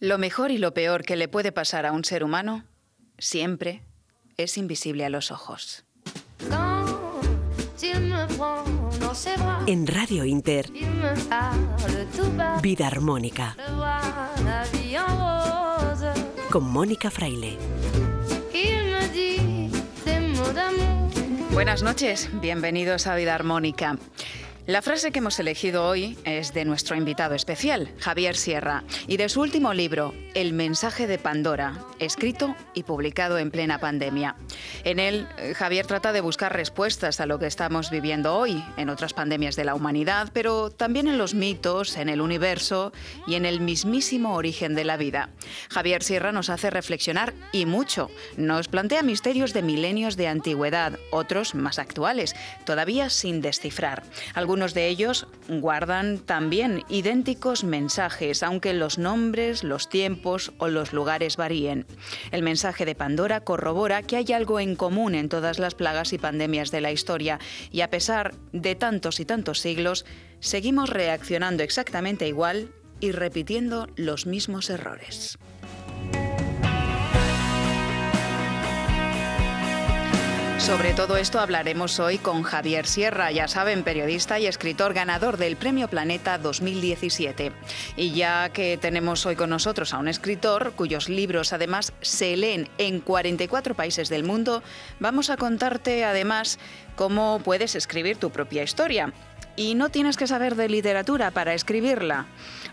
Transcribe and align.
Lo 0.00 0.16
mejor 0.16 0.52
y 0.52 0.58
lo 0.58 0.74
peor 0.74 1.02
que 1.02 1.16
le 1.16 1.26
puede 1.26 1.50
pasar 1.50 1.84
a 1.84 1.90
un 1.90 2.04
ser 2.04 2.22
humano 2.22 2.64
siempre 3.18 3.82
es 4.36 4.56
invisible 4.56 5.04
a 5.04 5.08
los 5.08 5.32
ojos. 5.32 5.84
En 9.66 9.86
Radio 9.88 10.24
Inter, 10.24 10.70
Vida 12.62 12.86
Armónica. 12.86 13.56
Con 16.50 16.64
Mónica 16.64 17.10
Fraile. 17.10 17.58
Buenas 21.52 21.82
noches, 21.82 22.30
bienvenidos 22.40 23.08
a 23.08 23.16
Vida 23.16 23.34
Armónica. 23.34 23.98
La 24.68 24.82
frase 24.82 25.12
que 25.12 25.20
hemos 25.20 25.40
elegido 25.40 25.86
hoy 25.86 26.18
es 26.24 26.52
de 26.52 26.66
nuestro 26.66 26.94
invitado 26.94 27.34
especial, 27.34 27.90
Javier 28.00 28.36
Sierra, 28.36 28.84
y 29.06 29.16
de 29.16 29.30
su 29.30 29.40
último 29.40 29.72
libro, 29.72 30.12
El 30.34 30.52
mensaje 30.52 31.06
de 31.06 31.16
Pandora, 31.16 31.86
escrito 32.00 32.54
y 32.74 32.82
publicado 32.82 33.38
en 33.38 33.50
plena 33.50 33.80
pandemia. 33.80 34.36
En 34.84 34.98
él, 34.98 35.26
eh, 35.38 35.54
Javier 35.54 35.86
trata 35.86 36.12
de 36.12 36.20
buscar 36.20 36.52
respuestas 36.52 37.18
a 37.18 37.24
lo 37.24 37.38
que 37.38 37.46
estamos 37.46 37.90
viviendo 37.90 38.34
hoy, 38.34 38.62
en 38.76 38.90
otras 38.90 39.14
pandemias 39.14 39.56
de 39.56 39.64
la 39.64 39.74
humanidad, 39.74 40.28
pero 40.34 40.68
también 40.68 41.08
en 41.08 41.16
los 41.16 41.32
mitos, 41.32 41.96
en 41.96 42.10
el 42.10 42.20
universo 42.20 42.92
y 43.26 43.36
en 43.36 43.46
el 43.46 43.62
mismísimo 43.62 44.34
origen 44.34 44.74
de 44.74 44.84
la 44.84 44.98
vida. 44.98 45.30
Javier 45.70 46.02
Sierra 46.02 46.30
nos 46.30 46.50
hace 46.50 46.68
reflexionar 46.68 47.32
y 47.52 47.64
mucho. 47.64 48.10
Nos 48.36 48.68
plantea 48.68 49.02
misterios 49.02 49.54
de 49.54 49.62
milenios 49.62 50.18
de 50.18 50.28
antigüedad, 50.28 50.98
otros 51.10 51.54
más 51.54 51.78
actuales, 51.78 52.36
todavía 52.66 53.08
sin 53.08 53.40
descifrar. 53.40 54.02
Algunos 54.34 54.57
algunos 54.58 54.74
de 54.74 54.88
ellos 54.88 55.28
guardan 55.48 56.18
también 56.18 56.82
idénticos 56.88 57.62
mensajes, 57.62 58.42
aunque 58.42 58.74
los 58.74 58.98
nombres, 58.98 59.62
los 59.62 59.88
tiempos 59.88 60.52
o 60.58 60.66
los 60.66 60.92
lugares 60.92 61.36
varíen. 61.36 61.86
El 62.32 62.42
mensaje 62.42 62.84
de 62.84 62.96
Pandora 62.96 63.44
corrobora 63.44 64.02
que 64.02 64.16
hay 64.16 64.32
algo 64.32 64.58
en 64.58 64.74
común 64.74 65.14
en 65.14 65.28
todas 65.28 65.60
las 65.60 65.76
plagas 65.76 66.12
y 66.12 66.18
pandemias 66.18 66.72
de 66.72 66.80
la 66.80 66.90
historia, 66.90 67.38
y 67.70 67.82
a 67.82 67.90
pesar 67.90 68.34
de 68.52 68.74
tantos 68.74 69.20
y 69.20 69.24
tantos 69.24 69.60
siglos, 69.60 70.04
seguimos 70.40 70.90
reaccionando 70.90 71.62
exactamente 71.62 72.26
igual 72.26 72.72
y 72.98 73.12
repitiendo 73.12 73.86
los 73.94 74.26
mismos 74.26 74.70
errores. 74.70 75.38
Sobre 80.58 80.92
todo 80.92 81.16
esto 81.16 81.38
hablaremos 81.38 82.00
hoy 82.00 82.18
con 82.18 82.42
Javier 82.42 82.84
Sierra, 82.86 83.30
ya 83.30 83.46
saben, 83.46 83.84
periodista 83.84 84.40
y 84.40 84.46
escritor 84.46 84.92
ganador 84.92 85.36
del 85.36 85.56
Premio 85.56 85.88
Planeta 85.88 86.36
2017. 86.36 87.52
Y 87.96 88.10
ya 88.10 88.50
que 88.50 88.76
tenemos 88.76 89.24
hoy 89.24 89.36
con 89.36 89.50
nosotros 89.50 89.94
a 89.94 89.98
un 89.98 90.08
escritor 90.08 90.72
cuyos 90.74 91.08
libros 91.08 91.52
además 91.52 91.92
se 92.00 92.36
leen 92.36 92.68
en 92.76 93.00
44 93.00 93.76
países 93.76 94.08
del 94.08 94.24
mundo, 94.24 94.62
vamos 94.98 95.30
a 95.30 95.36
contarte 95.36 96.04
además 96.04 96.58
cómo 96.96 97.40
puedes 97.44 97.76
escribir 97.76 98.16
tu 98.16 98.30
propia 98.30 98.64
historia. 98.64 99.12
Y 99.58 99.74
no 99.74 99.88
tienes 99.88 100.16
que 100.16 100.28
saber 100.28 100.54
de 100.54 100.68
literatura 100.68 101.32
para 101.32 101.52
escribirla. 101.52 102.26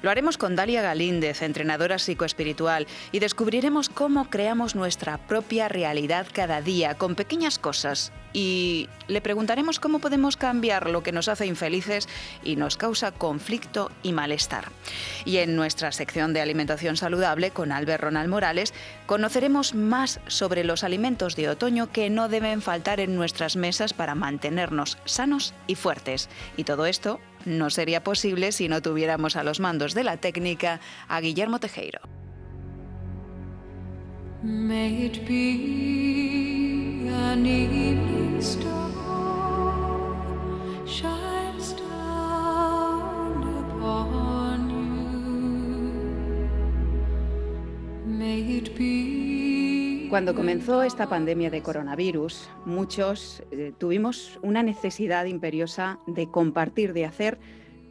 Lo 0.03 0.11
haremos 0.11 0.37
con 0.37 0.55
Dalia 0.55 0.83
Galíndez, 0.83 1.41
entrenadora 1.41 1.97
psicoespiritual, 1.97 2.85
y 3.11 3.17
descubriremos 3.17 3.89
cómo 3.89 4.29
creamos 4.29 4.75
nuestra 4.75 5.17
propia 5.17 5.67
realidad 5.67 6.27
cada 6.31 6.61
día 6.61 6.93
con 6.93 7.15
pequeñas 7.15 7.57
cosas. 7.57 8.11
Y 8.35 8.89
le 9.07 9.21
preguntaremos 9.21 9.79
cómo 9.79 9.99
podemos 9.99 10.35
cambiar 10.35 10.89
lo 10.89 11.03
que 11.03 11.13
nos 11.13 11.29
hace 11.29 11.45
infelices 11.45 12.09
y 12.43 12.57
nos 12.57 12.75
causa 12.75 13.13
conflicto 13.13 13.93
y 14.03 14.11
malestar. 14.11 14.73
Y 15.23 15.37
en 15.37 15.55
nuestra 15.55 15.93
sección 15.93 16.33
de 16.33 16.41
alimentación 16.41 16.97
saludable 16.97 17.51
con 17.51 17.71
Albert 17.71 18.03
Ronald 18.03 18.29
Morales 18.29 18.73
conoceremos 19.05 19.73
más 19.73 20.19
sobre 20.27 20.65
los 20.65 20.83
alimentos 20.83 21.37
de 21.37 21.47
otoño 21.47 21.93
que 21.93 22.09
no 22.09 22.27
deben 22.27 22.61
faltar 22.61 22.99
en 22.99 23.15
nuestras 23.15 23.55
mesas 23.55 23.93
para 23.93 24.15
mantenernos 24.15 24.97
sanos 25.05 25.53
y 25.65 25.75
fuertes. 25.75 26.27
Y 26.57 26.65
todo 26.65 26.87
esto 26.87 27.21
no 27.45 27.69
sería 27.69 28.03
posible 28.03 28.51
si 28.51 28.67
no 28.67 28.81
tuviéramos 28.81 29.37
a 29.37 29.45
los 29.45 29.61
mandos 29.61 29.93
de 29.93 30.03
la 30.03 30.17
técnica 30.17 30.81
a 31.07 31.21
Guillermo 31.21 31.61
Tejeiro. 31.61 32.01
Cuando 50.09 50.33
comenzó 50.33 50.83
esta 50.83 51.09
pandemia 51.09 51.49
de 51.49 51.61
coronavirus, 51.61 52.49
muchos 52.65 53.43
eh, 53.51 53.73
tuvimos 53.77 54.39
una 54.41 54.63
necesidad 54.63 55.25
imperiosa 55.25 55.99
de 56.07 56.31
compartir, 56.31 56.93
de 56.93 57.05
hacer 57.05 57.37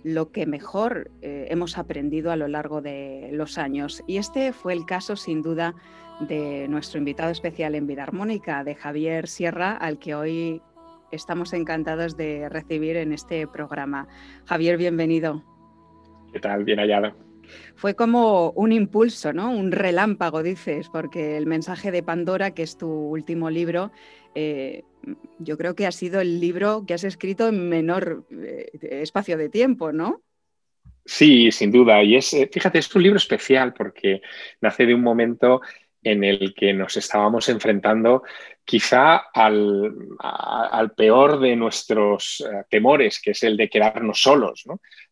lo 0.05 0.33
que 0.33 0.47
mejor 0.47 1.11
eh, 1.21 1.49
hemos 1.51 1.77
aprendido 1.77 2.31
a 2.31 2.37
lo 2.37 2.49
largo 2.49 2.81
de 2.81 3.29
los 3.33 3.59
años. 3.59 4.03
Y 4.07 4.17
este 4.17 4.53
fue 4.53 4.73
el 4.73 4.87
caso, 4.87 5.17
sin 5.17 5.43
duda, 5.43 5.75
de 6.21 6.69
nuestro 6.69 6.99
invitado 6.99 7.31
especial 7.31 7.75
en 7.75 7.87
Vida 7.87 8.05
Armónica, 8.05 8.65
de 8.65 8.75
Javier 8.75 9.29
Sierra, 9.29 9.73
al 9.73 9.99
que 9.99 10.15
hoy 10.15 10.63
estamos 11.11 11.53
encantados 11.53 12.17
de 12.17 12.49
recibir 12.49 12.97
en 12.97 13.13
este 13.13 13.47
programa. 13.47 14.09
Javier, 14.47 14.77
bienvenido. 14.77 15.43
¿Qué 16.33 16.41
tal? 16.41 16.65
Bien 16.65 16.79
hallado. 16.79 17.15
Fue 17.77 17.95
como 17.95 18.51
un 18.53 18.73
impulso, 18.73 19.33
¿no? 19.33 19.51
Un 19.51 19.71
relámpago, 19.71 20.43
dices, 20.43 20.89
porque 20.93 21.37
el 21.37 21.47
mensaje 21.47 21.91
de 21.91 22.03
Pandora, 22.03 22.53
que 22.53 22.63
es 22.63 22.79
tu 22.79 22.89
último 22.89 23.51
libro, 23.51 23.93
eh, 24.35 24.85
yo 25.39 25.59
creo 25.59 25.75
que 25.75 25.87
ha 25.87 25.93
sido 25.93 26.21
el 26.21 26.41
libro 26.41 26.85
que 26.87 26.95
has 26.95 27.05
escrito 27.05 27.49
en 27.49 27.69
menor 27.69 28.27
eh, 28.31 28.71
espacio 28.81 29.37
de 29.37 29.49
tiempo, 29.49 29.93
¿no? 29.93 30.23
Sí, 31.05 31.53
sin 31.53 31.71
duda. 31.71 32.03
Y 32.03 32.17
es, 32.17 32.33
eh, 32.33 32.49
fíjate, 32.51 32.79
es 32.79 32.95
un 32.95 33.03
libro 33.03 33.19
especial 33.19 33.75
porque 33.75 34.23
nace 34.61 34.87
de 34.87 34.95
un 34.95 35.03
momento 35.03 35.61
en 36.05 36.23
el 36.23 36.55
que 36.55 36.75
nos 36.75 36.97
estábamos 36.97 37.49
enfrentando 37.49 38.23
quizá 38.65 39.17
al, 39.33 39.95
peor 40.97 41.41
de 41.41 41.57
nuestros 41.57 42.41
eh, 42.47 42.65
temores, 42.71 43.21
que 43.21 43.33
es 43.33 43.43
el 43.43 43.57
de 43.57 43.69
quedarnos 43.69 44.23
solos. 44.23 44.65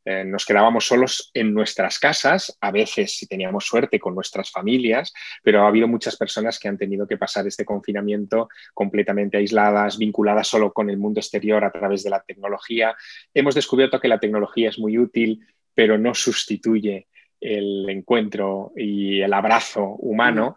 Eh, 0.04 0.24
nos 0.24 0.44
quedábamos 0.46 0.86
solos 0.86 1.30
en 1.34 1.52
nuestras 1.52 1.98
casas, 1.98 2.56
a 2.60 2.70
veces 2.70 3.16
si 3.16 3.26
teníamos 3.26 3.66
suerte 3.66 3.98
con 3.98 4.14
nuestras 4.14 4.50
familias, 4.50 5.12
pero 5.42 5.62
ha 5.64 5.68
habido 5.68 5.88
muchas 5.88 6.16
personas 6.16 6.58
que 6.58 6.68
han 6.68 6.78
tenido 6.78 7.06
que 7.06 7.18
pasar 7.18 7.46
este 7.46 7.64
confinamiento 7.64 8.48
completamente 8.74 9.38
aisladas, 9.38 9.98
vinculadas 9.98 10.48
solo 10.48 10.72
con 10.72 10.90
el 10.90 10.98
mundo 10.98 11.20
exterior 11.20 11.64
a 11.64 11.72
través 11.72 12.02
de 12.02 12.10
la 12.10 12.22
tecnología. 12.22 12.96
Hemos 13.34 13.54
descubierto 13.54 14.00
que 14.00 14.08
la 14.08 14.20
tecnología 14.20 14.68
es 14.68 14.78
muy 14.78 14.98
útil, 14.98 15.40
pero 15.74 15.98
no 15.98 16.14
sustituye 16.14 17.06
el 17.42 17.88
encuentro 17.90 18.72
y 18.76 19.20
el 19.20 19.32
abrazo 19.32 19.84
humano. 19.98 20.54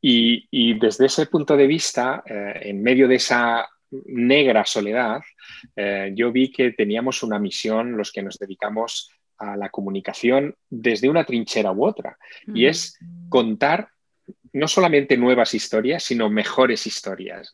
Y, 0.00 0.78
desde 0.78 1.06
ese 1.06 1.26
punto 1.26 1.56
de 1.56 1.66
vista, 1.66 2.22
eh, 2.26 2.60
en 2.62 2.82
medio 2.82 3.08
de 3.08 3.16
esa 3.16 3.68
negra 4.04 4.64
soledad, 4.64 5.20
eh, 5.74 6.12
yo 6.14 6.30
vi 6.30 6.52
que 6.52 6.72
teníamos 6.72 7.22
una 7.22 7.38
misión 7.38 7.96
los 7.96 8.12
que 8.12 8.22
nos 8.22 8.38
dedicamos 8.38 9.10
a 9.38 9.56
la 9.56 9.68
comunicación 9.68 10.54
desde 10.70 11.08
una 11.08 11.24
trinchera 11.24 11.72
u 11.72 11.84
otra, 11.84 12.16
y 12.54 12.66
es 12.66 12.98
contar 13.28 13.88
no 14.56 14.68
solamente 14.68 15.18
nuevas 15.18 15.52
historias, 15.52 16.02
sino 16.02 16.30
mejores 16.30 16.86
historias. 16.86 17.52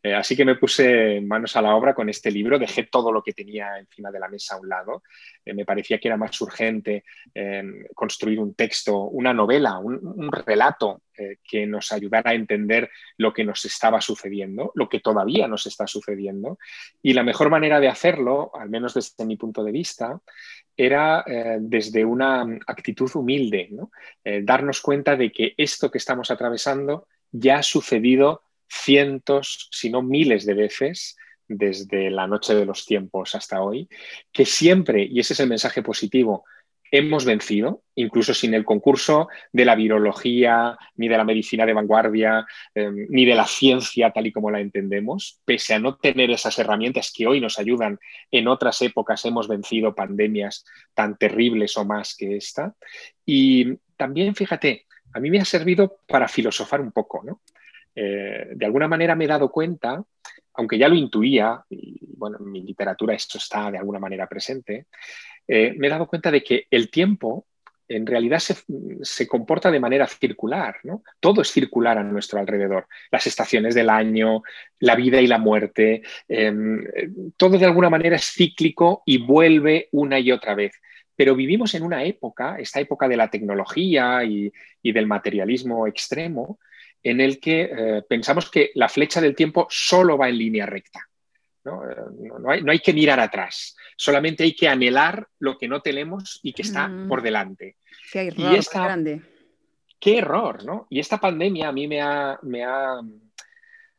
Eh, 0.00 0.14
así 0.14 0.36
que 0.36 0.44
me 0.44 0.54
puse 0.54 1.20
manos 1.20 1.56
a 1.56 1.62
la 1.62 1.74
obra 1.74 1.92
con 1.92 2.08
este 2.08 2.30
libro, 2.30 2.56
dejé 2.56 2.84
todo 2.84 3.10
lo 3.10 3.20
que 3.20 3.32
tenía 3.32 3.76
encima 3.80 4.12
de 4.12 4.20
la 4.20 4.28
mesa 4.28 4.54
a 4.54 4.60
un 4.60 4.68
lado. 4.68 5.02
Eh, 5.44 5.52
me 5.54 5.64
parecía 5.64 5.98
que 5.98 6.06
era 6.06 6.16
más 6.16 6.40
urgente 6.40 7.04
em, 7.34 7.84
construir 7.92 8.38
un 8.38 8.54
texto, 8.54 8.96
una 8.96 9.34
novela, 9.34 9.78
un, 9.78 10.30
relato 10.30 11.02
eh, 11.18 11.38
que 11.42 11.66
nos 11.66 11.92
ayudara 11.92 12.30
a 12.30 12.34
entender 12.34 12.90
lo 13.16 13.32
que 13.32 13.44
nos 13.44 13.64
estaba 13.64 14.00
sucediendo, 14.00 14.72
lo 14.74 14.88
que 14.88 15.00
todavía 15.00 15.48
nos 15.48 15.66
está 15.66 15.86
sucediendo. 15.86 16.58
Y 17.02 17.12
la 17.12 17.22
mejor 17.22 17.50
manera 17.50 17.80
de 17.80 17.88
hacerlo, 17.88 18.50
al 18.54 18.70
menos 18.70 18.94
desde 18.94 19.24
mi 19.24 19.36
punto 19.36 19.64
de 19.64 19.72
vista, 19.72 20.20
era 20.76 21.24
eh, 21.26 21.58
desde 21.60 22.04
una 22.04 22.42
actitud 22.66 23.10
humilde, 23.14 23.70
eh, 24.24 24.42
darnos 24.44 24.80
cuenta 24.80 25.16
de 25.16 25.32
que 25.32 25.54
esto 25.56 25.90
que 25.90 25.98
estamos 25.98 26.30
atravesando 26.30 27.08
ya 27.32 27.58
ha 27.58 27.62
sucedido 27.62 28.42
cientos, 28.68 29.68
si 29.70 29.90
no 29.90 30.02
miles 30.02 30.44
de 30.44 30.54
veces 30.54 31.16
desde 31.48 32.10
la 32.10 32.26
noche 32.26 32.54
de 32.54 32.66
los 32.66 32.84
tiempos 32.84 33.34
hasta 33.34 33.62
hoy, 33.62 33.88
que 34.32 34.44
siempre, 34.44 35.04
y 35.04 35.20
ese 35.20 35.32
es 35.32 35.40
el 35.40 35.48
mensaje 35.48 35.82
positivo, 35.82 36.44
hemos 36.98 37.24
vencido, 37.24 37.82
incluso 37.94 38.34
sin 38.34 38.54
el 38.54 38.64
concurso 38.64 39.28
de 39.52 39.64
la 39.64 39.74
virología, 39.74 40.76
ni 40.96 41.08
de 41.08 41.16
la 41.16 41.24
medicina 41.24 41.66
de 41.66 41.72
vanguardia, 41.72 42.46
em, 42.74 43.06
ni 43.08 43.24
de 43.24 43.34
la 43.34 43.46
ciencia 43.46 44.10
tal 44.10 44.26
y 44.26 44.32
como 44.32 44.50
la 44.50 44.60
entendemos, 44.60 45.40
pese 45.44 45.74
a 45.74 45.78
no 45.78 45.96
tener 45.96 46.30
esas 46.30 46.58
herramientas 46.58 47.12
que 47.14 47.26
hoy 47.26 47.40
nos 47.40 47.58
ayudan, 47.58 47.98
en 48.30 48.48
otras 48.48 48.80
épocas 48.82 49.24
hemos 49.24 49.48
vencido 49.48 49.94
pandemias 49.94 50.64
tan 50.94 51.16
terribles 51.16 51.76
o 51.76 51.84
más 51.84 52.14
que 52.16 52.36
esta. 52.36 52.74
Y 53.24 53.76
también, 53.96 54.34
fíjate, 54.34 54.86
a 55.12 55.20
mí 55.20 55.30
me 55.30 55.40
ha 55.40 55.44
servido 55.44 56.00
para 56.06 56.28
filosofar 56.28 56.80
un 56.80 56.92
poco, 56.92 57.22
¿no? 57.24 57.40
Eh, 57.94 58.48
de 58.54 58.66
alguna 58.66 58.88
manera 58.88 59.14
me 59.14 59.24
he 59.24 59.28
dado 59.28 59.50
cuenta, 59.50 60.04
aunque 60.52 60.76
ya 60.76 60.88
lo 60.88 60.94
intuía, 60.94 61.64
y 61.70 62.14
bueno, 62.16 62.36
en 62.38 62.50
mi 62.50 62.62
literatura 62.62 63.14
esto 63.14 63.38
está 63.38 63.70
de 63.70 63.78
alguna 63.78 63.98
manera 63.98 64.26
presente, 64.26 64.86
eh, 65.48 65.74
me 65.76 65.86
he 65.86 65.90
dado 65.90 66.06
cuenta 66.06 66.30
de 66.30 66.42
que 66.42 66.66
el 66.70 66.90
tiempo 66.90 67.46
en 67.88 68.06
realidad 68.06 68.40
se, 68.40 69.28
comporta 69.28 69.70
de 69.70 69.80
manera 69.80 70.06
circular. 70.06 70.76
Todo 71.20 71.42
es 71.42 71.52
circular 71.52 71.98
a 71.98 72.02
nuestro 72.02 72.40
alrededor. 72.40 72.88
Las 73.10 73.26
estaciones 73.26 73.74
del 73.74 73.90
año, 73.90 74.42
la 74.80 74.96
vida 74.96 75.20
y 75.20 75.26
la 75.26 75.38
muerte, 75.38 76.02
em, 76.28 76.84
todo 77.36 77.58
de 77.58 77.64
alguna 77.64 77.90
manera 77.90 78.16
es 78.16 78.32
cíclico 78.32 79.02
y 79.06 79.18
vuelve 79.18 79.88
una 79.92 80.18
y 80.18 80.32
otra 80.32 80.54
vez. 80.54 80.72
Pero 81.14 81.34
vivimos 81.34 81.74
en 81.74 81.82
una 81.82 82.04
época, 82.04 82.56
esta 82.58 82.80
época 82.80 83.08
de 83.08 83.16
la 83.16 83.30
tecnología 83.30 84.24
y, 84.24 84.52
del 84.82 85.06
materialismo 85.06 85.86
extremo, 85.86 86.58
en 87.02 87.20
el 87.20 87.40
que 87.40 87.62
eh, 87.62 88.02
pensamos 88.08 88.50
que 88.50 88.70
la 88.74 88.88
flecha 88.88 89.20
del 89.20 89.34
tiempo 89.34 89.66
solo 89.70 90.16
va 90.18 90.28
en 90.28 90.38
línea 90.38 90.66
recta. 90.66 91.00
¿no? 91.64 91.82
Eh, 91.88 92.62
hay, 92.68 92.78
que 92.80 92.92
mirar 92.92 93.20
atrás, 93.20 93.75
solamente 93.96 94.44
hay 94.44 94.54
que 94.54 94.68
anhelar 94.68 95.28
lo 95.38 95.58
que 95.58 95.68
no 95.68 95.80
tenemos 95.80 96.40
y 96.42 96.52
que 96.52 96.62
está 96.62 96.88
mm. 96.88 97.08
por 97.08 97.22
delante. 97.22 97.76
Qué 98.12 98.28
error 98.28 98.54
y 98.54 98.60
grande. 98.72 99.22
Qué 99.98 100.18
error, 100.18 100.64
¿no? 100.64 100.86
Y 100.90 101.00
esta 101.00 101.18
pandemia 101.18 101.68
a 101.68 101.72
mí 101.72 101.88
me 101.88 102.00
ha, 102.00 102.38
me 102.42 102.64
ha 102.64 103.00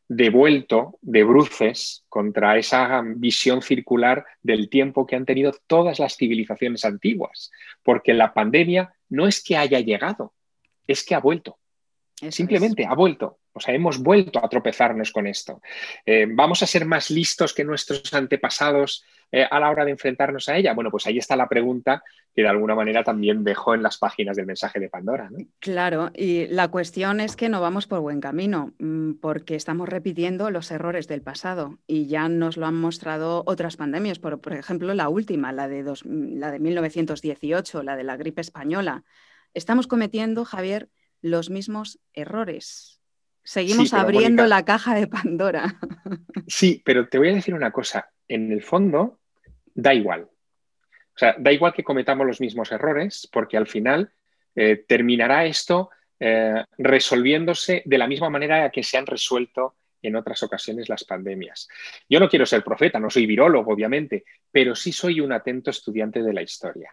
devuelto 0.08 0.98
de 1.02 1.24
bruces 1.24 2.06
contra 2.08 2.58
esa 2.58 3.02
visión 3.04 3.62
circular 3.62 4.26
del 4.42 4.70
tiempo 4.70 5.06
que 5.06 5.16
han 5.16 5.26
tenido 5.26 5.54
todas 5.68 6.00
las 6.00 6.16
civilizaciones 6.16 6.86
antiguas, 6.86 7.52
porque 7.84 8.14
la 8.14 8.34
pandemia 8.34 8.94
no 9.10 9.28
es 9.28 9.44
que 9.44 9.58
haya 9.58 9.80
llegado, 9.80 10.34
es 10.86 11.04
que 11.04 11.16
ha 11.16 11.20
vuelto. 11.20 11.58
Simplemente 12.30 12.86
ha 12.86 12.96
vuelto. 12.96 13.40
O 13.54 13.60
sea, 13.60 13.74
hemos 13.74 14.00
vuelto 14.00 14.44
a 14.44 14.50
tropezarnos 14.50 15.12
con 15.12 15.28
esto. 15.28 15.62
Eh, 16.06 16.28
¿Vamos 16.30 16.64
a 16.64 16.68
ser 16.68 16.86
más 16.86 17.10
listos 17.12 17.54
que 17.54 17.64
nuestros 17.64 18.14
antepasados 18.14 19.04
eh, 19.32 19.48
a 19.50 19.60
la 19.60 19.70
hora 19.70 19.86
de 19.86 19.92
enfrentarnos 19.92 20.48
a 20.50 20.56
ella? 20.56 20.74
Bueno, 20.74 20.92
pues 20.92 21.06
ahí 21.08 21.18
está 21.18 21.36
la 21.36 21.48
pregunta 21.48 22.04
que 22.34 22.44
de 22.44 22.48
alguna 22.48 22.76
manera 22.76 23.04
también 23.04 23.44
dejó 23.44 23.74
en 23.74 23.84
las 23.84 23.98
páginas 23.98 24.38
del 24.38 24.46
mensaje 24.46 24.80
de 24.80 24.90
Pandora. 24.90 25.30
Claro, 25.60 26.12
y 26.14 26.48
la 26.48 26.70
cuestión 26.70 27.20
es 27.20 27.36
que 27.36 27.50
no 27.50 27.62
vamos 27.62 27.88
por 27.88 28.00
buen 28.00 28.22
camino, 28.22 28.74
mm, 28.80 29.14
porque 29.14 29.56
estamos 29.56 29.90
repitiendo 29.90 30.52
los 30.52 30.70
errores 30.72 31.08
del 31.08 31.22
pasado 31.22 31.80
y 31.88 32.08
ya 32.08 32.30
nos 32.30 32.58
lo 32.58 32.66
han 32.66 32.76
mostrado 32.76 33.44
otras 33.46 33.78
pandemias, 33.78 34.20
por, 34.20 34.40
ejemplo 34.54 34.94
la 34.94 35.10
última, 35.10 35.52
la 35.52 35.68
de, 35.68 35.84
la 36.06 36.52
de 36.52 36.60
1918, 36.60 37.84
la 37.84 37.96
de 37.96 38.04
la 38.04 38.18
gripe 38.18 38.42
española. 38.42 39.04
Estamos 39.54 39.88
cometiendo, 39.88 40.46
Javier, 40.46 40.90
los 41.22 41.50
mismos 41.50 42.00
errores 42.14 42.98
Seguimos 43.48 43.94
abriendo 43.94 44.46
la 44.46 44.66
caja 44.66 44.94
de 44.94 45.08
Pandora. 45.08 45.80
Sí, 46.50 46.82
pero 46.86 47.10
te 47.10 47.18
voy 47.18 47.30
a 47.30 47.34
decir 47.34 47.54
una 47.54 47.72
cosa. 47.72 48.10
En 48.28 48.52
el 48.52 48.64
fondo, 48.64 49.20
da 49.74 49.94
igual. 49.94 50.24
O 50.24 51.18
sea, 51.18 51.36
da 51.38 51.52
igual 51.52 51.74
que 51.74 51.84
cometamos 51.84 52.28
los 52.28 52.42
mismos 52.42 52.72
errores, 52.72 53.28
porque 53.32 53.58
al 53.58 53.68
final 53.68 54.12
eh, 54.56 54.84
terminará 54.88 55.46
esto 55.46 55.90
eh, 56.20 56.64
resolviéndose 56.78 57.84
de 57.86 57.98
la 57.98 58.08
misma 58.08 58.30
manera 58.30 58.70
que 58.70 58.84
se 58.84 58.98
han 58.98 59.06
resuelto 59.06 59.76
en 60.02 60.16
otras 60.16 60.44
ocasiones 60.44 60.90
las 60.90 61.04
pandemias. 61.04 61.68
Yo 62.08 62.20
no 62.20 62.30
quiero 62.30 62.46
ser 62.46 62.64
profeta, 62.64 63.00
no 63.00 63.10
soy 63.10 63.26
virólogo, 63.26 63.74
obviamente, 63.74 64.26
pero 64.52 64.76
sí 64.76 64.92
soy 64.92 65.20
un 65.20 65.32
atento 65.32 65.72
estudiante 65.72 66.22
de 66.22 66.34
la 66.34 66.42
historia. 66.42 66.92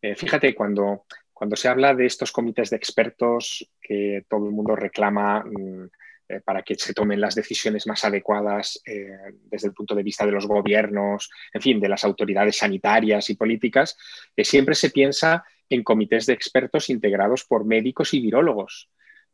Eh, 0.00 0.14
fíjate, 0.14 0.54
cuando 0.54 1.06
cuando 1.42 1.56
se 1.56 1.66
habla 1.66 1.92
de 1.92 2.06
estos 2.06 2.30
comités 2.30 2.70
de 2.70 2.76
expertos 2.76 3.68
que 3.80 4.24
todo 4.28 4.46
el 4.46 4.52
mundo 4.52 4.76
reclama 4.76 5.42
mm, 5.42 5.90
eh, 6.32 6.40
para 6.40 6.62
que 6.62 6.76
se 6.76 6.94
tomen 6.94 7.20
las 7.20 7.34
decisiones 7.34 7.86
más 7.86 8.04
adecuadas 8.04 8.80
eh, 8.86 9.34
desde 9.44 9.68
el 9.68 9.74
punto 9.74 9.94
de 9.94 10.02
vista 10.02 10.24
de 10.24 10.32
los 10.32 10.46
gobiernos, 10.46 11.30
en 11.52 11.60
fin, 11.60 11.80
de 11.80 11.88
las 11.88 12.04
autoridades 12.04 12.56
sanitarias 12.56 13.28
y 13.28 13.34
políticas, 13.34 13.98
que 14.34 14.44
siempre 14.44 14.74
se 14.74 14.90
piensa 14.90 15.44
en 15.68 15.82
comités 15.82 16.24
de 16.26 16.32
expertos 16.32 16.88
integrados 16.88 17.44
por 17.44 17.66
médicos 17.66 18.14
y 18.14 18.20
virólogos. 18.20 18.88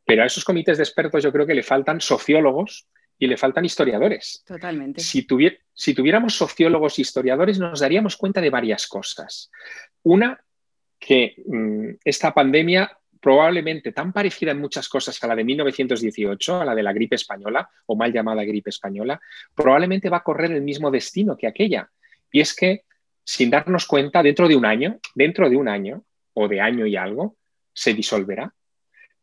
Pero 0.05 0.23
a 0.23 0.25
esos 0.25 0.43
comités 0.43 0.77
de 0.77 0.83
expertos 0.83 1.23
yo 1.23 1.31
creo 1.31 1.45
que 1.47 1.53
le 1.53 1.63
faltan 1.63 2.01
sociólogos 2.01 2.87
y 3.17 3.27
le 3.27 3.37
faltan 3.37 3.63
historiadores. 3.63 4.43
Totalmente. 4.45 5.01
Si, 5.01 5.25
si 5.73 5.93
tuviéramos 5.93 6.35
sociólogos 6.35 6.97
e 6.97 7.03
historiadores 7.03 7.59
nos 7.59 7.79
daríamos 7.79 8.17
cuenta 8.17 8.41
de 8.41 8.49
varias 8.49 8.87
cosas. 8.87 9.51
Una, 10.03 10.43
que 10.99 11.41
mm, 11.45 11.91
esta 12.03 12.33
pandemia 12.33 12.98
probablemente 13.19 13.91
tan 13.91 14.13
parecida 14.13 14.51
en 14.51 14.59
muchas 14.59 14.87
cosas 14.87 15.21
a 15.23 15.27
la 15.27 15.35
de 15.35 15.43
1918, 15.43 16.61
a 16.61 16.65
la 16.65 16.75
de 16.75 16.83
la 16.83 16.93
gripe 16.93 17.15
española 17.15 17.69
o 17.85 17.95
mal 17.95 18.13
llamada 18.13 18.43
gripe 18.43 18.69
española, 18.69 19.19
probablemente 19.53 20.09
va 20.09 20.17
a 20.17 20.23
correr 20.23 20.51
el 20.51 20.61
mismo 20.61 20.89
destino 20.89 21.35
que 21.35 21.47
aquella. 21.47 21.89
Y 22.31 22.39
es 22.41 22.55
que, 22.55 22.83
sin 23.23 23.49
darnos 23.49 23.85
cuenta, 23.85 24.23
dentro 24.23 24.47
de 24.47 24.55
un 24.55 24.65
año, 24.65 24.99
dentro 25.15 25.49
de 25.49 25.57
un 25.57 25.67
año 25.67 26.03
o 26.33 26.47
de 26.47 26.61
año 26.61 26.85
y 26.85 26.95
algo, 26.95 27.35
se 27.73 27.93
disolverá. 27.93 28.53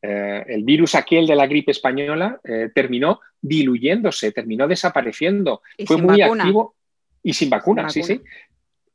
Eh, 0.02 0.44
el 0.48 0.62
virus 0.64 0.94
aquel 0.94 1.26
de 1.26 1.34
la 1.34 1.46
gripe 1.46 1.72
española 1.72 2.38
eh, 2.44 2.70
terminó 2.74 3.20
diluyéndose, 3.40 4.32
terminó 4.32 4.68
desapareciendo. 4.68 5.62
Fue 5.86 5.96
muy 5.96 6.20
activo 6.20 6.76
y 7.22 7.32
sin 7.32 7.50
vacuna, 7.50 7.88
sí, 7.88 8.02
sí 8.02 8.20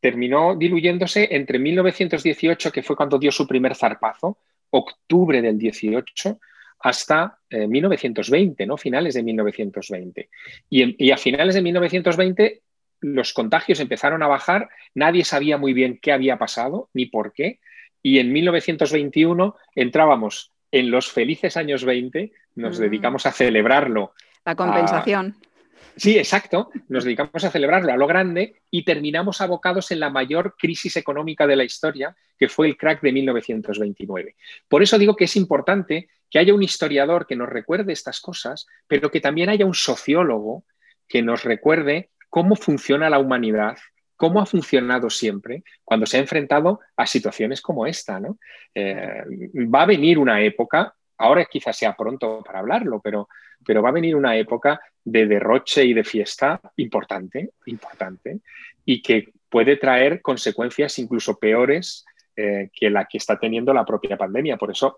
terminó 0.02 0.56
diluyéndose 0.56 1.30
entre 1.32 1.60
1918, 1.60 2.72
que 2.72 2.84
fue 2.84 2.96
cuando 2.96 3.20
dio 3.20 3.32
su 3.32 3.48
primer 3.48 3.76
zarpazo, 3.76 4.40
octubre 4.72 5.42
del 5.42 5.58
18, 5.58 6.40
hasta 6.80 7.38
1920, 7.50 8.64
eh, 8.64 8.66
¿no? 8.66 8.78
Finales 8.78 9.14
de 9.14 9.24
1920. 9.24 10.30
Y, 10.70 11.06
y, 11.06 11.12
a 11.12 11.18
finales 11.18 11.54
de 11.56 11.62
1920 11.62 12.62
los 13.02 13.34
contagios 13.34 13.80
empezaron 13.80 14.24
a 14.24 14.28
bajar, 14.28 14.70
nadie 14.94 15.26
sabía 15.26 15.58
muy 15.58 15.74
bien 15.74 16.00
qué 16.02 16.12
había 16.12 16.38
pasado 16.38 16.90
ni 16.94 17.08
por 17.08 17.34
qué, 17.34 17.60
y 18.04 18.20
en 18.20 18.32
1921 18.32 19.56
entrábamos 19.76 20.52
en 20.72 20.90
los 20.92 21.12
felices 21.12 21.58
años 21.58 21.84
20, 21.84 22.32
nos 22.56 22.80
mm. 22.80 22.82
dedicamos 22.82 23.26
a 23.26 23.32
celebrarlo. 23.32 24.14
La 24.46 24.56
compensación. 24.56 25.36
Sí, 25.96 26.18
exacto. 26.18 26.70
Nos 26.88 27.04
dedicamos 27.04 27.44
a 27.44 27.52
celebrarlo 27.52 27.92
a 27.92 27.98
lo 27.98 28.08
grande 28.08 28.62
y 28.70 28.84
terminamos 28.84 29.42
abocados 29.42 29.92
en 29.92 30.00
la 30.00 30.10
mayor 30.10 30.56
crisis 30.58 30.96
económica 30.98 31.48
de 31.48 31.56
la 31.56 31.64
historia, 31.64 32.16
que 32.38 32.50
fue 32.50 32.68
el 32.68 32.78
crack 32.78 33.02
de 33.02 33.12
1929. 33.12 34.36
Por 34.68 34.84
eso 34.84 34.98
digo 34.98 35.16
que 35.16 35.26
es 35.26 35.36
importante 35.36 36.10
que 36.30 36.40
haya 36.40 36.54
un 36.54 36.64
historiador 36.64 37.28
que 37.28 37.36
nos 37.36 37.50
recuerde 37.50 37.94
estas 37.94 38.22
cosas, 38.22 38.66
pero 38.88 39.12
que 39.12 39.22
también 39.22 39.50
haya 39.50 39.66
un 39.66 39.74
sociólogo 39.74 40.64
que 41.08 41.22
nos 41.22 41.44
recuerde 41.44 42.10
cómo 42.30 42.56
funciona 42.56 43.10
la 43.10 43.20
humanidad, 43.20 43.78
cómo 44.16 44.40
ha 44.40 44.46
funcionado 44.46 45.10
siempre 45.10 45.64
cuando 45.84 46.06
se 46.06 46.18
ha 46.18 46.22
enfrentado 46.22 46.80
a 46.96 47.06
situaciones 47.06 47.62
como 47.62 47.86
esta. 47.86 48.20
¿no? 48.20 48.38
Eh, 48.74 49.24
va 49.74 49.84
a 49.84 49.88
venir 49.88 50.18
una 50.18 50.42
época, 50.42 50.96
ahora 51.22 51.46
quizás 51.46 51.78
sea 51.78 51.96
pronto 51.96 52.42
para 52.44 52.60
hablarlo, 52.60 53.00
pero 53.00 53.28
pero 53.66 53.82
va 53.82 53.90
a 53.90 53.94
venir 53.94 54.16
una 54.16 54.36
época 54.36 54.82
de 55.04 55.28
derroche 55.28 55.84
y 55.86 55.94
de 55.94 56.04
fiesta 56.04 56.60
importante, 56.78 57.52
importante, 57.66 58.40
y 58.86 59.02
que 59.02 59.30
puede 59.50 59.78
traer 59.78 60.22
consecuencias 60.22 60.98
incluso 61.00 61.38
peores 61.38 62.06
eh, 62.36 62.70
que 62.74 62.90
la 62.90 63.06
que 63.06 63.18
está 63.18 63.40
teniendo 63.40 63.74
la 63.74 63.86
propia 63.86 64.18
pandemia. 64.18 64.58
Por 64.58 64.72
eso 64.72 64.98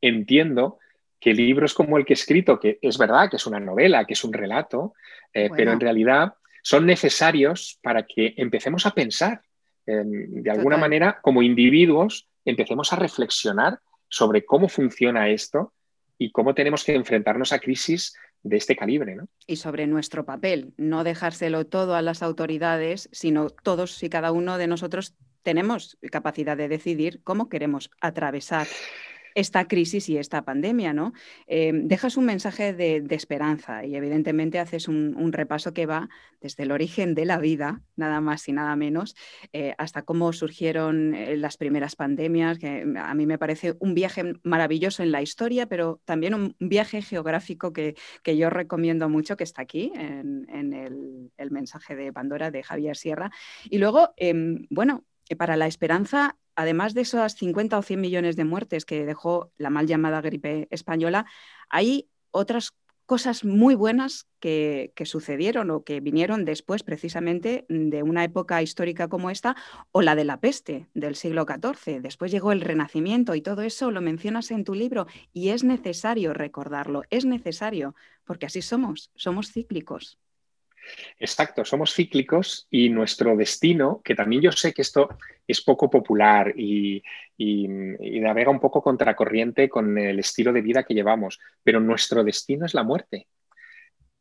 entiendo 0.00 0.78
que 1.18 1.34
libros 1.34 1.74
como 1.74 1.98
el 1.98 2.04
que 2.04 2.14
he 2.14 2.14
escrito, 2.14 2.58
que 2.58 2.78
es 2.80 2.96
verdad 2.96 3.28
que 3.28 3.36
es 3.36 3.46
una 3.46 3.60
novela, 3.60 4.04
que 4.06 4.14
es 4.14 4.24
un 4.24 4.32
relato, 4.32 4.94
eh, 5.34 5.50
pero 5.54 5.72
en 5.72 5.80
realidad 5.80 6.34
son 6.62 6.86
necesarios 6.86 7.78
para 7.82 8.04
que 8.04 8.34
empecemos 8.36 8.86
a 8.86 8.92
pensar. 8.92 9.42
de 9.86 10.50
alguna 10.50 10.76
manera, 10.76 11.18
como 11.20 11.42
individuos, 11.42 12.28
empecemos 12.44 12.92
a 12.92 12.96
reflexionar 12.96 13.80
sobre 14.10 14.44
cómo 14.44 14.68
funciona 14.68 15.30
esto 15.30 15.72
y 16.18 16.30
cómo 16.32 16.54
tenemos 16.54 16.84
que 16.84 16.94
enfrentarnos 16.94 17.52
a 17.52 17.58
crisis 17.58 18.14
de 18.42 18.56
este 18.58 18.76
calibre. 18.76 19.16
¿no? 19.16 19.28
Y 19.46 19.56
sobre 19.56 19.86
nuestro 19.86 20.26
papel, 20.26 20.74
no 20.76 21.04
dejárselo 21.04 21.66
todo 21.66 21.94
a 21.94 22.02
las 22.02 22.22
autoridades, 22.22 23.08
sino 23.12 23.48
todos 23.48 24.02
y 24.02 24.10
cada 24.10 24.32
uno 24.32 24.58
de 24.58 24.66
nosotros 24.66 25.14
tenemos 25.42 25.96
capacidad 26.10 26.56
de 26.56 26.68
decidir 26.68 27.22
cómo 27.24 27.48
queremos 27.48 27.90
atravesar 28.00 28.66
esta 29.34 29.66
crisis 29.68 30.08
y 30.08 30.18
esta 30.18 30.42
pandemia, 30.44 30.92
¿no? 30.92 31.12
Eh, 31.46 31.72
dejas 31.74 32.16
un 32.16 32.26
mensaje 32.26 32.72
de, 32.72 33.04
esperanza 33.10 33.84
y 33.84 33.96
evidentemente 33.96 34.58
haces 34.58 34.88
un, 34.88 35.32
repaso 35.32 35.72
que 35.72 35.86
va 35.86 36.08
desde 36.40 36.64
el 36.64 36.72
origen 36.72 37.14
de 37.14 37.24
la 37.24 37.38
vida, 37.38 37.82
nada 37.96 38.20
más 38.20 38.48
y 38.48 38.52
nada 38.52 38.74
menos, 38.74 39.14
eh, 39.52 39.74
hasta 39.78 40.02
cómo 40.02 40.32
surgieron 40.32 41.14
eh, 41.14 41.36
las 41.36 41.56
primeras 41.56 41.94
pandemias, 41.94 42.58
que 42.58 42.86
a 42.96 43.14
mí 43.14 43.26
me 43.26 43.38
parece 43.38 43.76
un 43.78 43.94
viaje 43.94 44.34
maravilloso 44.42 45.02
en 45.02 45.12
la 45.12 45.22
historia, 45.22 45.66
pero 45.66 46.00
también 46.04 46.34
un 46.34 46.56
viaje 46.58 47.02
geográfico 47.02 47.72
que, 47.72 47.94
yo 48.24 48.48
recomiendo 48.48 49.08
mucho, 49.08 49.36
que 49.36 49.44
está 49.44 49.62
aquí 49.62 49.92
en, 49.94 50.72
el, 50.72 51.30
el, 51.36 51.50
mensaje 51.50 51.96
de 51.96 52.12
Pandora 52.12 52.50
de 52.50 52.62
Javier 52.62 52.96
Sierra. 52.96 53.30
Y 53.68 53.78
luego, 53.78 54.14
em, 54.16 54.66
bueno, 54.70 55.04
para 55.36 55.56
la 55.56 55.66
esperanza 55.66 56.36
además 56.60 56.94
de 56.94 57.02
esas 57.02 57.34
50 57.36 57.78
o 57.78 57.82
100 57.82 58.00
millones 58.00 58.36
de 58.36 58.44
muertes 58.44 58.84
que 58.84 59.06
dejó 59.06 59.52
la 59.56 59.70
mal 59.70 59.86
llamada 59.86 60.20
gripe 60.20 60.68
española, 60.70 61.26
hay 61.68 62.08
otras 62.30 62.74
cosas 63.06 63.44
muy 63.44 63.74
buenas 63.74 64.28
que, 64.38 64.92
sucedieron 65.04 65.70
o 65.70 65.82
que 65.82 65.98
vinieron 65.98 66.44
después 66.44 66.84
precisamente 66.84 67.66
de 67.68 68.04
una 68.04 68.22
época 68.22 68.62
histórica 68.62 69.08
como 69.08 69.30
esta 69.30 69.56
o 69.90 70.00
la 70.00 70.14
de 70.14 70.24
la 70.24 70.38
peste 70.38 70.86
del 70.94 71.16
siglo 71.16 71.44
XIV. 71.44 72.00
Después 72.02 72.30
llegó 72.30 72.52
el 72.52 72.60
Renacimiento 72.60 73.34
y 73.34 73.40
todo 73.40 73.62
eso 73.62 73.90
lo 73.90 74.00
mencionas 74.00 74.52
en 74.52 74.62
tu 74.62 74.74
libro 74.74 75.08
y 75.32 75.48
es 75.48 75.64
necesario 75.64 76.34
recordarlo, 76.34 77.02
es 77.10 77.24
necesario, 77.24 77.96
porque 78.24 78.46
así 78.46 78.62
somos, 78.62 79.10
somos 79.16 79.50
cíclicos. 79.50 80.18
Exacto, 81.18 81.64
somos 81.64 81.94
cíclicos 81.94 82.66
y 82.70 82.88
nuestro 82.88 83.36
destino, 83.36 84.00
que 84.04 84.14
también 84.14 84.42
yo 84.42 84.52
sé 84.52 84.72
que 84.72 84.82
esto 84.82 85.08
es 85.46 85.60
poco 85.60 85.90
popular 85.90 86.54
y, 86.56 87.02
navega 87.38 88.50
un 88.50 88.60
poco 88.60 88.82
contracorriente 88.82 89.68
con 89.68 89.96
el 89.96 90.18
estilo 90.18 90.52
de 90.52 90.60
vida 90.60 90.82
que 90.82 90.94
llevamos, 90.94 91.40
pero 91.62 91.80
nuestro 91.80 92.22
destino 92.22 92.66
es 92.66 92.74
la 92.74 92.84
muerte. 92.84 93.26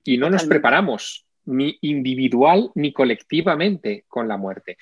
Y 0.03 0.17
no 0.17 0.29
nos 0.29 0.45
preparamos 0.45 1.25
ni 1.45 1.77
individual 1.81 2.71
ni 2.75 2.93
colectivamente 2.93 4.05
con 4.07 4.27
la 4.27 4.37
muerte. 4.37 4.77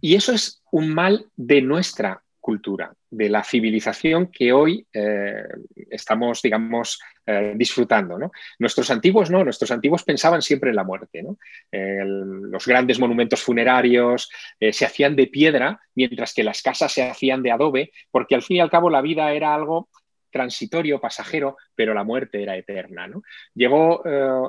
Y 0.00 0.14
eso 0.14 0.32
es 0.32 0.62
un 0.70 0.94
mal 0.94 1.26
de 1.36 1.62
nuestra 1.62 2.22
cultura, 2.48 2.90
de 3.10 3.28
la 3.28 3.44
civilización 3.44 4.28
que 4.28 4.54
hoy 4.54 4.86
eh, 4.94 5.44
estamos, 5.90 6.40
digamos, 6.40 6.98
eh, 7.26 7.52
disfrutando. 7.54 8.18
Nuestros 8.58 8.90
antiguos 8.90 9.30
no, 9.30 9.44
nuestros 9.44 9.70
antiguos 9.70 10.02
pensaban 10.02 10.40
siempre 10.40 10.70
en 10.70 10.76
la 10.76 10.82
muerte. 10.82 11.22
los 11.70 12.66
grandes 12.66 12.98
monumentos 12.98 13.42
funerarios 13.42 14.30
eh, 14.58 14.72
se 14.72 14.86
hacían 14.86 15.14
de 15.14 15.26
piedra, 15.26 15.78
mientras 15.94 16.32
que 16.32 16.42
las 16.42 16.62
casas 16.62 16.90
se 16.90 17.02
hacían 17.02 17.42
de 17.42 17.50
adobe, 17.50 17.92
porque 18.10 18.34
al 18.34 18.42
fin 18.42 18.56
y 18.56 18.60
al 18.60 18.70
cabo 18.70 18.88
la 18.88 19.02
vida 19.02 19.30
era 19.32 19.54
algo 19.54 19.90
transitorio, 20.30 21.02
pasajero, 21.02 21.58
pero 21.74 21.92
la 21.92 22.04
muerte 22.04 22.42
era 22.42 22.56
eterna. 22.56 23.10
Llegó 23.54 24.02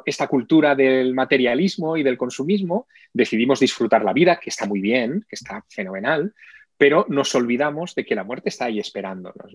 esta 0.05 0.27
cultura 0.27 0.73
del 0.73 1.13
materialismo 1.13 1.97
y 1.97 2.03
del 2.03 2.17
consumismo, 2.17 2.87
decidimos 3.13 3.59
disfrutar 3.59 4.05
la 4.05 4.13
vida, 4.13 4.39
que 4.39 4.49
está 4.49 4.65
muy 4.65 4.79
bien, 4.79 5.25
que 5.27 5.35
está 5.35 5.65
fenomenal, 5.69 6.33
pero 6.79 7.05
nos 7.09 7.35
olvidamos 7.35 7.93
de 7.93 8.05
que 8.05 8.15
la 8.15 8.23
muerte 8.23 8.47
está 8.47 8.65
ahí 8.65 8.79
esperándonos. 8.79 9.51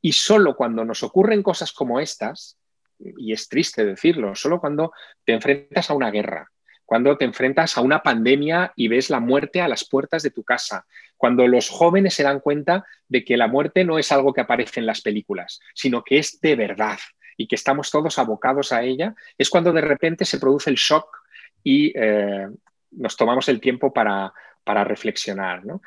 Y 0.00 0.12
solo 0.12 0.56
cuando 0.56 0.86
nos 0.86 1.02
ocurren 1.02 1.42
cosas 1.42 1.70
como 1.70 2.00
estas, 2.00 2.56
y 2.98 3.34
es 3.34 3.46
triste 3.50 3.84
decirlo, 3.84 4.34
solo 4.34 4.58
cuando 4.58 4.90
te 5.26 5.34
enfrentas 5.34 5.90
a 5.90 5.94
una 5.94 6.10
guerra, 6.10 6.50
cuando 6.86 7.18
te 7.18 7.26
enfrentas 7.26 7.76
a 7.76 7.82
una 7.82 8.02
pandemia 8.02 8.72
y 8.74 8.88
ves 8.88 9.10
la 9.10 9.20
muerte 9.20 9.60
a 9.60 9.68
las 9.68 9.86
puertas 9.86 10.22
de 10.22 10.30
tu 10.30 10.44
casa, 10.44 10.86
cuando 11.18 11.46
los 11.46 11.68
jóvenes 11.68 12.14
se 12.14 12.22
dan 12.22 12.40
cuenta 12.40 12.86
de 13.06 13.22
que 13.22 13.36
la 13.36 13.48
muerte 13.48 13.84
no 13.84 13.98
es 13.98 14.10
algo 14.10 14.32
que 14.32 14.40
aparece 14.40 14.80
en 14.80 14.86
las 14.86 15.02
películas, 15.02 15.60
sino 15.74 16.02
que 16.02 16.20
es 16.20 16.40
de 16.40 16.56
verdad 16.56 16.98
y 17.36 17.48
que 17.48 17.56
estamos 17.56 17.90
todos 17.90 18.18
abocados 18.18 18.72
a 18.72 18.82
ella, 18.82 19.14
es 19.36 19.50
cuando 19.50 19.74
de 19.74 19.82
repente 19.82 20.24
se 20.24 20.38
produce 20.38 20.70
el 20.70 20.76
shock 20.76 21.18
y 21.62 21.92
eh, 21.94 22.48
nos 22.92 23.14
tomamos 23.18 23.50
el 23.50 23.60
tiempo 23.60 23.92
para, 23.92 24.32
para 24.64 24.84
reflexionar. 24.84 25.66
¿no? 25.66 25.82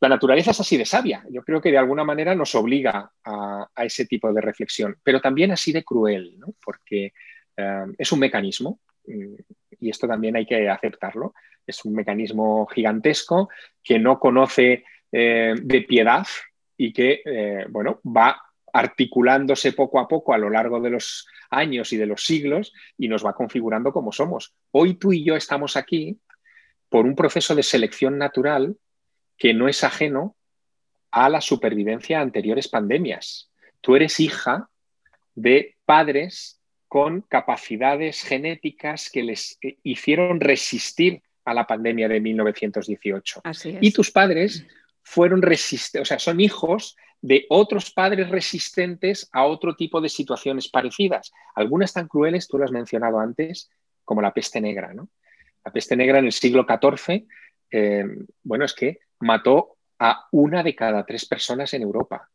La 0.00 0.08
naturaleza 0.08 0.52
es 0.52 0.60
así 0.60 0.76
de 0.76 0.86
sabia. 0.86 1.24
Yo 1.30 1.42
creo 1.42 1.60
que 1.60 1.70
de 1.70 1.78
alguna 1.78 2.04
manera 2.04 2.34
nos 2.34 2.54
obliga 2.54 3.12
a, 3.24 3.68
ese 3.76 4.06
tipo 4.06 4.32
de 4.32 4.40
reflexión, 4.40 4.96
pero 5.02 5.20
también 5.20 5.52
así 5.52 5.72
de 5.72 5.84
cruel, 5.84 6.38
porque 6.64 7.12
eh, 7.56 7.84
es 7.98 8.12
un 8.12 8.18
mecanismo, 8.18 8.80
mm, 9.06 9.34
y 9.78 9.90
esto 9.90 10.08
también 10.08 10.36
hay 10.36 10.46
que 10.46 10.68
aceptarlo, 10.68 11.34
es 11.66 11.84
un 11.84 11.94
mecanismo 11.94 12.66
gigantesco 12.66 13.50
que 13.82 13.98
no 13.98 14.18
conoce 14.18 14.84
eh, 15.12 15.54
de 15.60 15.82
piedad 15.82 16.26
y 16.76 16.92
que, 16.92 17.22
eh, 17.24 17.66
bueno, 17.68 18.00
va 18.04 18.40
articulándose 18.72 19.72
poco 19.72 19.98
a 19.98 20.08
poco 20.08 20.32
a 20.32 20.38
lo 20.38 20.48
largo 20.48 20.80
de 20.80 20.90
los 20.90 21.26
años 21.50 21.92
y 21.92 21.96
de 21.96 22.06
los 22.06 22.24
siglos 22.24 22.72
y 22.96 23.08
nos 23.08 23.24
va 23.24 23.34
configurando 23.34 23.92
como 23.92 24.12
somos. 24.12 24.54
Hoy 24.70 24.94
tú 24.94 25.12
y 25.12 25.24
yo 25.24 25.36
estamos 25.36 25.76
aquí 25.76 26.18
por 26.88 27.04
un 27.04 27.14
proceso 27.14 27.54
de 27.54 27.62
selección 27.62 28.16
natural 28.16 28.76
que 29.40 29.54
no 29.54 29.68
es 29.68 29.82
ajeno 29.82 30.36
a 31.10 31.30
la 31.30 31.40
supervivencia 31.40 32.18
a 32.18 32.22
anteriores 32.22 32.68
pandemias. 32.68 33.50
Tú 33.80 33.96
eres 33.96 34.20
hija 34.20 34.68
de 35.34 35.76
padres 35.86 36.60
con 36.88 37.22
capacidades 37.22 38.22
genéticas 38.22 39.08
que 39.08 39.22
les 39.22 39.56
eh, 39.62 39.78
hicieron 39.82 40.40
resistir 40.40 41.22
a 41.46 41.54
la 41.54 41.66
pandemia 41.66 42.06
de 42.06 42.20
1918. 42.20 43.40
Y 43.80 43.92
tus 43.92 44.10
padres 44.10 44.66
fueron 45.02 45.40
resistentes, 45.40 46.02
o 46.02 46.04
sea, 46.04 46.18
son 46.18 46.38
hijos 46.38 46.96
de 47.22 47.46
otros 47.48 47.90
padres 47.92 48.28
resistentes 48.28 49.26
a 49.32 49.46
otro 49.46 49.74
tipo 49.74 50.02
de 50.02 50.10
situaciones 50.10 50.68
parecidas. 50.68 51.32
Algunas 51.54 51.94
tan 51.94 52.08
crueles, 52.08 52.46
tú 52.46 52.58
lo 52.58 52.66
has 52.66 52.72
mencionado 52.72 53.18
antes, 53.18 53.70
como 54.04 54.20
la 54.20 54.34
peste 54.34 54.60
negra. 54.60 54.92
¿no? 54.92 55.08
La 55.64 55.72
peste 55.72 55.96
negra 55.96 56.18
en 56.18 56.26
el 56.26 56.32
siglo 56.32 56.66
XIV, 56.68 57.26
eh, 57.70 58.04
bueno, 58.42 58.66
es 58.66 58.74
que 58.74 58.98
mató 59.20 59.76
a 59.98 60.26
una 60.32 60.62
de 60.62 60.74
cada 60.74 61.04
tres 61.04 61.26
personas 61.26 61.72
en 61.74 61.82
Europa. 61.82 62.30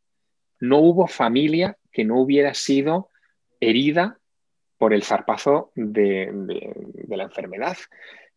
No 0.60 0.80
hubo 0.80 1.08
familia 1.08 1.78
que 1.92 2.06
no 2.06 2.20
hubiera 2.20 2.54
sido 2.54 3.10
herida 3.60 4.20
por 4.78 4.94
el 4.94 5.04
zarpazo 5.04 5.72
de, 5.76 6.32
la 7.08 7.24
enfermedad. 7.24 7.78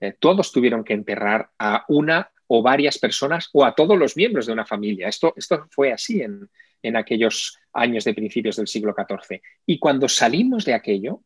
Eh, 0.00 0.14
todos 0.18 0.52
tuvieron 0.52 0.84
que 0.84 0.94
enterrar 0.94 1.50
a 1.58 1.84
una 1.88 2.30
o 2.46 2.62
varias 2.62 2.98
personas 2.98 3.50
o 3.52 3.64
a 3.64 3.74
todos 3.74 3.98
los 3.98 4.16
miembros 4.16 4.46
de 4.46 4.52
una 4.52 4.64
familia. 4.64 5.08
Esto, 5.08 5.34
fue 5.70 5.92
así 5.92 6.22
en 6.22 6.96
aquellos 6.96 7.58
años 7.72 8.04
de 8.04 8.14
principios 8.14 8.56
del 8.56 8.68
siglo 8.68 8.94
XIV. 8.96 9.42
Y 9.66 9.78
cuando 9.78 10.08
salimos 10.08 10.64
de 10.64 10.74
aquello, 10.74 11.22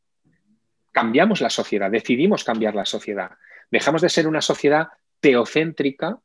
cambiamos 0.90 1.40
la 1.40 1.50
sociedad, 1.50 1.90
decidimos 1.90 2.44
cambiar 2.44 2.74
la 2.74 2.84
sociedad. 2.84 3.32
Dejamos 3.70 4.02
de 4.02 4.10
ser 4.10 4.26
una 4.26 4.42
sociedad 4.42 4.88
teocéntrica 5.20 6.18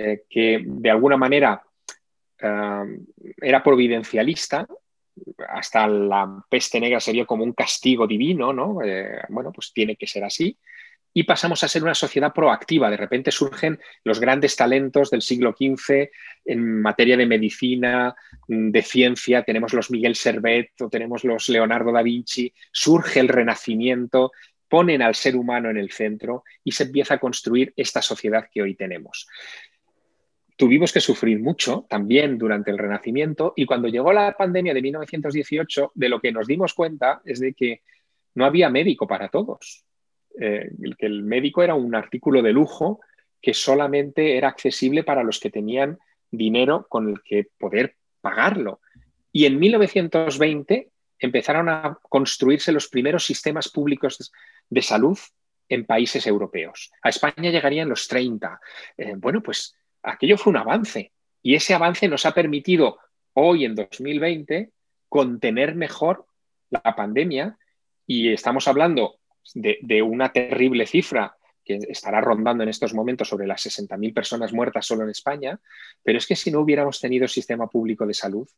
eh, 0.00 0.22
que 0.30 0.62
de 0.64 0.90
alguna 0.90 1.16
manera 1.16 1.60
eh, 2.40 2.98
era 3.42 3.64
providencialista, 3.64 4.64
hasta 5.48 5.88
la 5.88 6.44
peste 6.48 6.78
negra 6.78 7.00
se 7.00 7.10
vio 7.10 7.26
como 7.26 7.42
un 7.42 7.52
castigo 7.52 8.06
divino, 8.06 8.52
¿no? 8.52 8.78
Eh, 8.84 9.22
bueno, 9.28 9.50
pues 9.52 9.72
tiene 9.72 9.96
que 9.96 10.06
ser 10.06 10.22
así. 10.22 10.56
Y 11.12 11.24
pasamos 11.24 11.64
a 11.64 11.68
ser 11.68 11.82
una 11.82 11.96
sociedad 11.96 12.32
proactiva. 12.32 12.88
De 12.90 12.96
repente 12.96 13.32
surgen 13.32 13.80
los 14.04 14.20
grandes 14.20 14.54
talentos 14.54 15.10
del 15.10 15.22
siglo 15.22 15.56
XV 15.58 16.10
en 16.44 16.80
materia 16.80 17.16
de 17.16 17.26
medicina, 17.26 18.14
de 18.46 18.82
ciencia. 18.82 19.42
Tenemos 19.42 19.72
los 19.72 19.90
Miguel 19.90 20.14
Servet 20.14 20.70
tenemos 20.92 21.24
los 21.24 21.48
Leonardo 21.48 21.90
da 21.90 22.02
Vinci. 22.02 22.54
Surge 22.70 23.18
el 23.18 23.26
Renacimiento, 23.26 24.30
ponen 24.68 25.02
al 25.02 25.16
ser 25.16 25.34
humano 25.34 25.70
en 25.70 25.78
el 25.78 25.90
centro 25.90 26.44
y 26.62 26.70
se 26.70 26.84
empieza 26.84 27.14
a 27.14 27.18
construir 27.18 27.72
esta 27.74 28.00
sociedad 28.00 28.48
que 28.52 28.62
hoy 28.62 28.76
tenemos 28.76 29.26
tuvimos 30.58 30.92
que 30.92 31.00
sufrir 31.00 31.38
mucho 31.38 31.86
también 31.88 32.36
durante 32.36 32.72
el 32.72 32.78
Renacimiento 32.78 33.52
y 33.54 33.64
cuando 33.64 33.86
llegó 33.86 34.12
la 34.12 34.32
pandemia 34.36 34.74
de 34.74 34.82
1918, 34.82 35.92
de 35.94 36.08
lo 36.08 36.20
que 36.20 36.32
nos 36.32 36.48
dimos 36.48 36.74
cuenta 36.74 37.22
es 37.24 37.38
de 37.38 37.54
que 37.54 37.82
no 38.34 38.44
había 38.44 38.68
médico 38.68 39.06
para 39.06 39.28
todos. 39.28 39.84
Eh, 40.38 40.68
que 40.98 41.06
el 41.06 41.22
médico 41.22 41.62
era 41.62 41.76
un 41.76 41.94
artículo 41.94 42.42
de 42.42 42.52
lujo 42.52 43.00
que 43.40 43.54
solamente 43.54 44.36
era 44.36 44.48
accesible 44.48 45.04
para 45.04 45.22
los 45.22 45.38
que 45.38 45.50
tenían 45.50 45.98
dinero 46.28 46.86
con 46.88 47.08
el 47.08 47.22
que 47.22 47.46
poder 47.56 47.94
pagarlo. 48.20 48.80
Y 49.30 49.44
en 49.44 49.60
1920 49.60 50.90
empezaron 51.20 51.68
a 51.68 51.98
construirse 52.02 52.72
los 52.72 52.88
primeros 52.88 53.24
sistemas 53.24 53.68
públicos 53.68 54.32
de 54.68 54.82
salud 54.82 55.18
en 55.68 55.86
países 55.86 56.26
europeos. 56.26 56.90
A 57.00 57.10
España 57.10 57.50
llegarían 57.50 57.88
los 57.88 58.08
30. 58.08 58.60
Eh, 58.96 59.14
bueno, 59.16 59.40
pues 59.40 59.76
aquello 60.02 60.38
fue 60.38 60.50
un 60.50 60.58
avance. 60.58 61.12
Y 61.42 61.54
ese 61.54 61.74
avance 61.74 62.08
nos 62.08 62.26
ha 62.26 62.32
permitido 62.32 62.98
hoy 63.34 63.64
en 63.64 63.74
2020 63.74 64.70
contener 65.08 65.74
mejor 65.74 66.26
la 66.70 66.94
pandemia. 66.96 67.58
Y 68.06 68.32
estamos 68.32 68.68
hablando 68.68 69.18
de, 69.54 70.02
una 70.02 70.32
terrible 70.32 70.86
cifra 70.86 71.36
que 71.64 71.78
estará 71.88 72.20
rondando 72.20 72.62
en 72.62 72.70
estos 72.70 72.94
momentos 72.94 73.28
sobre 73.28 73.46
las 73.46 73.64
60.000 73.64 74.14
personas 74.14 74.52
muertas 74.52 74.86
solo 74.86 75.04
en 75.04 75.10
España, 75.10 75.60
pero 76.02 76.16
es 76.16 76.26
que 76.26 76.36
si 76.36 76.50
no 76.50 76.60
hubiéramos 76.60 77.00
tenido 77.00 77.28
sistema 77.28 77.66
público 77.66 78.06
de 78.06 78.14
salud, 78.14 78.48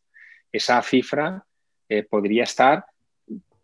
esa 0.52 0.80
cifra 0.82 1.44
eh, 1.88 2.04
podría 2.04 2.44
estar, 2.44 2.84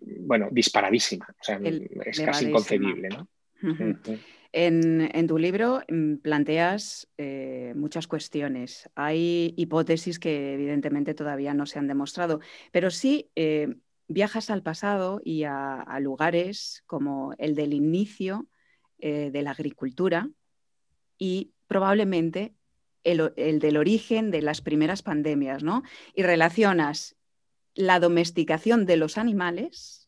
bueno, 0.00 0.48
disparadísima. 0.50 1.26
O 1.40 1.44
sea, 1.44 1.60
es 2.04 2.20
casi 2.20 2.46
inconcebible, 2.46 3.08
¿no? 3.08 3.28
En, 4.58 5.26
tu 5.26 5.36
libro 5.36 5.82
mm, 5.86 6.14
planteas 6.16 7.08
eh, 7.18 7.74
muchas 7.76 8.06
cuestiones. 8.06 8.88
Hay 8.94 9.52
hipótesis 9.58 10.18
que 10.18 10.54
evidentemente 10.54 11.12
todavía 11.12 11.52
no 11.52 11.66
se 11.66 11.78
han 11.78 11.88
demostrado, 11.88 12.40
pero 12.72 12.90
sí 12.90 13.30
eh, 13.36 13.76
viajas 14.08 14.48
al 14.48 14.62
pasado 14.62 15.20
y 15.22 15.42
a, 15.44 15.84
lugares 16.00 16.82
como 16.86 17.34
el 17.36 17.54
del 17.54 17.74
inicio 17.74 18.46
eh, 18.98 19.30
de 19.30 19.42
la 19.42 19.50
agricultura 19.50 20.30
y 21.18 21.52
probablemente 21.66 22.54
el, 23.04 23.34
del 23.36 23.76
origen 23.76 24.30
de 24.30 24.40
las 24.40 24.62
primeras 24.62 25.02
pandemias, 25.02 25.62
¿no? 25.62 25.82
Y 26.14 26.22
relacionas 26.22 27.14
la 27.74 28.00
domesticación 28.00 28.86
de 28.86 28.96
los 28.96 29.18
animales 29.18 30.05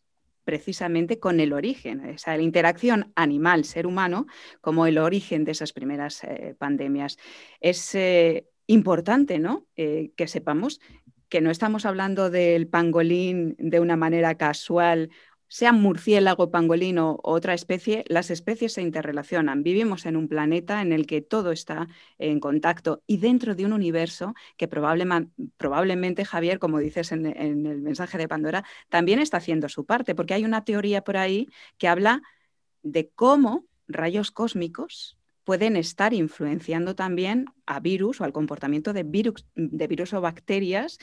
precisamente 0.49 1.21
con 1.21 1.40
el 1.40 1.52
origen, 1.52 2.00
o 2.09 2.17
sea, 2.17 2.35
la 2.38 2.43
interacción 2.43 3.12
animal-ser 3.17 3.87
humano 3.87 4.26
como 4.62 4.87
el 4.87 4.97
origen 4.97 5.45
de 5.45 5.52
esas 5.52 5.75
primeras 5.75 6.25
eh, 6.25 6.55
pandemias. 6.59 7.19
Es 7.61 7.95
eh, 7.95 8.49
importante 8.67 9.40
¿no? 9.40 9.67
Eh, 9.76 10.12
que 10.17 10.26
sepamos 10.26 10.81
que 11.28 11.43
no 11.43 11.50
estamos 11.50 11.85
hablando 11.85 12.31
del 12.31 12.67
pangolín 12.67 13.57
de 13.59 13.78
una 13.78 13.97
manera 13.97 14.37
casual 14.37 15.11
sea 15.49 15.73
murciélago, 15.73 16.50
pangolín 16.50 16.99
o 16.99 17.19
otra 17.23 17.55
especie, 17.55 18.05
las 18.09 18.31
especies 18.31 18.75
se 18.75 18.83
interrelacionan. 18.83 19.62
Vivimos 19.62 20.07
en 20.07 20.17
un 20.17 20.28
planeta 20.28 20.83
en 20.83 20.93
el 20.93 21.07
que 21.07 21.23
todo 21.23 21.52
está 21.52 21.88
en 22.19 22.38
contacto 22.38 23.02
y 23.07 23.17
dentro 23.17 23.55
de 23.55 23.64
un 23.64 23.73
universo 23.73 24.35
que 24.57 24.69
probablemente, 24.69 26.25
Javier, 26.25 26.59
como 26.59 26.78
dices 26.78 27.12
en, 27.12 27.26
el 27.26 27.81
mensaje 27.81 28.19
de 28.19 28.28
Pandora, 28.28 28.64
también 28.88 29.19
está 29.19 29.38
haciendo 29.38 29.69
su 29.69 29.87
parte, 29.87 30.14
porque 30.14 30.35
hay 30.35 30.45
una 30.45 30.64
teoría 30.64 31.02
por 31.02 31.17
ahí 31.17 31.49
que 31.78 31.88
habla 31.88 32.23
de 32.83 33.09
cómo 33.09 33.64
rayos 33.88 34.31
cósmicos 34.31 35.19
pueden 35.45 35.76
estar 35.76 36.12
influenciando 36.12 36.95
también 36.95 37.47
a 37.64 37.81
virus 37.81 38.21
o 38.21 38.25
al 38.25 38.35
comportamiento 38.35 38.93
de 38.93 39.02
virus, 39.02 39.47
de 39.55 39.87
virus 39.87 40.12
o 40.12 40.21
bacterias 40.21 40.99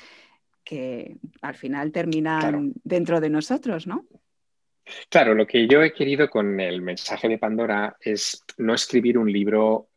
que 0.63 1.17
al 1.41 1.55
final 1.55 1.91
terminan 1.91 2.73
dentro 2.83 3.21
de 3.21 3.29
nosotros, 3.29 3.87
¿no? 3.87 4.05
Claro, 5.09 5.33
lo 5.33 5.47
que 5.47 5.67
yo 5.67 5.81
he 5.81 5.93
querido 5.93 6.29
con 6.29 6.59
el 6.59 6.81
mensaje 6.81 7.27
de 7.27 7.37
Pandora 7.37 7.97
es 7.99 8.43
no 8.57 8.73
escribir 8.73 9.17
un 9.17 9.31
libro, 9.31 9.89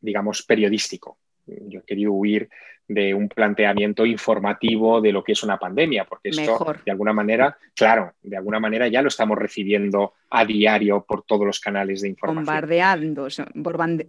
digamos, 0.00 0.42
periodístico. 0.42 1.18
Yo 1.46 1.80
he 1.80 1.84
querido 1.84 2.12
huir 2.12 2.48
de 2.86 3.14
un 3.14 3.28
planteamiento 3.28 4.04
informativo 4.04 5.00
de 5.00 5.12
lo 5.12 5.24
que 5.24 5.32
es 5.32 5.42
una 5.42 5.58
pandemia, 5.58 6.04
porque 6.04 6.28
esto, 6.28 6.74
de 6.84 6.90
alguna 6.90 7.12
manera, 7.12 7.56
claro, 7.74 8.12
de 8.22 8.36
alguna 8.36 8.60
manera 8.60 8.88
ya 8.88 9.02
lo 9.02 9.08
estamos 9.08 9.38
recibiendo 9.38 10.14
a 10.30 10.44
diario 10.44 11.04
por 11.06 11.24
todos 11.24 11.46
los 11.46 11.60
canales 11.60 12.02
de 12.02 12.08
información. 12.08 12.44
Bombardeando, 12.44 13.28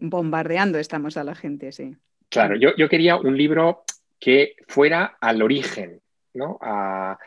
bombardeando 0.02 0.78
estamos 0.78 1.16
a 1.18 1.24
la 1.24 1.36
gente, 1.36 1.72
sí. 1.72 1.96
Claro, 2.30 2.56
yo, 2.58 2.76
yo 2.76 2.90
quería 2.90 3.16
un 3.16 3.38
libro 3.38 3.84
que 4.20 4.56
fuera 4.68 5.18
al 5.22 5.42
origen, 5.42 6.02
A, 6.62 7.18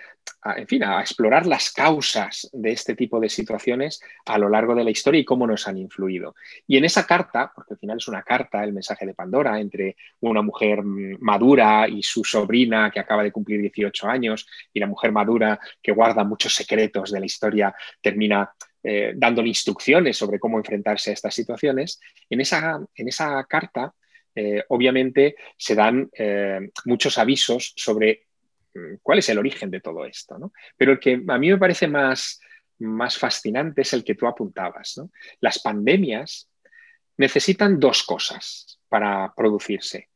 en 0.57 0.67
fin, 0.67 0.85
a 0.85 1.01
explorar 1.01 1.47
las 1.47 1.73
causas 1.73 2.49
de 2.53 2.73
este 2.73 2.95
tipo 2.95 3.19
de 3.21 3.29
situaciones 3.29 4.01
a 4.27 4.39
lo 4.39 4.49
largo 4.49 4.75
de 4.75 4.85
la 4.85 4.91
historia 4.91 5.21
y 5.21 5.25
cómo 5.25 5.47
nos 5.47 5.67
han 5.67 5.79
influido. 5.79 6.35
Y 6.67 6.77
en 6.77 6.85
esa 6.85 7.07
carta, 7.07 7.53
porque 7.55 7.75
al 7.75 7.79
final 7.79 7.97
es 7.99 8.09
una 8.09 8.23
carta, 8.23 8.63
el 8.63 8.73
mensaje 8.73 9.07
de 9.07 9.15
Pandora, 9.15 9.59
entre 9.59 9.97
una 10.21 10.43
mujer 10.43 10.83
madura 10.83 11.89
y 11.89 12.03
su 12.03 12.25
sobrina 12.25 12.91
que 12.91 13.01
acaba 13.01 13.23
de 13.23 13.33
cumplir 13.33 13.61
18 13.61 14.07
años, 14.09 14.47
y 14.73 14.81
la 14.81 14.87
mujer 14.87 15.13
madura 15.13 15.59
que 15.83 15.93
guarda 15.93 16.25
muchos 16.25 16.55
secretos 16.55 17.11
de 17.11 17.21
la 17.21 17.27
historia, 17.27 17.75
termina 18.01 18.53
eh, 18.83 19.13
dándole 19.17 19.49
instrucciones 19.49 20.17
sobre 20.17 20.39
cómo 20.39 20.59
enfrentarse 20.59 21.11
a 21.11 21.15
estas 21.15 21.35
situaciones, 21.35 22.01
en 22.29 22.41
esa, 22.41 22.81
en 22.95 23.09
esa 23.09 23.45
carta... 23.45 23.93
Eh, 24.35 24.63
obviamente 24.69 25.35
se 25.57 25.75
dan 25.75 26.09
eh, 26.17 26.71
muchos 26.85 27.19
avisos 27.19 27.73
sobre 27.75 28.28
Mm, 28.28 28.28
cuál 29.03 29.19
es 29.19 29.29
el 29.29 29.39
origen 29.39 29.71
de 29.71 29.81
todo 29.81 30.05
esto. 30.05 30.39
¿no? 30.39 30.53
Pero 30.77 30.93
el 30.93 30.99
que 30.99 31.23
a 31.27 31.39
mí 31.39 31.51
me 31.51 31.59
parece 31.59 31.89
más, 31.89 32.41
más 32.79 33.19
fascinante 33.19 33.83
es 33.83 33.93
el 33.93 34.05
que 34.05 34.15
tú 34.15 34.27
apuntabas. 34.27 35.01
Las 35.41 35.61
pandemias 35.61 36.49
necesitan 37.17 37.79
dos 37.79 38.03
cosas 38.03 38.81
para 38.89 39.33
producirse. 39.37 40.09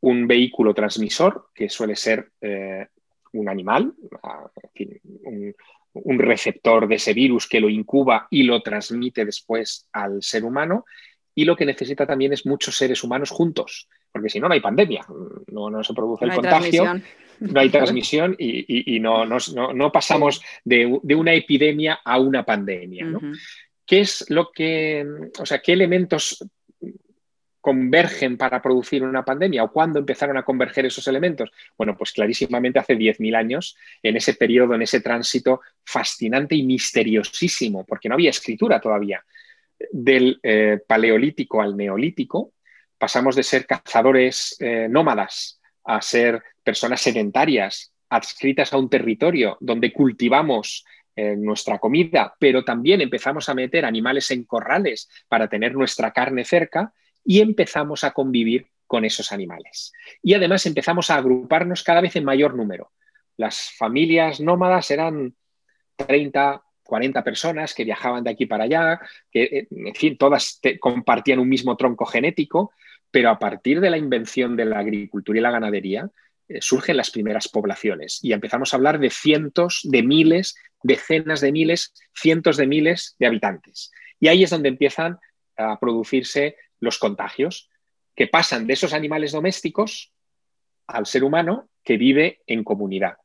Un 0.00 0.26
vehículo 0.26 0.74
transmisor, 0.74 1.50
que 1.54 1.68
suele 1.68 1.96
ser 1.96 2.32
eh, 2.40 2.86
un 3.32 3.48
animal, 3.48 3.94
ah, 4.22 4.50
un, 5.24 5.54
un 5.94 6.18
receptor 6.18 6.88
de 6.88 6.96
ese 6.96 7.14
virus 7.14 7.48
que 7.48 7.60
lo 7.60 7.68
incuba 7.68 8.26
y 8.30 8.42
lo 8.42 8.62
transmite 8.62 9.24
después 9.24 9.88
al 9.92 10.22
ser 10.22 10.44
humano, 10.44 10.84
y 11.34 11.44
lo 11.44 11.56
que 11.56 11.64
necesita 11.66 12.06
también 12.06 12.32
es 12.32 12.46
muchos 12.46 12.76
seres 12.76 13.02
humanos 13.02 13.30
juntos, 13.30 13.88
porque 14.12 14.28
si 14.28 14.38
no, 14.38 14.48
no 14.48 14.54
hay 14.54 14.60
pandemia, 14.60 15.06
no, 15.48 15.82
se 15.82 15.94
produce 15.94 16.26
el 16.26 16.34
contagio, 16.34 17.00
no 17.40 17.60
hay 17.60 17.68
transmisión 17.70 18.36
y, 18.38 19.00
no, 19.00 19.24
no, 19.24 19.92
pasamos 19.92 20.42
de, 20.64 20.86
una 21.16 21.32
epidemia 21.32 22.00
a 22.04 22.20
una 22.20 22.44
pandemia. 22.44 23.06
¿Qué 23.86 24.00
es 24.00 24.26
lo 24.28 24.52
que, 24.52 25.06
o 25.38 25.46
sea, 25.46 25.60
qué 25.60 25.72
elementos 25.72 26.44
convergen 27.60 28.36
para 28.36 28.60
producir 28.60 29.04
una 29.04 29.24
pandemia 29.24 29.62
o 29.62 29.72
cuándo 29.72 30.00
empezaron 30.00 30.36
a 30.36 30.42
converger 30.42 30.84
esos 30.86 31.06
elementos? 31.08 31.50
Bueno, 31.78 31.96
pues 31.96 32.12
clarísimamente 32.12 32.80
hace 32.80 32.96
10.000 32.96 33.34
años, 33.34 33.76
en 34.02 34.16
ese 34.16 34.34
periodo, 34.34 34.74
en 34.74 34.82
ese 34.82 35.00
tránsito 35.00 35.62
fascinante 35.84 36.54
y 36.54 36.64
misteriosísimo, 36.64 37.86
porque 37.86 38.08
no 38.08 38.14
había 38.14 38.30
escritura 38.30 38.80
todavía 38.80 39.24
del 39.90 40.38
eh, 40.42 40.80
paleolítico 40.86 41.62
al 41.62 41.76
neolítico, 41.76 42.52
pasamos 43.02 43.34
de 43.34 43.42
ser 43.42 43.66
cazadores 43.66 44.54
eh, 44.60 44.86
nómadas 44.88 45.60
a 45.82 46.00
ser 46.00 46.40
personas 46.62 47.00
sedentarias, 47.00 47.92
adscritas 48.08 48.72
a 48.72 48.76
un 48.76 48.88
territorio 48.88 49.56
donde 49.58 49.92
cultivamos 49.92 50.84
eh, 51.16 51.34
nuestra 51.36 51.80
comida, 51.80 52.36
pero 52.38 52.64
también 52.64 53.00
empezamos 53.00 53.48
a 53.48 53.54
meter 53.54 53.84
animales 53.84 54.30
en 54.30 54.44
corrales 54.44 55.08
para 55.26 55.48
tener 55.48 55.74
nuestra 55.74 56.12
carne 56.12 56.44
cerca 56.44 56.92
y 57.24 57.40
empezamos 57.40 58.04
a 58.04 58.12
convivir 58.12 58.68
con 58.86 59.04
esos 59.04 59.32
animales. 59.32 59.92
Y 60.22 60.34
además 60.34 60.64
empezamos 60.66 61.10
a 61.10 61.16
agruparnos 61.16 61.82
cada 61.82 62.02
vez 62.02 62.14
en 62.14 62.24
mayor 62.24 62.54
número. 62.54 62.92
Las 63.36 63.72
familias 63.76 64.38
nómadas 64.38 64.92
eran 64.92 65.34
30, 65.96 66.62
40 66.84 67.24
personas 67.24 67.74
que 67.74 67.82
viajaban 67.82 68.22
de 68.22 68.30
aquí 68.30 68.46
para 68.46 68.62
allá, 68.62 69.00
que, 69.28 69.42
eh, 69.42 69.68
en 69.72 69.94
fin, 69.96 70.16
todas 70.16 70.60
compartían 70.78 71.40
un 71.40 71.48
mismo 71.48 71.76
tronco 71.76 72.06
genético, 72.06 72.70
pero 73.12 73.30
a 73.30 73.38
partir 73.38 73.80
de 73.80 73.90
la 73.90 73.98
invención 73.98 74.56
de 74.56 74.64
la 74.64 74.80
agricultura 74.80 75.38
y 75.38 75.42
la 75.42 75.50
ganadería, 75.52 76.10
eh, 76.48 76.60
surgen 76.60 76.96
las 76.96 77.10
primeras 77.10 77.46
poblaciones 77.46 78.18
y 78.22 78.32
empezamos 78.32 78.72
a 78.72 78.76
hablar 78.76 78.98
de 78.98 79.10
cientos, 79.10 79.80
de 79.84 80.02
miles, 80.02 80.56
decenas 80.82 81.40
de 81.40 81.52
miles, 81.52 81.94
cientos 82.14 82.56
de 82.56 82.66
miles 82.66 83.14
de 83.20 83.26
habitantes. 83.26 83.92
Y 84.18 84.28
ahí 84.28 84.42
es 84.42 84.50
donde 84.50 84.70
empiezan 84.70 85.18
a 85.56 85.78
producirse 85.78 86.56
los 86.80 86.98
contagios, 86.98 87.70
que 88.16 88.26
pasan 88.26 88.66
de 88.66 88.74
esos 88.74 88.92
animales 88.92 89.32
domésticos 89.32 90.12
al 90.86 91.06
ser 91.06 91.24
humano 91.24 91.68
que 91.84 91.96
vive 91.96 92.40
en 92.46 92.64
comunidad. 92.64 93.16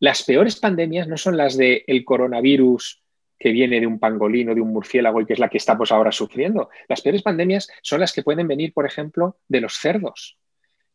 Las 0.00 0.22
peores 0.22 0.56
pandemias 0.56 1.06
no 1.06 1.16
son 1.16 1.36
las 1.36 1.56
del 1.56 1.82
el 1.86 2.04
coronavirus 2.04 3.02
que 3.38 3.52
viene 3.52 3.80
de 3.80 3.86
un 3.86 3.98
pangolino, 3.98 4.54
de 4.54 4.60
un 4.60 4.72
murciélago 4.72 5.20
y 5.20 5.26
que 5.26 5.34
es 5.34 5.38
la 5.38 5.48
que 5.48 5.58
estamos 5.58 5.92
ahora 5.92 6.12
sufriendo. 6.12 6.70
Las 6.88 7.02
peores 7.02 7.22
pandemias 7.22 7.68
son 7.82 8.00
las 8.00 8.12
que 8.12 8.22
pueden 8.22 8.48
venir, 8.48 8.72
por 8.72 8.86
ejemplo, 8.86 9.36
de 9.46 9.60
los 9.60 9.74
cerdos. 9.74 10.38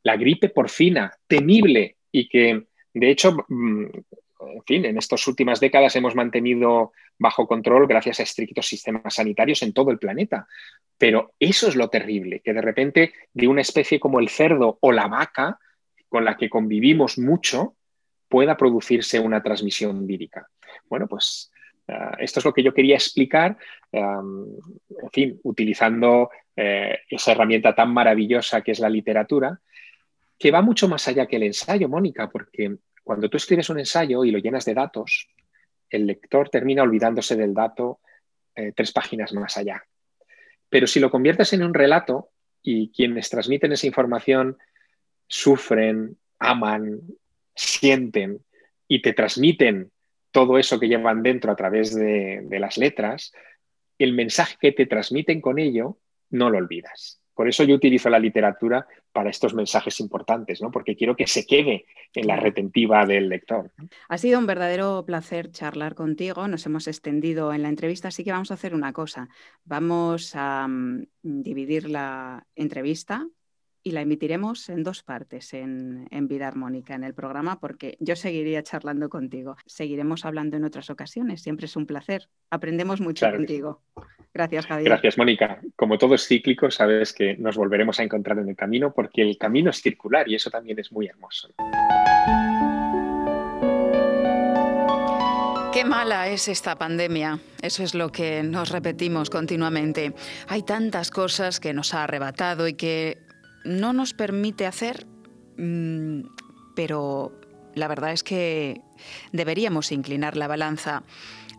La 0.03 0.17
gripe 0.17 0.49
porcina, 0.49 1.17
temible 1.27 1.97
y 2.11 2.27
que, 2.27 2.67
de 2.93 3.09
hecho, 3.09 3.37
mm, 3.47 3.85
en 4.39 4.63
fin, 4.65 4.85
en 4.85 4.97
estas 4.97 5.25
últimas 5.27 5.59
décadas 5.59 5.95
hemos 5.95 6.15
mantenido 6.15 6.91
bajo 7.17 7.47
control 7.47 7.87
gracias 7.87 8.19
a 8.19 8.23
estrictos 8.23 8.67
sistemas 8.67 9.15
sanitarios 9.15 9.61
en 9.63 9.73
todo 9.73 9.91
el 9.91 9.99
planeta. 9.99 10.47
Pero 10.97 11.33
eso 11.39 11.67
es 11.67 11.75
lo 11.75 11.89
terrible, 11.89 12.41
que 12.41 12.53
de 12.53 12.61
repente 12.61 13.13
de 13.33 13.47
una 13.47 13.61
especie 13.61 13.99
como 13.99 14.19
el 14.19 14.29
cerdo 14.29 14.77
o 14.81 14.91
la 14.91 15.07
vaca, 15.07 15.59
con 16.09 16.25
la 16.25 16.35
que 16.37 16.49
convivimos 16.49 17.17
mucho, 17.17 17.75
pueda 18.27 18.57
producirse 18.57 19.19
una 19.19 19.41
transmisión 19.41 20.05
vírica. 20.05 20.49
Bueno, 20.89 21.07
pues 21.07 21.51
eh, 21.87 21.93
esto 22.19 22.39
es 22.39 22.45
lo 22.45 22.53
que 22.53 22.63
yo 22.63 22.73
quería 22.73 22.95
explicar, 22.95 23.57
en 23.91 24.59
fin, 25.11 25.39
utilizando 25.43 26.29
eh, 26.55 26.99
esa 27.09 27.31
herramienta 27.31 27.73
tan 27.73 27.93
maravillosa 27.93 28.61
que 28.61 28.71
es 28.71 28.79
la 28.79 28.89
literatura, 28.89 29.59
que 30.37 30.51
va 30.51 30.61
mucho 30.61 30.87
más 30.87 31.07
allá 31.07 31.25
que 31.25 31.37
el 31.37 31.43
ensayo, 31.43 31.89
Mónica, 31.89 32.29
porque 32.29 32.75
cuando 33.03 33.29
tú 33.29 33.37
escribes 33.37 33.69
un 33.69 33.79
ensayo 33.79 34.23
y 34.23 34.31
lo 34.31 34.39
llenas 34.39 34.65
de 34.65 34.73
datos, 34.73 35.27
el 35.89 36.05
lector 36.05 36.49
termina 36.49 36.83
olvidándose 36.83 37.35
del 37.35 37.53
dato 37.53 37.99
eh, 38.55 38.71
tres 38.75 38.91
páginas 38.91 39.33
más 39.33 39.57
allá. 39.57 39.83
Pero 40.69 40.87
si 40.87 40.99
lo 40.99 41.11
conviertes 41.11 41.53
en 41.53 41.63
un 41.63 41.73
relato 41.73 42.29
y 42.61 42.91
quienes 42.91 43.29
transmiten 43.29 43.73
esa 43.73 43.87
información 43.87 44.57
sufren, 45.27 46.17
aman, 46.39 47.01
sienten 47.55 48.43
y 48.87 49.01
te 49.01 49.13
transmiten 49.13 49.91
todo 50.33 50.57
eso 50.57 50.79
que 50.79 50.89
llevan 50.89 51.21
dentro 51.21 51.51
a 51.51 51.55
través 51.55 51.93
de, 51.95 52.45
las 52.59 52.77
letras, 52.77 53.31
el 53.99 54.13
mensaje 54.13 54.57
que 54.59 54.71
te 54.71 54.87
transmiten 54.87 55.39
con 55.39 55.59
ello 55.59 55.99
no 56.31 56.49
lo 56.49 56.57
olvidas. 56.57 57.21
Por 57.35 57.47
eso 57.47 57.63
yo 57.63 57.75
utilizo 57.75 58.09
la 58.09 58.19
literatura 58.19 58.85
para 59.11 59.29
estos 59.29 59.53
mensajes 59.53 59.99
importantes, 59.99 60.59
¿no? 60.61 60.71
porque 60.71 60.95
quiero 60.95 61.15
que 61.15 61.27
se 61.27 61.45
quede 61.45 61.85
en 62.13 62.27
la 62.27 62.35
retentiva 62.35 63.05
del 63.05 63.29
lector. 63.29 63.71
Ha 64.09 64.17
sido 64.17 64.39
un 64.39 64.47
verdadero 64.47 65.03
placer 65.05 65.51
charlar 65.51 65.93
contigo. 65.93 66.47
Nos 66.47 66.65
hemos 66.65 66.87
extendido 66.87 67.53
en 67.53 67.61
la 67.61 67.69
entrevista, 67.69 68.07
así 68.07 68.23
que 68.23 68.31
vamos 68.31 68.49
a 68.49 68.55
hacer 68.55 68.73
una 68.73 68.91
cosa. 68.91 69.29
Vamos 69.65 70.31
a 70.35 70.67
mm, 70.67 71.05
dividir 71.21 71.89
la 71.89 72.45
entrevista 72.55 73.27
y 73.83 73.91
la 73.91 74.01
emitiremos 74.01 74.69
en 74.69 74.83
dos 74.83 75.03
partes 75.03 75.53
en, 75.53 76.07
Vida 76.27 76.47
Armónica, 76.47 76.95
en 76.95 77.03
el 77.03 77.13
programa, 77.13 77.59
porque 77.59 77.97
yo 77.99 78.15
seguiría 78.15 78.63
charlando 78.63 79.09
contigo. 79.09 79.57
Seguiremos 79.65 80.25
hablando 80.25 80.55
en 80.55 80.63
otras 80.63 80.89
ocasiones. 80.89 81.41
Siempre 81.41 81.65
es 81.65 81.75
un 81.75 81.85
placer. 81.85 82.29
Aprendemos 82.49 83.01
mucho 83.01 83.29
contigo. 83.29 83.81
Gracias, 84.33 84.65
Javier. 84.65 84.89
Gracias, 84.89 85.17
Mónica. 85.17 85.61
Como 85.75 85.97
todo 85.97 86.15
es 86.15 86.25
cíclico, 86.25 86.71
sabes 86.71 87.13
que 87.13 87.35
nos 87.37 87.57
volveremos 87.57 87.99
a 87.99 88.03
encontrar 88.03 88.39
en 88.39 88.49
el 88.49 88.55
camino 88.55 88.93
porque 88.93 89.21
el 89.21 89.37
camino 89.37 89.69
es 89.69 89.81
circular 89.81 90.29
y 90.29 90.35
eso 90.35 90.49
también 90.49 90.79
es 90.79 90.91
muy 90.91 91.07
hermoso. 91.07 91.49
Qué 95.73 95.85
mala 95.85 96.29
es 96.29 96.47
esta 96.47 96.77
pandemia. 96.77 97.39
Eso 97.61 97.83
es 97.83 97.95
lo 97.95 98.11
que 98.11 98.43
nos 98.43 98.69
repetimos 98.69 99.29
continuamente. 99.29 100.13
Hay 100.47 100.63
tantas 100.63 101.09
cosas 101.11 101.59
que 101.59 101.73
nos 101.73 101.93
ha 101.93 102.03
arrebatado 102.03 102.67
y 102.67 102.75
que 102.75 103.17
no 103.63 103.93
nos 103.93 104.13
permite 104.13 104.65
hacer, 104.65 105.05
mm, 105.57 106.21
pero 106.75 107.31
la 107.75 107.87
verdad 107.87 108.11
es 108.11 108.23
que 108.23 108.81
deberíamos 109.31 109.91
inclinar 109.91 110.37
la 110.37 110.47
balanza, 110.47 111.03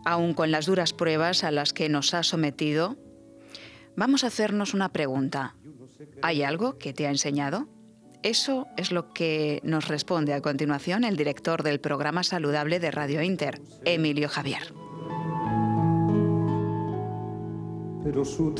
aun 0.05 0.33
con 0.33 0.51
las 0.51 0.65
duras 0.65 0.93
pruebas 0.93 1.43
a 1.43 1.51
las 1.51 1.73
que 1.73 1.89
nos 1.89 2.13
ha 2.13 2.23
sometido. 2.23 2.95
Vamos 3.95 4.23
a 4.23 4.27
hacernos 4.27 4.73
una 4.73 4.89
pregunta. 4.89 5.55
¿Hay 6.21 6.43
algo 6.43 6.77
que 6.77 6.93
te 6.93 7.07
ha 7.07 7.09
enseñado? 7.09 7.67
Eso 8.23 8.67
es 8.75 8.91
lo 8.91 9.13
que 9.13 9.61
nos 9.63 9.87
responde 9.87 10.33
a 10.33 10.41
continuación 10.41 11.03
el 11.03 11.15
director 11.15 11.61
del 11.63 11.79
programa 11.79 12.23
saludable 12.23 12.79
de 12.79 12.91
Radio 12.91 13.21
Inter, 13.21 13.61
Emilio 13.85 14.29
Javier. 14.29 14.73
Pero 18.03 18.25
su 18.25 18.53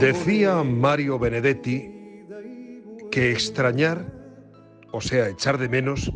Decía 0.00 0.62
Mario 0.62 1.18
Benedetti 1.18 1.90
que 3.10 3.32
extrañar, 3.32 4.10
o 4.92 5.02
sea, 5.02 5.28
echar 5.28 5.58
de 5.58 5.68
menos, 5.68 6.10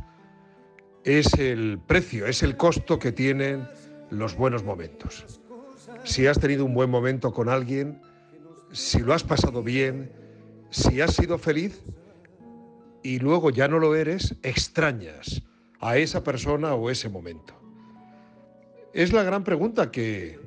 es 1.05 1.35
el 1.35 1.79
precio, 1.87 2.27
es 2.27 2.43
el 2.43 2.57
costo 2.57 2.99
que 2.99 3.13
tienen 3.13 3.69
los 4.09 4.37
buenos 4.37 4.65
momentos. 4.65 5.27
Si 6.05 6.27
has 6.27 6.41
tenido 6.41 6.65
un 6.65 6.73
buen 6.73 6.89
momento 6.89 7.35
con 7.35 7.51
alguien, 7.51 8.01
si 8.73 9.01
lo 9.01 9.13
has 9.13 9.23
pasado 9.23 9.63
bien, 9.63 10.11
si 10.71 11.03
has 11.03 11.15
sido 11.15 11.37
feliz 11.37 11.83
y 13.03 13.19
luego 13.19 13.51
ya 13.51 13.69
no 13.69 13.79
lo 13.79 13.95
eres, 13.95 14.35
extrañas 14.43 15.43
a 15.81 15.99
esa 15.99 16.25
persona 16.25 16.75
o 16.75 16.89
ese 16.89 17.11
momento. 17.11 17.55
Es 18.95 19.13
la 19.13 19.25
gran 19.25 19.45
pregunta 19.45 19.91
que, 19.91 20.41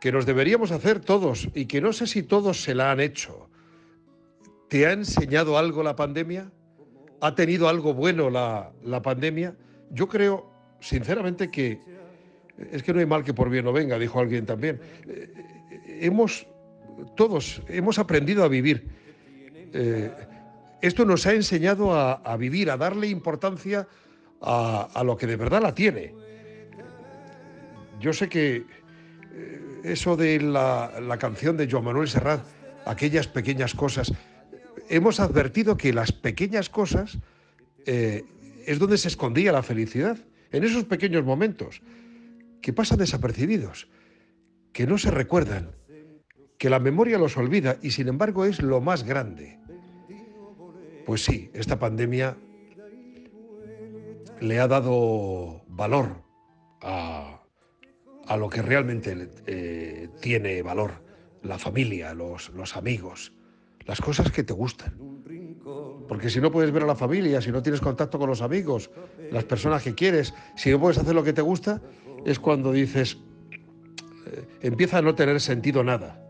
que 0.00 0.12
nos 0.12 0.26
deberíamos 0.26 0.70
hacer 0.70 1.00
todos 1.00 1.48
y 1.54 1.66
que 1.66 1.80
no 1.80 1.92
sé 1.92 2.06
si 2.06 2.22
todos 2.22 2.62
se 2.62 2.74
la 2.74 2.92
han 2.92 3.00
hecho. 3.00 3.48
¿Te 4.68 4.86
ha 4.86 4.92
enseñado 4.92 5.58
algo 5.58 5.82
la 5.82 5.96
pandemia? 5.96 6.50
¿Ha 7.20 7.34
tenido 7.34 7.68
algo 7.68 7.94
bueno 7.94 8.30
la, 8.30 9.02
pandemia? 9.02 9.56
Yo 9.90 10.08
creo, 10.08 10.50
sinceramente, 10.80 11.50
que 11.50 11.80
es 12.70 12.82
que 12.82 12.92
no 12.92 13.00
hay 13.00 13.06
mal 13.06 13.24
que 13.24 13.34
por 13.34 13.50
bien 13.50 13.64
no 13.64 13.72
venga, 13.72 13.98
dijo 13.98 14.20
alguien 14.20 14.46
también. 14.46 14.80
Eh, 15.06 15.98
hemos, 16.00 16.46
todos, 17.16 17.62
hemos 17.68 17.98
aprendido 17.98 18.44
a 18.44 18.48
vivir. 18.48 18.86
Eh, 19.72 20.12
esto 20.80 21.04
nos 21.04 21.26
ha 21.26 21.34
enseñado 21.34 21.92
a, 21.92 22.36
vivir, 22.36 22.70
a 22.70 22.76
darle 22.76 23.08
importancia 23.08 23.88
a, 24.40 24.88
a, 24.94 25.02
lo 25.02 25.16
que 25.16 25.26
de 25.26 25.36
verdad 25.36 25.60
la 25.60 25.74
tiene. 25.74 26.14
Yo 28.00 28.12
sé 28.12 28.28
que 28.28 28.64
eso 29.84 30.16
de 30.16 30.40
la, 30.40 31.16
canción 31.18 31.56
de 31.56 31.68
Joan 31.70 31.84
Manuel 31.84 32.08
Serrat, 32.08 32.44
aquellas 32.86 33.28
pequeñas 33.28 33.74
cosas, 33.74 34.12
hemos 34.88 35.20
advertido 35.20 35.76
que 35.76 35.92
las 35.92 36.12
pequeñas 36.12 36.68
cosas 36.68 37.18
eh, 37.86 38.24
es 38.66 38.78
donde 38.78 38.98
se 38.98 39.08
escondía 39.08 39.52
la 39.52 39.62
felicidad, 39.62 40.18
en 40.50 40.64
esos 40.64 40.84
pequeños 40.84 41.24
momentos, 41.24 41.82
que 42.62 42.72
pasan 42.72 42.98
desapercibidos, 42.98 43.88
que 44.72 44.86
no 44.86 44.98
se 44.98 45.10
recuerdan, 45.10 45.70
que 46.58 46.70
la 46.70 46.80
memoria 46.80 47.18
los 47.18 47.36
olvida 47.36 47.78
y 47.82 47.92
sin 47.92 48.08
embargo 48.08 48.44
es 48.44 48.60
lo 48.62 48.80
más 48.80 49.04
grande. 49.04 49.58
Pues 51.06 51.24
sí, 51.24 51.50
esta 51.54 51.78
pandemia 51.78 52.36
le 54.40 54.58
ha 54.58 54.68
dado 54.68 55.62
valor 55.68 56.22
a, 56.80 57.42
a 58.28 58.36
lo 58.36 58.48
que 58.48 58.62
realmente 58.62 59.30
eh, 59.46 60.08
tiene 60.20 60.62
valor, 60.62 61.02
la 61.42 61.58
familia, 61.58 62.12
los, 62.14 62.50
los 62.50 62.76
amigos, 62.76 63.32
las 63.86 64.00
cosas 64.00 64.30
que 64.30 64.44
te 64.44 64.52
gustan. 64.52 64.94
Porque 66.06 66.30
si 66.30 66.40
no 66.40 66.50
puedes 66.50 66.70
ver 66.70 66.82
a 66.82 66.86
la 66.86 66.94
familia, 66.94 67.40
si 67.40 67.50
no 67.50 67.62
tienes 67.62 67.80
contacto 67.80 68.18
con 68.18 68.28
los 68.28 68.42
amigos, 68.42 68.90
las 69.30 69.44
personas 69.44 69.82
que 69.82 69.94
quieres, 69.94 70.34
si 70.56 70.70
no 70.70 70.78
puedes 70.78 70.98
hacer 70.98 71.14
lo 71.14 71.24
que 71.24 71.32
te 71.32 71.42
gusta, 71.42 71.80
es 72.24 72.38
cuando 72.38 72.72
dices, 72.72 73.18
eh, 74.26 74.44
empieza 74.60 74.98
a 74.98 75.02
no 75.02 75.14
tener 75.14 75.40
sentido 75.40 75.82
nada. 75.82 76.22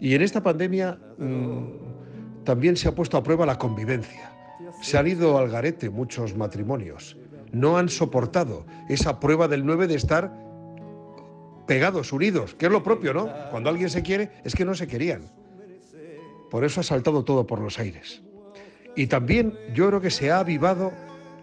Y 0.00 0.14
en 0.14 0.22
esta 0.22 0.42
pandemia 0.42 0.98
mm, 1.18 2.44
también 2.44 2.76
se 2.76 2.88
ha 2.88 2.94
puesto 2.94 3.16
a 3.16 3.22
prueba 3.22 3.46
la 3.46 3.58
convivencia. 3.58 4.32
Se 4.82 4.98
han 4.98 5.06
ido 5.06 5.38
al 5.38 5.48
garete 5.48 5.88
muchos 5.88 6.36
matrimonios. 6.36 7.16
No 7.52 7.78
han 7.78 7.88
soportado 7.88 8.66
esa 8.88 9.20
prueba 9.20 9.48
del 9.48 9.64
9 9.64 9.86
de 9.86 9.94
estar 9.94 10.51
pegados, 11.72 12.12
unidos, 12.12 12.54
que 12.54 12.66
es 12.66 12.72
lo 12.72 12.82
propio, 12.82 13.14
¿no? 13.14 13.32
Cuando 13.50 13.70
alguien 13.70 13.88
se 13.88 14.02
quiere, 14.02 14.30
es 14.44 14.54
que 14.54 14.66
no 14.66 14.74
se 14.74 14.86
querían. 14.86 15.22
Por 16.50 16.66
eso 16.66 16.80
ha 16.80 16.82
saltado 16.82 17.24
todo 17.24 17.46
por 17.46 17.60
los 17.60 17.78
aires. 17.78 18.20
Y 18.94 19.06
también 19.06 19.56
yo 19.72 19.88
creo 19.88 20.02
que 20.02 20.10
se 20.10 20.30
ha 20.30 20.40
avivado 20.40 20.92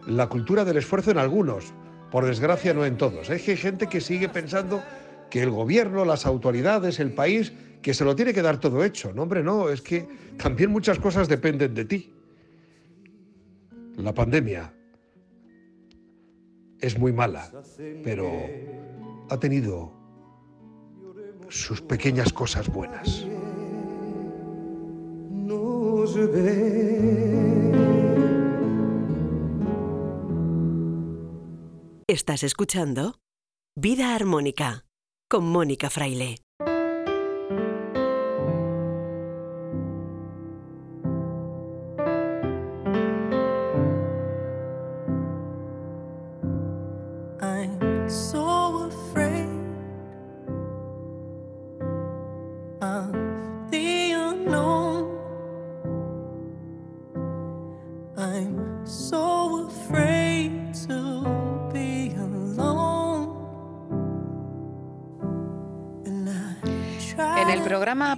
la 0.06 0.30
cultura 0.30 0.65
del 0.65 0.78
esfuerzo 0.78 1.10
en 1.10 1.18
algunos, 1.18 1.74
por 2.12 2.28
desgracia 2.28 2.76
no 2.76 2.86
en 2.86 2.96
todos. 2.96 3.32
Hay 3.32 3.39
gente 3.39 3.88
que 3.88 4.02
sigue 4.02 4.30
pensando 4.30 4.84
que 5.32 5.42
el 5.42 5.50
gobierno, 5.50 6.06
las 6.06 6.28
autoridades, 6.28 7.00
el 7.00 7.12
país, 7.12 7.52
que 7.82 7.96
se 7.96 8.06
lo 8.06 8.15
tiene 8.15 8.32
que 8.32 8.44
dar 8.44 8.60
todo 8.60 8.84
hecho. 8.84 9.12
No, 9.12 9.24
hombre, 9.24 9.42
no, 9.42 9.70
es 9.70 9.82
que 9.82 10.08
también 10.38 10.70
muchas 10.70 11.00
cosas 11.00 11.28
dependen 11.28 11.74
de 11.74 11.86
ti. 11.86 12.13
La 13.98 14.13
pandemia 14.13 14.72
es 16.80 17.00
muy 17.00 17.13
mala, 17.13 17.52
pero 18.04 18.30
ha 19.32 19.39
tenido 19.39 19.99
sus 21.50 21.82
pequeñas 21.82 22.32
cosas 22.32 22.70
buenas. 22.70 23.26
Estás 32.08 32.44
escuchando 32.44 33.20
Vida 33.76 34.16
Armónica 34.16 34.86
con 35.30 35.46
Mónica 35.46 35.90
Fraile. 35.90 36.38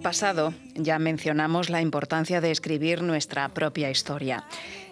Pasado 0.01 0.53
ya 0.75 0.99
mencionamos 0.99 1.69
la 1.69 1.81
importancia 1.81 2.41
de 2.41 2.51
escribir 2.51 3.01
nuestra 3.03 3.53
propia 3.53 3.89
historia. 3.89 4.43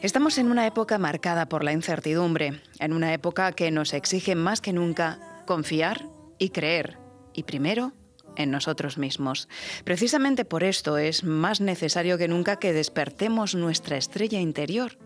Estamos 0.01 0.37
en 0.37 0.49
una 0.49 0.65
época 0.67 0.97
marcada 0.97 1.49
por 1.49 1.63
la 1.63 1.73
incertidumbre, 1.73 2.61
en 2.79 2.93
una 2.93 3.13
época 3.13 3.51
que 3.51 3.71
nos 3.71 3.93
exige 3.93 4.35
más 4.35 4.61
que 4.61 4.71
nunca 4.71 5.43
confiar 5.45 6.05
y 6.37 6.49
creer, 6.49 6.97
y 7.33 7.43
primero 7.43 7.93
en 8.35 8.51
nosotros 8.51 8.97
mismos. 8.97 9.49
Precisamente 9.83 10.45
por 10.45 10.63
esto 10.63 10.97
es 10.97 11.23
más 11.23 11.59
necesario 11.59 12.17
que 12.17 12.27
nunca 12.27 12.57
que 12.57 12.71
despertemos 12.71 13.55
nuestra 13.55 13.97
estrella 13.97 14.39
interior 14.39 14.97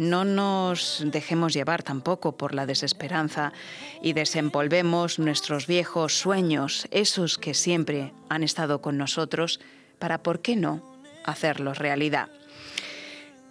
no 0.00 0.24
nos 0.24 1.02
dejemos 1.04 1.52
llevar 1.52 1.82
tampoco 1.82 2.32
por 2.32 2.54
la 2.54 2.64
desesperanza 2.64 3.52
y 4.00 4.14
desempolvemos 4.14 5.18
nuestros 5.18 5.66
viejos 5.66 6.18
sueños, 6.18 6.88
esos 6.90 7.36
que 7.36 7.52
siempre 7.52 8.14
han 8.30 8.42
estado 8.42 8.80
con 8.80 8.96
nosotros, 8.96 9.60
para, 9.98 10.22
¿por 10.22 10.40
qué 10.40 10.56
no?, 10.56 10.82
hacerlos 11.22 11.76
realidad. 11.76 12.30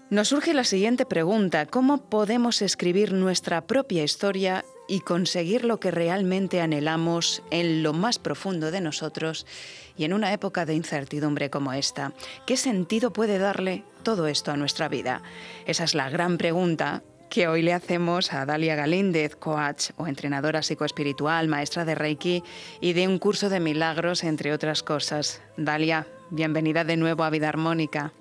Nos 0.10 0.30
surge 0.30 0.56
la 0.56 0.64
siguiente 0.64 1.06
pregunta, 1.06 1.68
¿cómo 1.68 2.10
podemos 2.10 2.64
escribir 2.64 3.14
nuestra 3.14 3.62
propia 3.68 4.04
historia 4.04 4.66
y 4.90 5.02
conseguir 5.02 5.64
lo 5.64 5.80
que 5.80 5.92
realmente 5.92 6.60
anhelamos 6.60 7.44
en 7.52 7.84
lo 7.84 7.94
más 7.94 8.20
profundo 8.20 8.72
de 8.72 8.82
nosotros 8.82 9.46
y 9.96 10.04
en 10.04 10.14
una 10.14 10.34
época 10.34 10.66
de 10.66 10.74
incertidumbre 10.74 11.50
como 11.50 11.72
esta. 11.72 12.12
¿Qué 12.46 12.58
sentido 12.58 13.14
puede 13.14 13.38
darle 13.38 13.84
todo 14.04 14.28
esto 14.28 14.52
a 14.52 14.58
nuestra 14.58 14.90
vida? 14.90 15.22
Esa 15.66 15.84
es 15.84 15.94
la 15.94 16.10
gran 16.10 16.38
pregunta 16.38 17.04
que 17.30 17.48
hoy 17.48 17.62
le 17.62 17.74
hacemos 17.74 18.34
a 18.34 18.46
Dalia 18.46 18.76
Galíndez, 18.76 19.36
coach 19.36 19.92
o 19.98 20.08
entrenadora 20.08 20.64
psicoespiritual, 20.64 21.48
maestra 21.48 21.86
de 21.86 21.94
Reiki 21.94 22.44
y 22.82 22.94
de 22.94 23.08
un 23.08 23.20
curso 23.20 23.50
de 23.50 23.60
milagros, 23.60 24.24
entre 24.24 24.52
otras 24.52 24.82
cosas. 24.82 25.44
Dalia, 25.56 26.08
bienvenida 26.32 26.84
de 26.84 26.98
nuevo 26.98 27.24
a 27.24 27.30
Vida 27.30 27.50
Armónica. 27.50 28.12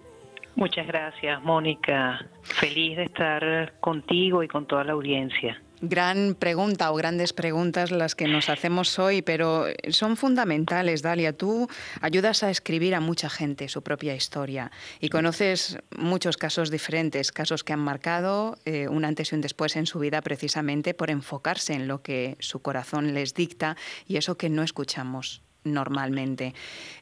Muchas 0.56 0.86
gracias, 0.86 1.42
Mónica. 1.42 2.26
Feliz 2.42 2.98
de 2.98 3.04
estar 3.04 3.72
contigo 3.80 4.42
y 4.42 4.48
con 4.48 4.66
toda 4.66 4.84
la 4.84 4.92
audiencia. 4.92 5.62
Gran 5.80 6.34
pregunta 6.34 6.90
o 6.90 6.96
grandes 6.96 7.32
preguntas 7.32 7.92
las 7.92 8.16
que 8.16 8.26
nos 8.26 8.48
hacemos 8.48 8.98
hoy, 8.98 9.22
pero 9.22 9.66
son 9.90 10.16
fundamentales, 10.16 11.02
Dalia. 11.02 11.32
Tú 11.32 11.68
ayudas 12.00 12.42
a 12.42 12.50
escribir 12.50 12.96
a 12.96 13.00
mucha 13.00 13.30
gente 13.30 13.68
su 13.68 13.82
propia 13.82 14.16
historia 14.16 14.72
y 14.98 15.08
conoces 15.08 15.78
muchos 15.96 16.36
casos 16.36 16.72
diferentes, 16.72 17.30
casos 17.30 17.62
que 17.62 17.74
han 17.74 17.78
marcado 17.78 18.58
eh, 18.64 18.88
un 18.88 19.04
antes 19.04 19.30
y 19.30 19.36
un 19.36 19.40
después 19.40 19.76
en 19.76 19.86
su 19.86 20.00
vida 20.00 20.20
precisamente 20.20 20.94
por 20.94 21.10
enfocarse 21.10 21.74
en 21.74 21.86
lo 21.86 22.02
que 22.02 22.36
su 22.40 22.60
corazón 22.60 23.14
les 23.14 23.34
dicta 23.34 23.76
y 24.08 24.16
eso 24.16 24.36
que 24.36 24.50
no 24.50 24.64
escuchamos 24.64 25.42
normalmente. 25.62 26.54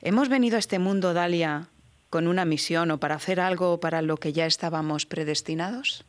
Hemos 0.02 0.28
venido 0.28 0.56
a 0.56 0.58
este 0.58 0.78
mundo, 0.78 1.14
Dalia, 1.14 1.68
con 2.10 2.26
una 2.26 2.44
misión 2.44 2.90
o 2.90 3.00
para 3.00 3.14
hacer 3.14 3.40
algo 3.40 3.80
para 3.80 4.02
lo 4.02 4.18
que 4.18 4.34
ya 4.34 4.44
estábamos 4.44 5.06
predestinados. 5.06 6.04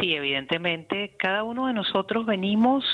Sí, 0.00 0.14
evidentemente, 0.14 1.14
cada 1.18 1.42
uno 1.42 1.66
de 1.66 1.74
nosotros 1.74 2.26
venimos 2.26 2.84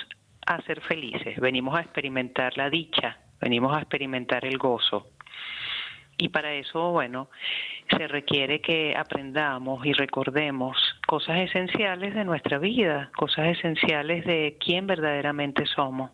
a 0.47 0.61
ser 0.63 0.81
felices, 0.81 1.39
venimos 1.39 1.79
a 1.79 1.83
experimentar 1.83 2.57
la 2.57 2.71
dicha, 2.71 3.19
venimos 3.41 3.77
a 3.77 3.81
experimentar 3.81 4.45
el 4.45 4.59
gozo. 4.59 5.07
Y 6.19 6.29
para 6.29 6.53
eso, 6.53 6.91
bueno, 6.91 7.31
se 7.89 8.07
requiere 8.07 8.61
que 8.61 8.95
aprendamos 8.95 9.87
y 9.87 9.93
recordemos 9.95 10.77
cosas 11.07 11.39
esenciales 11.39 12.15
de 12.15 12.25
nuestra 12.25 12.59
vida, 12.59 13.11
cosas 13.17 13.57
esenciales 13.57 14.27
de 14.27 14.59
quién 14.61 14.87
verdaderamente 14.87 15.65
somos. 15.65 16.11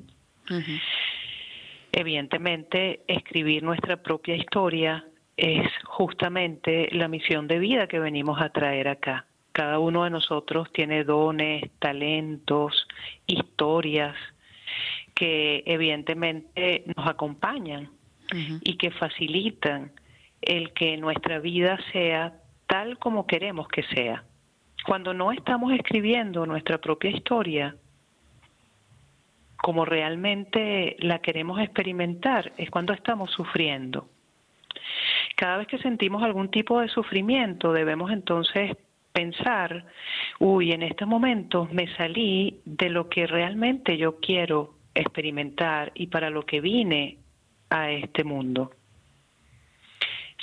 Evidentemente, 1.91 3.01
escribir 3.09 3.65
nuestra 3.65 3.97
propia 3.97 4.37
historia 4.37 5.05
es 5.37 5.67
justamente 5.85 6.89
la 6.93 7.09
misión 7.09 7.49
de 7.49 7.59
vida 7.59 7.89
que 7.89 7.99
venimos 7.99 8.41
a 8.41 8.51
traer 8.51 8.89
acá. 8.89 9.27
Cada 9.57 9.79
uno 9.79 10.05
de 10.05 10.11
nosotros 10.11 10.71
tiene 10.71 11.03
dones, 11.03 11.63
talentos, 11.79 12.87
historias 13.27 14.15
que 15.15 15.63
evidentemente 15.65 16.85
nos 16.95 17.09
acompañan 17.09 17.89
y 18.61 18.77
que 18.77 18.91
facilitan 18.91 19.93
el 20.43 20.75
que 20.75 20.99
nuestra 20.99 21.39
vida 21.39 21.79
sea 21.91 22.35
tal 22.67 22.99
como 22.99 23.27
queremos 23.27 23.67
que 23.69 23.83
sea. 23.85 24.25
Cuando 24.85 25.15
no 25.15 25.33
estamos 25.33 25.73
escribiendo 25.73 26.45
nuestra 26.45 26.77
propia 26.77 27.09
historia, 27.09 27.77
como 29.57 29.87
realmente 29.87 30.97
la 30.99 31.21
queremos 31.21 31.61
experimentar, 31.61 32.53
es 32.59 32.69
cuando 32.69 32.93
estamos 32.93 33.31
sufriendo. 33.31 34.07
Cada 35.35 35.57
vez 35.57 35.67
que 35.67 35.79
sentimos 35.79 36.23
algún 36.23 36.51
tipo 36.51 36.79
de 36.79 36.89
sufrimiento, 36.89 37.73
debemos 37.73 38.11
entonces 38.11 38.77
pensar, 39.17 39.87
uy, 40.41 40.73
en 40.73 40.83
este 40.83 41.07
momento 41.07 41.67
me 41.73 41.89
salí 41.97 42.61
de 42.67 42.91
lo 42.91 43.09
que 43.09 43.27
realmente 43.27 43.97
yo 43.97 44.21
quiero 44.21 44.75
experimentar 44.95 45.91
y 45.95 46.09
para 46.09 46.29
lo 46.29 46.45
que 46.45 46.61
vine 46.61 47.17
a 47.71 47.91
este 47.91 48.25
mundo. 48.25 48.73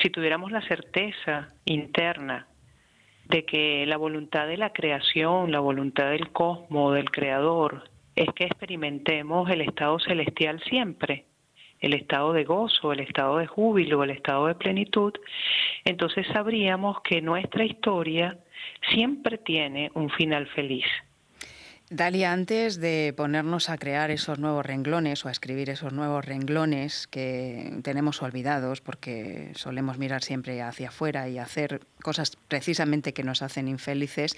Si 0.02 0.10
tuviéramos 0.10 0.52
la 0.52 0.62
certeza 0.62 1.54
interna 1.66 2.48
de 3.26 3.46
que 3.46 3.86
la 3.86 3.98
voluntad 3.98 4.48
de 4.48 4.58
la 4.58 4.74
creación, 4.74 5.52
la 5.52 5.60
voluntad 5.60 6.10
del 6.10 6.32
cosmos, 6.32 6.96
del 6.96 7.12
creador, 7.12 7.92
es 8.16 8.28
que 8.34 8.46
experimentemos 8.46 9.52
el 9.52 9.62
estado 9.62 10.00
celestial 10.00 10.60
siempre, 10.64 11.26
el 11.80 11.94
estado 11.94 12.34
de 12.34 12.44
gozo, 12.44 12.92
el 12.92 13.02
estado 13.02 13.38
de 13.38 13.46
júbilo, 13.46 14.04
el 14.04 14.10
estado 14.10 14.48
de 14.48 14.56
plenitud, 14.56 15.14
entonces 15.86 16.26
sabríamos 16.34 17.02
que 17.02 17.22
nuestra 17.22 17.66
historia 17.66 18.40
siempre 18.90 19.38
tiene 19.38 19.92
un 19.94 20.10
final 20.10 20.48
feliz. 20.48 20.86
Dalia, 21.90 22.32
antes 22.32 22.80
de 22.80 23.14
ponernos 23.16 23.70
a 23.70 23.78
crear 23.78 24.10
esos 24.10 24.40
nuevos 24.40 24.66
renglones 24.66 25.24
o 25.24 25.28
a 25.28 25.32
escribir 25.32 25.70
esos 25.70 25.94
nuevos 25.94 26.26
renglones 26.26 27.06
que 27.06 27.78
tenemos 27.84 28.24
olvidados 28.24 28.82
porque 28.82 29.52
solemos 29.54 30.00
mirar 30.00 30.24
siempre 30.24 30.60
hacia 30.64 30.88
afuera 30.88 31.30
y 31.30 31.38
hacer 31.38 31.82
cosas 32.02 32.36
precisamente 32.48 33.14
que 33.14 33.24
nos 33.24 33.44
hacen 33.44 33.68
infelices, 33.68 34.36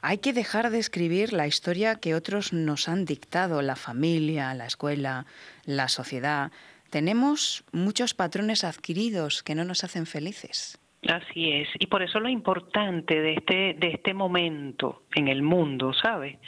hay 0.00 0.18
que 0.18 0.32
dejar 0.32 0.70
de 0.70 0.78
escribir 0.78 1.32
la 1.32 1.46
historia 1.46 1.96
que 1.96 2.16
otros 2.16 2.52
nos 2.52 2.88
han 2.88 3.04
dictado, 3.04 3.62
la 3.62 3.76
familia, 3.76 4.52
la 4.54 4.66
escuela, 4.66 5.26
la 5.66 5.88
sociedad. 5.88 6.50
Tenemos 6.90 7.64
muchos 7.70 8.14
patrones 8.14 8.64
adquiridos 8.64 9.44
que 9.44 9.54
no 9.54 9.64
nos 9.64 9.84
hacen 9.84 10.06
felices. 10.06 10.78
Así 11.06 11.52
es, 11.52 11.68
y 11.78 11.86
por 11.86 12.02
eso 12.02 12.18
lo 12.18 12.28
importante 12.28 13.20
de 13.20 13.34
este, 13.34 13.74
de 13.78 13.86
este 13.86 14.12
momento 14.14 15.04
en 15.14 15.28
el 15.28 15.42
mundo, 15.42 15.92
¿sabe? 15.92 16.40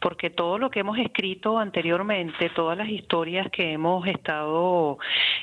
Porque 0.00 0.30
todo 0.30 0.58
lo 0.58 0.68
que 0.68 0.80
hemos 0.80 0.98
escrito 0.98 1.58
anteriormente, 1.60 2.50
todas 2.50 2.76
las 2.76 2.88
historias 2.88 3.48
que 3.52 3.72
hemos 3.72 4.04
estado 4.08 4.98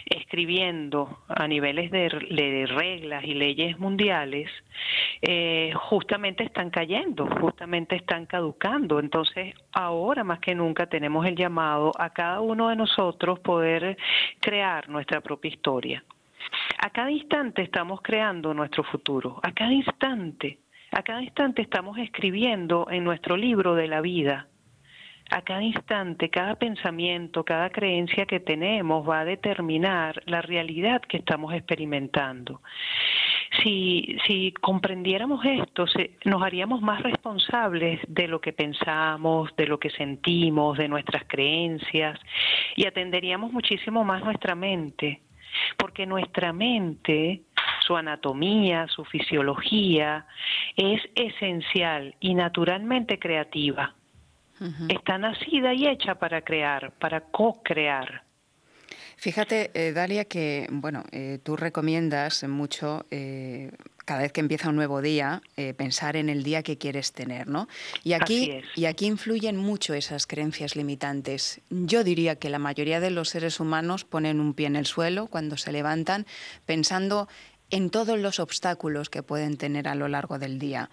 escribiendo 0.05 1.19
a 1.29 1.47
niveles 1.47 1.91
de, 1.91 2.09
de 2.09 2.65
reglas 2.67 3.23
y 3.23 3.35
leyes 3.35 3.79
mundiales, 3.79 4.51
eh, 5.21 5.71
justamente 5.73 6.43
están 6.43 6.71
cayendo, 6.71 7.27
justamente 7.39 7.95
están 7.95 8.25
caducando. 8.25 8.99
Entonces, 8.99 9.55
ahora 9.71 10.25
más 10.25 10.39
que 10.39 10.55
nunca 10.55 10.87
tenemos 10.87 11.25
el 11.25 11.37
llamado 11.37 11.93
a 11.97 12.09
cada 12.09 12.41
uno 12.41 12.67
de 12.67 12.75
nosotros 12.75 13.39
poder 13.39 13.97
crear 14.41 14.89
nuestra 14.89 15.21
propia 15.21 15.49
historia. 15.51 16.03
A 16.84 16.89
cada 16.89 17.12
instante 17.12 17.62
estamos 17.62 18.02
creando 18.02 18.56
nuestro 18.56 18.84
futuro, 18.84 19.39
a 19.44 19.52
cada 19.52 19.72
instante, 19.72 20.62
a 20.91 21.04
cada 21.04 21.22
instante 21.22 21.62
estamos 21.62 22.00
escribiendo 22.00 22.88
en 22.89 23.04
nuestro 23.04 23.38
libro 23.38 23.76
de 23.76 23.88
la 23.88 24.02
vida. 24.02 24.48
A 25.30 25.44
cada 25.44 25.62
instante, 25.62 26.32
cada 26.32 26.56
pensamiento, 26.56 27.46
cada 27.46 27.70
creencia 27.70 28.26
que 28.26 28.39
tenemos 28.39 29.08
va 29.08 29.20
a 29.20 29.26
determinar 29.26 30.24
la 30.26 30.41
realidad 30.41 31.02
que 31.02 31.17
estamos 31.17 31.54
experimentando. 31.54 32.63
Si, 33.62 34.17
si 34.26 34.52
comprendiéramos 34.54 35.46
esto, 35.46 35.86
nos 36.26 36.41
haríamos 36.41 36.82
más 36.82 37.04
responsables 37.04 38.00
de 38.08 38.28
lo 38.28 38.41
que 38.41 38.54
pensamos, 38.54 39.56
de 39.56 39.67
lo 39.67 39.80
que 39.80 39.91
sentimos, 39.91 40.80
de 40.80 40.88
nuestras 40.88 41.26
creencias 41.28 42.20
y 42.76 42.88
atenderíamos 42.88 43.54
muchísimo 43.54 44.04
más 44.04 44.24
nuestra 44.24 44.56
mente 44.56 45.22
porque 45.77 46.05
nuestra 46.05 46.53
mente, 46.53 47.41
su 47.85 47.95
anatomía, 47.95 48.87
su 48.87 49.05
fisiología, 49.05 50.25
es 50.75 51.01
esencial 51.15 52.15
y 52.19 52.33
naturalmente 52.33 53.19
creativa. 53.19 53.95
Está 54.89 55.17
nacida 55.17 55.73
y 55.73 55.87
hecha 55.87 56.15
para 56.15 56.41
crear, 56.41 56.91
para 56.99 57.21
co-crear. 57.21 58.23
Fíjate, 59.17 59.71
eh, 59.73 59.91
Dalia, 59.91 60.25
que 60.25 60.67
bueno, 60.71 61.03
eh, 61.11 61.39
tú 61.43 61.55
recomiendas 61.55 62.43
mucho 62.47 63.05
eh, 63.11 63.71
cada 64.12 64.24
vez 64.24 64.34
que 64.34 64.41
empieza 64.41 64.67
un 64.67 64.76
nuevo 64.76 65.02
día, 65.02 65.41
eh, 65.56 65.74
pensar 65.74 66.17
en 66.17 66.28
el 66.28 66.43
día 66.43 66.63
que 66.63 66.78
quieres 66.78 67.13
tener, 67.13 67.47
¿no? 67.47 67.69
Y 68.04 68.12
aquí, 68.12 68.60
y 68.76 68.84
aquí 68.84 69.06
influyen 69.06 69.56
mucho 69.56 69.93
esas 69.93 70.28
creencias 70.28 70.76
limitantes. 70.76 71.62
Yo 71.69 72.04
diría 72.04 72.36
que 72.36 72.50
la 72.50 72.60
mayoría 72.60 73.00
de 73.00 73.10
los 73.10 73.30
seres 73.30 73.62
humanos 73.62 74.04
ponen 74.04 74.41
un 74.41 74.54
pie 74.54 74.67
en 74.67 74.76
el 74.76 74.86
suelo 74.86 75.28
cuando 75.28 75.56
se 75.56 75.71
levantan 75.71 76.26
pensando 76.65 77.30
en 77.69 77.89
todos 77.89 78.19
los 78.19 78.41
obstáculos 78.41 79.10
que 79.10 79.24
pueden 79.24 79.56
tener 79.56 79.88
a 79.88 79.95
lo 79.95 80.10
largo 80.10 80.39
del 80.39 80.60
día. 80.60 80.89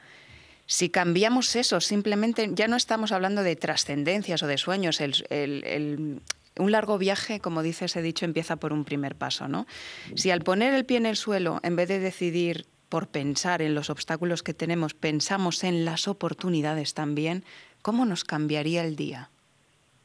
Si 0.66 0.88
cambiamos 0.88 1.57
eso, 1.57 1.81
simplemente 1.81 2.50
ya 2.52 2.68
no 2.68 2.76
estamos 2.76 3.11
hablando 3.11 3.42
de 3.42 3.57
trascendencias 3.57 4.44
o 4.44 4.46
de 4.46 4.59
sueños, 4.59 5.00
un 5.00 6.22
largo 6.70 6.98
viaje, 6.98 7.40
como 7.40 7.64
dice 7.64 7.87
ese 7.87 8.00
dicho, 8.00 8.24
empieza 8.24 8.54
por 8.54 8.72
un 8.72 8.85
primer 8.85 9.16
paso, 9.16 9.48
¿no? 9.48 9.66
Si 10.14 10.31
al 10.31 10.42
poner 10.42 10.72
el 10.74 10.85
pie 10.85 10.98
en 10.98 11.07
el 11.07 11.16
suelo, 11.16 11.59
en 11.64 11.74
vez 11.74 11.88
de 11.88 11.98
decidir 11.98 12.66
por 12.88 13.09
pensar 13.09 13.62
en 13.62 13.74
los 13.74 13.90
obstáculos 13.90 14.42
que 14.42 14.55
tenemos, 14.55 14.94
pensamos 14.94 15.64
en 15.64 15.85
las 15.85 16.09
oportunidades 16.09 16.94
también, 16.94 17.44
¿cómo 17.83 18.05
nos 18.05 18.24
cambiaría 18.24 18.85
el 18.85 18.96
día? 18.96 19.31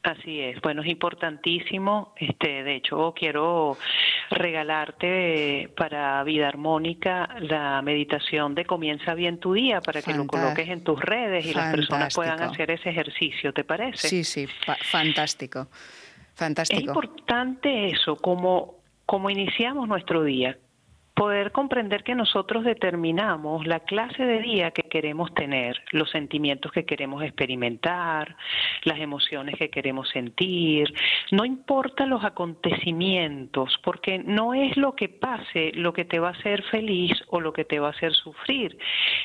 Así 0.04 0.38
es, 0.38 0.60
bueno, 0.60 0.82
es 0.82 0.88
importantísimo. 0.88 2.12
Este, 2.18 2.62
de 2.62 2.76
hecho, 2.76 3.14
quiero 3.16 3.78
regalarte 4.30 5.70
para 5.74 6.22
vida 6.24 6.46
armónica 6.46 7.30
la 7.40 7.80
meditación 7.80 8.54
de 8.54 8.66
Comienza 8.66 9.14
bien 9.14 9.38
tu 9.38 9.54
día 9.54 9.80
para 9.80 10.02
que 10.02 10.12
lo 10.12 10.26
coloques 10.26 10.68
en 10.68 10.84
tus 10.84 11.00
redes 11.00 11.46
y 11.46 11.54
las 11.54 11.74
personas 11.74 12.14
puedan 12.14 12.42
hacer 12.42 12.70
ese 12.70 12.90
ejercicio, 12.90 13.54
¿te 13.54 13.64
parece? 13.64 14.06
Sí, 14.08 14.24
sí, 14.24 14.46
fantástico. 14.46 15.68
Fantástico. 16.34 16.80
Es 16.80 16.86
importante 16.86 17.86
eso, 17.86 18.16
como, 18.16 18.74
como 19.06 19.30
iniciamos 19.30 19.88
nuestro 19.88 20.22
día, 20.22 20.58
poder 21.14 21.52
comprender 21.52 22.02
que 22.02 22.16
nosotros 22.16 22.64
determinamos 22.64 23.66
la 23.66 23.80
clase 23.80 24.24
de 24.24 24.40
día 24.40 24.72
que 24.72 24.82
queremos 24.82 25.32
tener, 25.34 25.80
los 25.92 26.10
sentimientos 26.10 26.72
que 26.72 26.84
queremos 26.84 27.22
experimentar, 27.22 28.36
las 28.82 28.98
emociones 28.98 29.56
que 29.56 29.70
queremos 29.70 30.08
sentir, 30.08 30.92
no 31.30 31.44
importa 31.44 32.04
los 32.04 32.24
acontecimientos, 32.24 33.78
porque 33.84 34.18
no 34.18 34.54
es 34.54 34.76
lo 34.76 34.96
que 34.96 35.08
pase 35.08 35.70
lo 35.74 35.92
que 35.92 36.04
te 36.04 36.18
va 36.18 36.28
a 36.28 36.32
hacer 36.32 36.62
feliz 36.64 37.12
o 37.28 37.40
lo 37.40 37.52
que 37.52 37.64
te 37.64 37.78
va 37.78 37.88
a 37.88 37.92
hacer 37.92 38.12
sufrir, 38.12 38.76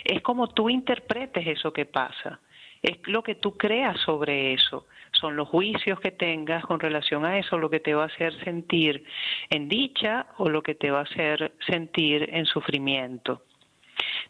es 0.03 0.21
como 0.21 0.47
tú 0.47 0.69
interpretes 0.69 1.47
eso 1.47 1.73
que 1.73 1.85
pasa, 1.85 2.39
es 2.83 2.99
lo 3.07 3.23
que 3.23 3.35
tú 3.35 3.57
creas 3.57 3.99
sobre 4.01 4.53
eso 4.53 4.85
son 5.19 5.35
los 5.35 5.47
juicios 5.47 5.99
que 5.99 6.11
tengas 6.11 6.63
con 6.63 6.79
relación 6.79 7.25
a 7.25 7.37
eso 7.37 7.57
lo 7.57 7.69
que 7.69 7.79
te 7.79 7.93
va 7.93 8.03
a 8.03 8.07
hacer 8.07 8.33
sentir 8.43 9.03
en 9.49 9.67
dicha 9.67 10.27
o 10.37 10.49
lo 10.49 10.61
que 10.63 10.75
te 10.75 10.91
va 10.91 10.99
a 10.99 11.03
hacer 11.03 11.53
sentir 11.67 12.29
en 12.31 12.45
sufrimiento. 12.45 13.43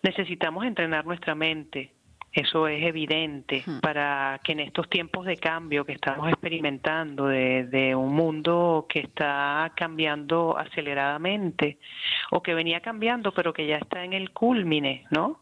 Necesitamos 0.01 0.65
entrenar 0.65 1.05
nuestra 1.05 1.35
mente, 1.35 1.91
eso 2.31 2.67
es 2.67 2.83
evidente, 2.83 3.63
para 3.81 4.39
que 4.43 4.51
en 4.51 4.61
estos 4.61 4.89
tiempos 4.89 5.25
de 5.25 5.37
cambio 5.37 5.85
que 5.85 5.93
estamos 5.93 6.29
experimentando, 6.29 7.27
de, 7.27 7.65
de, 7.65 7.95
un 7.95 8.13
mundo 8.13 8.85
que 8.87 8.99
está 8.99 9.71
cambiando 9.75 10.57
aceleradamente, 10.57 11.79
o 12.31 12.41
que 12.41 12.53
venía 12.53 12.81
cambiando, 12.81 13.31
pero 13.31 13.51
que 13.51 13.65
ya 13.65 13.77
está 13.77 14.03
en 14.03 14.13
el 14.13 14.31
culmine, 14.31 15.05
¿no? 15.09 15.39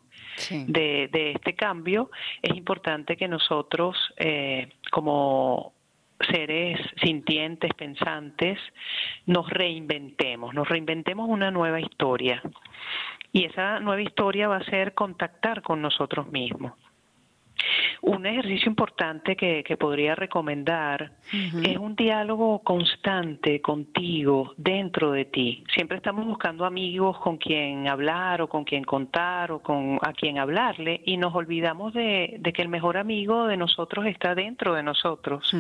De, 0.50 1.10
de, 1.12 1.32
este 1.32 1.56
cambio, 1.56 2.10
es 2.41 2.56
importante 2.56 3.17
que 3.17 3.28
nosotros, 3.28 3.97
eh, 4.17 4.69
como 4.91 5.73
seres 6.19 6.80
sintientes, 7.02 7.73
pensantes, 7.76 8.60
nos 9.26 9.50
reinventemos, 9.50 10.54
nos 10.54 10.67
reinventemos 10.67 11.30
una 11.30 11.52
nueva 11.52 11.80
historia. 11.80 12.41
Y 13.32 13.45
esa 13.45 13.80
nueva 13.80 14.02
historia 14.02 14.47
va 14.47 14.58
a 14.58 14.65
ser 14.65 14.93
contactar 14.93 15.62
con 15.62 15.82
nosotros 15.82 16.32
mismos. 16.32 16.73
Un 18.01 18.25
ejercicio 18.25 18.69
importante 18.69 19.35
que, 19.35 19.63
podría 19.77 20.15
recomendar 20.15 21.11
es 21.31 21.77
un 21.77 21.95
diálogo 21.95 22.59
constante 22.59 23.61
contigo, 23.61 24.53
dentro 24.57 25.11
de 25.11 25.25
ti. 25.25 25.63
Siempre 25.73 25.97
estamos 25.97 26.25
buscando 26.25 26.65
amigos 26.65 27.19
con 27.19 27.37
quien 27.37 27.87
hablar 27.87 28.41
o 28.41 28.47
con 28.47 28.63
quien 28.63 28.83
contar 28.83 29.51
o 29.51 29.59
con 29.59 29.99
a 30.01 30.13
quien 30.13 30.39
hablarle 30.39 31.01
y 31.05 31.17
nos 31.17 31.33
olvidamos 31.35 31.93
de, 31.93 32.39
que 32.53 32.61
el 32.61 32.69
mejor 32.69 32.97
amigo 32.97 33.47
de 33.47 33.57
nosotros 33.57 34.05
está 34.05 34.35
dentro 34.35 34.73
de 34.73 34.83
nosotros 34.83 35.51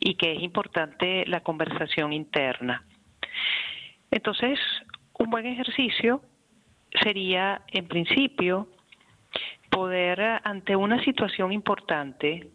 y 0.00 0.14
que 0.14 0.32
es 0.32 0.42
importante 0.42 1.24
la 1.26 1.40
conversación 1.40 2.12
interna. 2.12 2.84
Entonces, 4.10 4.58
un 5.18 5.30
buen 5.30 5.46
ejercicio 5.46 6.22
sería, 7.02 7.62
en 7.68 7.86
principio, 7.88 8.68
poder 9.74 10.20
eh, 10.20 10.38
ante 10.44 10.76
una 10.76 11.02
situación 11.04 11.52
importante 11.52 12.48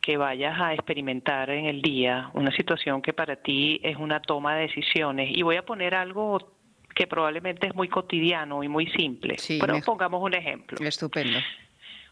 que 0.00 0.16
vayas 0.16 0.60
a 0.60 0.74
experimentar 0.74 1.50
en 1.50 1.66
el 1.66 1.80
día, 1.80 2.30
una 2.34 2.50
situación 2.52 3.00
que 3.00 3.12
para 3.12 3.36
ti 3.36 3.80
es 3.82 3.96
una 3.96 4.20
toma 4.20 4.54
de 4.56 4.62
decisiones, 4.62 5.30
y 5.30 5.42
voy 5.42 5.56
a 5.56 5.64
poner 5.64 5.94
algo 5.94 6.52
que 6.94 7.06
probablemente 7.06 7.66
es 7.66 7.74
muy 7.74 7.88
cotidiano 7.88 8.62
y 8.62 8.68
muy 8.68 8.86
simple, 8.88 9.36
pero 9.60 9.80
pongamos 9.80 10.22
un 10.22 10.34
ejemplo. 10.34 10.78
Estupendo. 10.86 11.38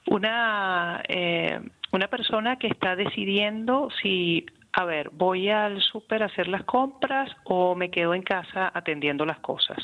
Una, 0.06 1.02
eh, 1.06 1.60
una 1.92 2.08
persona 2.08 2.56
que 2.58 2.66
está 2.66 2.96
decidiendo 2.96 3.88
si, 4.02 4.46
a 4.72 4.84
ver, 4.84 5.10
voy 5.12 5.50
al 5.50 5.80
súper 5.80 6.22
a 6.22 6.26
hacer 6.26 6.48
las 6.48 6.64
compras 6.64 7.30
o 7.44 7.74
me 7.74 7.90
quedo 7.90 8.14
en 8.14 8.22
casa 8.22 8.72
atendiendo 8.74 9.24
las 9.24 9.38
cosas. 9.38 9.78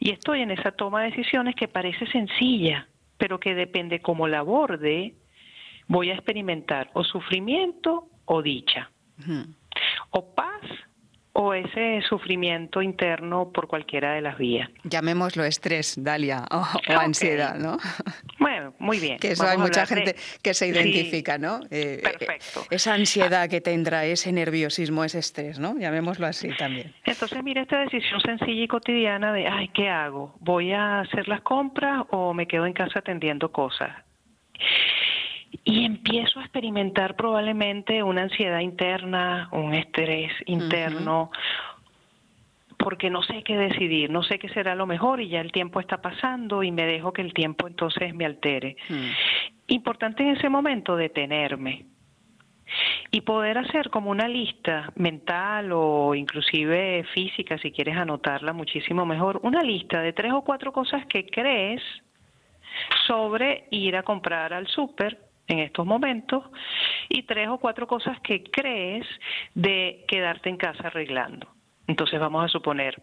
Y 0.00 0.10
estoy 0.10 0.42
en 0.42 0.50
esa 0.50 0.72
toma 0.72 1.02
de 1.02 1.10
decisiones 1.10 1.54
que 1.54 1.68
parece 1.68 2.06
sencilla, 2.06 2.86
pero 3.18 3.40
que 3.40 3.54
depende 3.54 4.00
cómo 4.00 4.28
la 4.28 4.40
aborde, 4.40 5.14
voy 5.86 6.10
a 6.10 6.14
experimentar 6.14 6.90
o 6.94 7.04
sufrimiento 7.04 8.08
o 8.24 8.42
dicha, 8.42 8.90
o 10.10 10.34
paz 10.34 10.62
o 11.34 11.52
ese 11.52 12.00
sufrimiento 12.08 12.80
interno 12.80 13.50
por 13.52 13.66
cualquiera 13.66 14.14
de 14.14 14.20
las 14.20 14.38
vías. 14.38 14.70
Llamémoslo 14.84 15.44
estrés, 15.44 15.96
Dalia, 16.02 16.44
o, 16.50 16.64
ansiedad, 16.98 17.56
¿no? 17.56 17.76
Bueno, 18.38 18.74
muy 18.78 19.00
bien. 19.00 19.18
Que 19.18 19.32
eso 19.32 19.46
hay 19.46 19.58
mucha 19.58 19.84
gente 19.86 20.14
que 20.42 20.54
se 20.54 20.68
identifica, 20.68 21.38
¿no? 21.38 21.60
Eh, 21.70 22.00
perfecto. 22.02 22.62
esa 22.70 22.94
ansiedad 22.94 23.48
que 23.48 23.60
tendrá, 23.60 24.04
ese 24.04 24.32
nerviosismo, 24.32 25.02
ese 25.02 25.18
estrés, 25.18 25.58
¿no? 25.58 25.76
Llamémoslo 25.78 26.26
así 26.26 26.50
también. 26.56 26.92
Entonces, 27.04 27.42
mira 27.42 27.62
esta 27.62 27.80
decisión 27.80 28.20
sencilla 28.20 28.62
y 28.62 28.68
cotidiana 28.68 29.32
de, 29.32 29.48
ay, 29.48 29.68
¿qué 29.68 29.88
hago? 29.88 30.36
¿Voy 30.40 30.72
a 30.72 31.00
hacer 31.00 31.26
las 31.26 31.40
compras 31.40 32.04
o 32.10 32.32
me 32.34 32.46
quedo 32.46 32.66
en 32.66 32.74
casa 32.74 33.00
atendiendo 33.00 33.50
cosas? 33.50 33.90
Y 35.62 35.84
empiezo 35.84 36.40
a 36.40 36.42
experimentar 36.42 37.16
probablemente 37.16 38.02
una 38.02 38.22
ansiedad 38.22 38.60
interna, 38.60 39.48
un 39.52 39.74
estrés 39.74 40.32
interno, 40.46 41.30
porque 42.78 43.10
no 43.10 43.22
sé 43.22 43.42
qué 43.42 43.56
decidir, 43.56 44.10
no 44.10 44.22
sé 44.22 44.38
qué 44.38 44.48
será 44.48 44.74
lo 44.74 44.86
mejor 44.86 45.20
y 45.20 45.28
ya 45.28 45.40
el 45.40 45.52
tiempo 45.52 45.80
está 45.80 46.02
pasando 46.02 46.62
y 46.62 46.70
me 46.70 46.86
dejo 46.86 47.12
que 47.12 47.22
el 47.22 47.32
tiempo 47.32 47.68
entonces 47.68 48.14
me 48.14 48.24
altere. 48.24 48.76
Mm. 48.88 49.08
Importante 49.68 50.22
en 50.22 50.30
ese 50.30 50.48
momento 50.48 50.96
detenerme 50.96 51.86
y 53.10 53.20
poder 53.20 53.58
hacer 53.58 53.90
como 53.90 54.10
una 54.10 54.26
lista 54.26 54.92
mental 54.96 55.70
o 55.72 56.14
inclusive 56.14 57.04
física, 57.14 57.58
si 57.58 57.70
quieres 57.70 57.96
anotarla 57.96 58.52
muchísimo 58.52 59.06
mejor, 59.06 59.40
una 59.42 59.62
lista 59.62 60.00
de 60.00 60.12
tres 60.12 60.32
o 60.32 60.42
cuatro 60.42 60.72
cosas 60.72 61.06
que 61.06 61.26
crees 61.26 61.82
sobre 63.06 63.66
ir 63.70 63.96
a 63.96 64.02
comprar 64.02 64.52
al 64.52 64.66
súper 64.66 65.18
en 65.48 65.58
estos 65.60 65.86
momentos 65.86 66.44
y 67.08 67.22
tres 67.22 67.48
o 67.48 67.58
cuatro 67.58 67.86
cosas 67.86 68.18
que 68.20 68.42
crees 68.44 69.06
de 69.54 70.04
quedarte 70.08 70.48
en 70.48 70.56
casa 70.56 70.88
arreglando. 70.88 71.48
Entonces 71.86 72.18
vamos 72.18 72.44
a 72.44 72.48
suponer, 72.48 73.00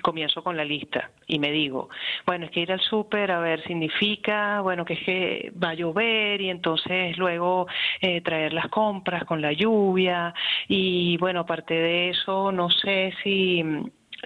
comienzo 0.00 0.42
con 0.42 0.56
la 0.56 0.64
lista 0.64 1.10
y 1.26 1.38
me 1.38 1.50
digo, 1.50 1.88
bueno, 2.26 2.46
es 2.46 2.50
que 2.50 2.60
ir 2.60 2.72
al 2.72 2.80
súper, 2.80 3.30
a 3.30 3.40
ver, 3.40 3.62
significa, 3.64 4.60
bueno, 4.60 4.84
que 4.84 4.94
es 4.94 5.00
que 5.00 5.52
va 5.62 5.70
a 5.70 5.74
llover 5.74 6.40
y 6.40 6.50
entonces 6.50 7.16
luego 7.18 7.66
eh, 8.00 8.20
traer 8.20 8.52
las 8.52 8.68
compras 8.68 9.24
con 9.24 9.40
la 9.40 9.52
lluvia 9.52 10.34
y 10.68 11.16
bueno, 11.18 11.40
aparte 11.40 11.74
de 11.74 12.10
eso, 12.10 12.52
no 12.52 12.70
sé 12.70 13.14
si 13.22 13.64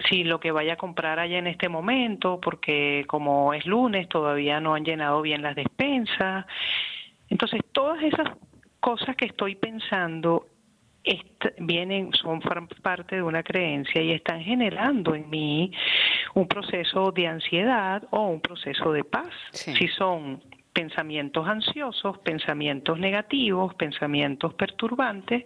si 0.09 0.23
lo 0.23 0.39
que 0.39 0.51
vaya 0.51 0.73
a 0.73 0.77
comprar 0.77 1.19
allá 1.19 1.37
en 1.37 1.47
este 1.47 1.69
momento, 1.69 2.39
porque 2.41 3.05
como 3.07 3.53
es 3.53 3.65
lunes 3.65 4.07
todavía 4.07 4.59
no 4.59 4.73
han 4.73 4.85
llenado 4.85 5.21
bien 5.21 5.41
las 5.41 5.55
despensas 5.55 6.45
entonces, 7.31 7.61
todas 7.71 8.03
esas 8.03 8.27
cosas 8.79 9.15
que 9.15 9.25
estoy 9.25 9.55
pensando 9.55 10.45
vienen, 11.57 12.13
son 12.13 12.41
parte 12.83 13.15
de 13.15 13.23
una 13.23 13.41
creencia 13.41 14.01
y 14.01 14.11
están 14.11 14.41
generando 14.41 15.15
en 15.15 15.29
mí 15.29 15.71
un 16.35 16.47
proceso 16.47 17.11
de 17.11 17.27
ansiedad 17.27 18.03
o 18.11 18.27
un 18.27 18.41
proceso 18.41 18.91
de 18.91 19.03
paz. 19.03 19.31
Si 19.51 19.87
son 19.87 20.43
pensamientos 20.73 21.47
ansiosos, 21.47 22.19
pensamientos 22.19 22.99
negativos, 22.99 23.73
pensamientos 23.75 24.53
perturbantes, 24.53 25.43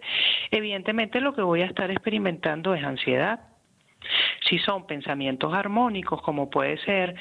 evidentemente 0.50 1.20
lo 1.20 1.34
que 1.34 1.42
voy 1.42 1.62
a 1.62 1.66
estar 1.66 1.90
experimentando 1.90 2.74
es 2.74 2.84
ansiedad. 2.84 3.40
Si 4.48 4.58
son 4.58 4.86
pensamientos 4.86 5.52
armónicos, 5.52 6.22
como 6.22 6.50
puede 6.50 6.78
ser, 6.78 7.14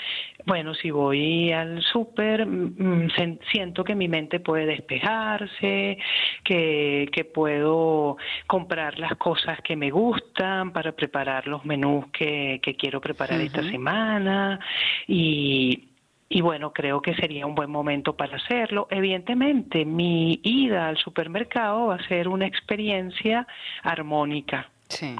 bueno, 0.45 0.73
si 0.73 0.91
voy 0.91 1.51
al 1.51 1.81
súper, 1.81 2.45
mm, 2.45 2.75
mm, 2.77 3.39
siento 3.51 3.83
que 3.83 3.95
mi 3.95 4.07
mente 4.07 4.39
puede 4.39 4.65
despejarse, 4.65 5.97
que, 6.43 7.09
que 7.11 7.25
puedo 7.25 8.17
comprar 8.47 8.99
las 8.99 9.15
cosas 9.15 9.59
que 9.61 9.75
me 9.75 9.89
gustan 9.91 10.71
para 10.71 10.91
preparar 10.91 11.47
los 11.47 11.65
menús 11.65 12.05
que, 12.11 12.59
que 12.61 12.75
quiero 12.75 13.01
preparar 13.01 13.41
esta 13.41 13.63
semana 13.63 14.59
y 15.07 15.89
y 16.27 16.41
bueno, 16.41 16.73
creo 16.73 17.01
que 17.01 17.13
sería 17.15 17.45
un 17.45 17.53
buen 17.53 17.69
momento 17.69 18.15
para 18.15 18.37
hacerlo. 18.37 18.87
Evidentemente, 18.89 19.85
mi 19.85 20.39
ida 20.43 20.87
al 20.87 20.97
supermercado 20.97 21.87
va 21.87 21.95
a 21.95 22.07
ser 22.07 22.27
una 22.27 22.47
experiencia 22.47 23.47
armónica. 23.83 24.69
Sí. 24.89 25.15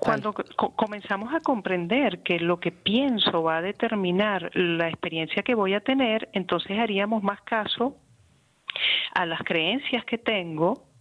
Cuando 0.00 0.32
comenzamos 0.76 1.32
a 1.34 1.40
comprender 1.40 2.22
que 2.22 2.38
lo 2.38 2.58
que 2.60 2.72
pienso 2.72 3.42
va 3.42 3.58
a 3.58 3.62
determinar 3.62 4.50
la 4.54 4.88
experiencia 4.88 5.42
que 5.42 5.54
voy 5.54 5.74
a 5.74 5.80
tener, 5.80 6.28
entonces 6.32 6.78
haríamos 6.78 7.22
más 7.22 7.40
caso 7.42 7.96
a 9.14 9.26
las 9.26 9.42
creencias 9.42 10.04
que 10.04 10.18
tengo 10.18 10.93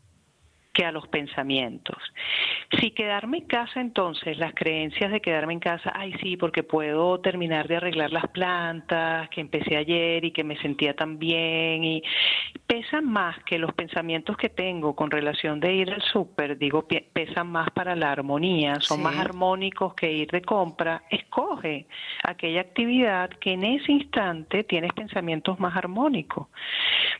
que 0.73 0.83
a 0.85 0.91
los 0.91 1.07
pensamientos. 1.07 1.97
Si 2.79 2.91
quedarme 2.91 3.37
en 3.37 3.45
casa, 3.45 3.79
entonces 3.79 4.37
las 4.39 4.53
creencias 4.55 5.11
de 5.11 5.21
quedarme 5.21 5.53
en 5.53 5.59
casa, 5.59 5.93
ay 5.95 6.13
sí, 6.21 6.35
porque 6.35 6.63
puedo 6.63 7.19
terminar 7.19 7.67
de 7.67 7.77
arreglar 7.77 8.11
las 8.11 8.27
plantas 8.29 9.29
que 9.29 9.41
empecé 9.41 9.77
ayer 9.77 10.25
y 10.25 10.31
que 10.31 10.43
me 10.43 10.57
sentía 10.57 10.95
tan 10.95 11.19
bien, 11.19 11.83
y 11.83 12.03
pesan 12.65 13.05
más 13.05 13.37
que 13.43 13.59
los 13.59 13.71
pensamientos 13.73 14.35
que 14.35 14.49
tengo 14.49 14.95
con 14.95 15.11
relación 15.11 15.59
de 15.59 15.73
ir 15.73 15.91
al 15.91 16.01
súper, 16.01 16.57
digo, 16.57 16.87
pesan 17.13 17.47
más 17.47 17.69
para 17.71 17.95
la 17.95 18.11
armonía, 18.11 18.79
son 18.79 19.03
más 19.03 19.17
armónicos 19.17 19.93
que 19.93 20.11
ir 20.11 20.31
de 20.31 20.41
compra, 20.41 21.03
escoge 21.11 21.85
aquella 22.23 22.61
actividad 22.61 23.29
que 23.29 23.53
en 23.53 23.63
ese 23.63 23.91
instante 23.91 24.63
tienes 24.63 24.91
pensamientos 24.93 25.59
más 25.59 25.75
armónicos, 25.77 26.47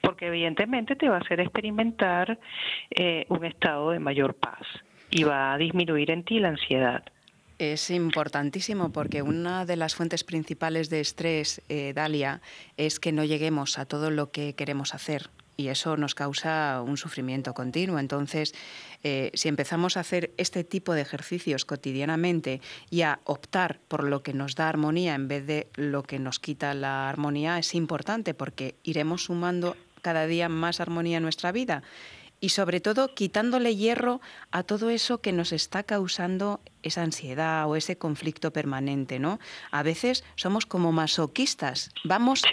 porque 0.01 0.27
evidentemente 0.27 0.95
te 0.95 1.07
va 1.07 1.17
a 1.17 1.19
hacer 1.19 1.39
experimentar 1.39 2.39
eh, 2.89 3.25
estado 3.45 3.91
de 3.91 3.99
mayor 3.99 4.35
paz 4.35 4.65
y 5.09 5.23
va 5.23 5.53
a 5.53 5.57
disminuir 5.57 6.11
en 6.11 6.23
ti 6.23 6.39
la 6.39 6.49
ansiedad. 6.49 7.03
Es 7.59 7.91
importantísimo 7.91 8.91
porque 8.91 9.21
una 9.21 9.65
de 9.65 9.75
las 9.75 9.95
fuentes 9.95 10.23
principales 10.23 10.89
de 10.89 10.99
estrés, 10.99 11.61
eh, 11.69 11.93
Dalia, 11.93 12.41
es 12.77 12.99
que 12.99 13.11
no 13.11 13.23
lleguemos 13.23 13.77
a 13.77 13.85
todo 13.85 14.09
lo 14.09 14.31
que 14.31 14.53
queremos 14.55 14.93
hacer 14.93 15.29
y 15.55 15.67
eso 15.67 15.97
nos 15.97 16.15
causa 16.15 16.81
un 16.81 16.97
sufrimiento 16.97 17.53
continuo. 17.53 17.99
Entonces, 17.99 18.53
eh, 19.03 19.31
si 19.33 19.49
empezamos 19.49 19.97
a 19.97 20.01
hacer 20.01 20.31
este 20.37 20.63
tipo 20.63 20.93
de 20.93 21.01
ejercicios 21.01 21.65
cotidianamente 21.65 22.59
y 22.89 23.01
a 23.01 23.19
optar 23.23 23.79
por 23.87 24.03
lo 24.03 24.23
que 24.23 24.33
nos 24.33 24.55
da 24.55 24.69
armonía 24.69 25.15
en 25.15 25.27
vez 25.27 25.45
de 25.45 25.67
lo 25.75 26.03
que 26.03 26.19
nos 26.19 26.39
quita 26.39 26.73
la 26.73 27.09
armonía, 27.09 27.59
es 27.59 27.75
importante 27.75 28.33
porque 28.33 28.75
iremos 28.83 29.25
sumando 29.25 29.77
cada 30.01 30.25
día 30.25 30.49
más 30.49 30.79
armonía 30.79 31.17
en 31.17 31.23
nuestra 31.23 31.51
vida 31.51 31.83
y 32.43 32.49
sobre 32.49 32.81
todo 32.81 33.15
quitándole 33.15 33.77
hierro 33.77 34.19
a 34.51 34.63
todo 34.63 34.89
eso 34.89 35.21
que 35.21 35.31
nos 35.31 35.53
está 35.53 35.83
causando 35.83 36.59
esa 36.81 37.01
ansiedad 37.01 37.69
o 37.69 37.77
ese 37.77 37.97
conflicto 37.97 38.51
permanente, 38.51 39.17
¿no? 39.17 39.39
A 39.71 39.81
veces 39.81 40.25
somos 40.35 40.65
como 40.65 40.91
masoquistas, 40.91 41.91
vamos 42.03 42.43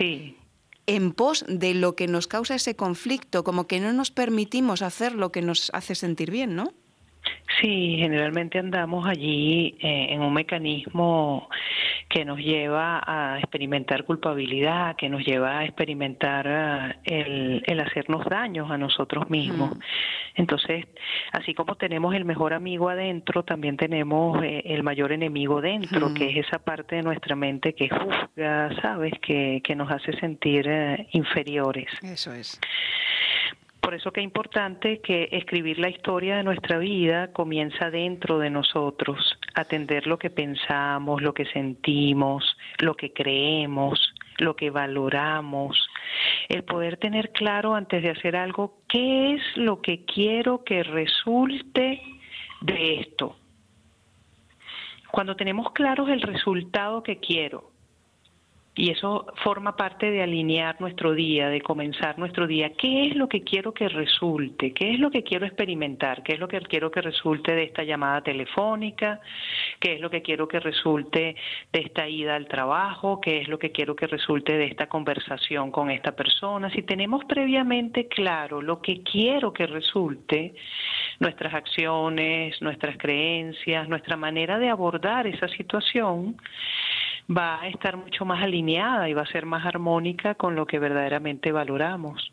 en 0.87 1.13
pos 1.13 1.45
de 1.49 1.75
lo 1.75 1.97
que 1.97 2.07
nos 2.07 2.29
causa 2.29 2.55
ese 2.55 2.77
conflicto, 2.77 3.43
como 3.43 3.67
que 3.67 3.81
no 3.81 3.93
nos 3.93 4.13
permitimos 4.13 4.83
hacer 4.83 5.13
lo 5.13 5.33
que 5.33 5.43
nos 5.43 5.71
hace 5.75 5.97
sentir 5.97 6.31
bien, 6.31 6.55
¿no? 6.55 6.73
Sí, 7.61 7.97
generalmente 7.99 8.59
andamos 8.59 9.07
allí 9.07 9.77
eh, 9.81 10.07
en 10.11 10.23
un 10.23 10.33
mecanismo 10.33 11.49
que 12.09 12.25
nos 12.25 12.39
lleva 12.39 13.03
a 13.05 13.39
experimentar 13.39 14.05
culpabilidad, 14.05 14.97
que 14.97 15.09
nos 15.09 15.25
lleva 15.25 15.59
a 15.59 15.65
experimentar 15.65 17.01
eh, 17.05 17.63
el, 17.67 17.81
hacernos 17.81 18.25
daños 18.27 18.71
a 18.71 18.79
nosotros 18.79 19.29
mismos. 19.29 19.77
Entonces, 20.35 20.87
así 21.33 21.55
como 21.55 21.75
tenemos 21.75 22.15
el 22.15 22.25
mejor 22.25 22.55
amigo 22.55 22.89
adentro, 22.89 23.43
también 23.43 23.77
tenemos 23.77 24.43
eh, 24.43 24.63
el 24.65 24.83
mayor 24.83 25.13
enemigo 25.13 25.61
dentro, 25.61 26.15
que 26.15 26.31
es 26.31 26.47
esa 26.47 26.61
parte 26.61 26.97
de 26.97 27.03
nuestra 27.03 27.37
mente 27.37 27.75
que 27.75 27.89
juzga, 27.89 28.71
¿sabes? 28.81 29.13
Que, 29.21 29.61
que 29.63 29.75
nos 29.75 29.91
hace 29.91 30.13
sentir 30.19 30.69
inferiores. 31.13 31.89
Eso 32.03 32.33
es. 32.33 32.61
Por 33.81 33.95
eso 33.95 34.13
que 34.13 34.21
es 34.21 34.25
importante 34.25 35.01
que 35.01 35.29
escribir 35.33 35.79
la 35.79 35.89
historia 35.89 36.37
de 36.37 36.45
nuestra 36.45 36.79
vida 36.79 37.33
comienza 37.33 37.91
dentro 37.91 38.39
de 38.39 38.51
nosotros, 38.51 39.39
atender 39.55 40.07
lo 40.07 40.19
que 40.19 40.31
pensamos, 40.31 41.23
lo 41.23 41.33
que 41.33 41.47
sentimos, 41.47 42.57
lo 42.79 42.95
que 42.95 43.13
creemos, 43.13 44.15
lo 44.39 44.55
que 44.55 44.71
valoramos, 44.71 45.89
el 46.49 46.65
poder 46.65 46.99
tener 46.99 47.31
claro 47.33 47.75
antes 47.75 48.03
de 48.03 48.11
hacer 48.11 48.37
algo 48.37 48.83
qué 48.89 49.35
es 49.35 49.43
lo 49.57 49.81
que 49.81 50.05
quiero 50.05 50.63
que 50.63 50.83
resulte 50.83 52.03
de 52.61 53.01
esto. 53.01 53.37
Cuando 55.11 55.37
tenemos 55.37 55.73
claro 55.73 56.07
el 56.09 56.23
resultado 56.23 57.03
que 57.03 57.19
quiero, 57.19 57.70
y 58.81 58.91
eso 58.91 59.27
forma 59.45 59.77
parte 59.77 60.11
de 60.11 60.23
alinear 60.23 60.81
nuestro 60.81 61.13
día, 61.13 61.51
de 61.51 61.61
comenzar 61.61 62.19
nuestro 62.19 62.47
día. 62.47 62.73
¿Qué 62.79 63.09
es 63.09 63.15
lo 63.15 63.29
que 63.29 63.43
quiero 63.43 63.75
que 63.75 63.91
resulte? 63.91 64.73
¿Qué 64.73 64.95
es 64.95 64.99
lo 64.99 65.11
que 65.11 65.23
quiero 65.23 65.45
experimentar? 65.45 66.23
¿Qué 66.23 66.33
es 66.33 66.41
lo 66.41 66.49
que 66.49 66.59
quiero 66.63 66.91
que 66.91 67.03
resulte 67.03 67.53
de 67.55 67.65
esta 67.65 67.85
llamada 67.85 68.23
telefónica? 68.23 69.21
¿Qué 69.79 69.97
es 69.97 70.01
lo 70.01 70.09
que 70.09 70.23
quiero 70.23 70.49
que 70.49 70.61
resulte 70.61 71.37
de 71.71 71.81
esta 71.81 72.09
ida 72.09 72.37
al 72.37 72.49
trabajo? 72.49 73.21
¿Qué 73.21 73.43
es 73.43 73.49
lo 73.49 73.59
que 73.59 73.71
quiero 73.71 73.95
que 73.95 74.07
resulte 74.07 74.57
de 74.57 74.65
esta 74.65 74.89
conversación 74.89 75.71
con 75.71 75.91
esta 75.91 76.17
persona? 76.17 76.71
Si 76.71 76.81
tenemos 76.81 77.27
previamente 77.27 78.09
claro 78.09 78.63
lo 78.63 78.81
que 78.81 79.03
quiero 79.03 79.53
que 79.53 79.67
resulte, 79.67 80.55
nuestras 81.19 81.53
acciones, 81.53 82.63
nuestras 82.63 82.97
creencias, 82.97 83.91
nuestra 83.91 84.17
manera 84.17 84.59
de 84.59 84.71
abordar 84.71 85.27
esa 85.27 85.49
situación, 85.49 86.37
va 87.31 87.61
a 87.61 87.69
estar 87.69 87.97
mucho 87.97 88.25
más 88.25 88.43
alineada 88.43 89.09
y 89.09 89.15
va 89.15 89.23
a 89.23 89.27
ser 89.27 89.47
más 89.47 89.65
armónica 89.65 90.35
con 90.35 90.55
lo 90.57 90.67
que 90.67 90.79
verdaderamente 90.79 91.53
valoramos. 91.53 92.33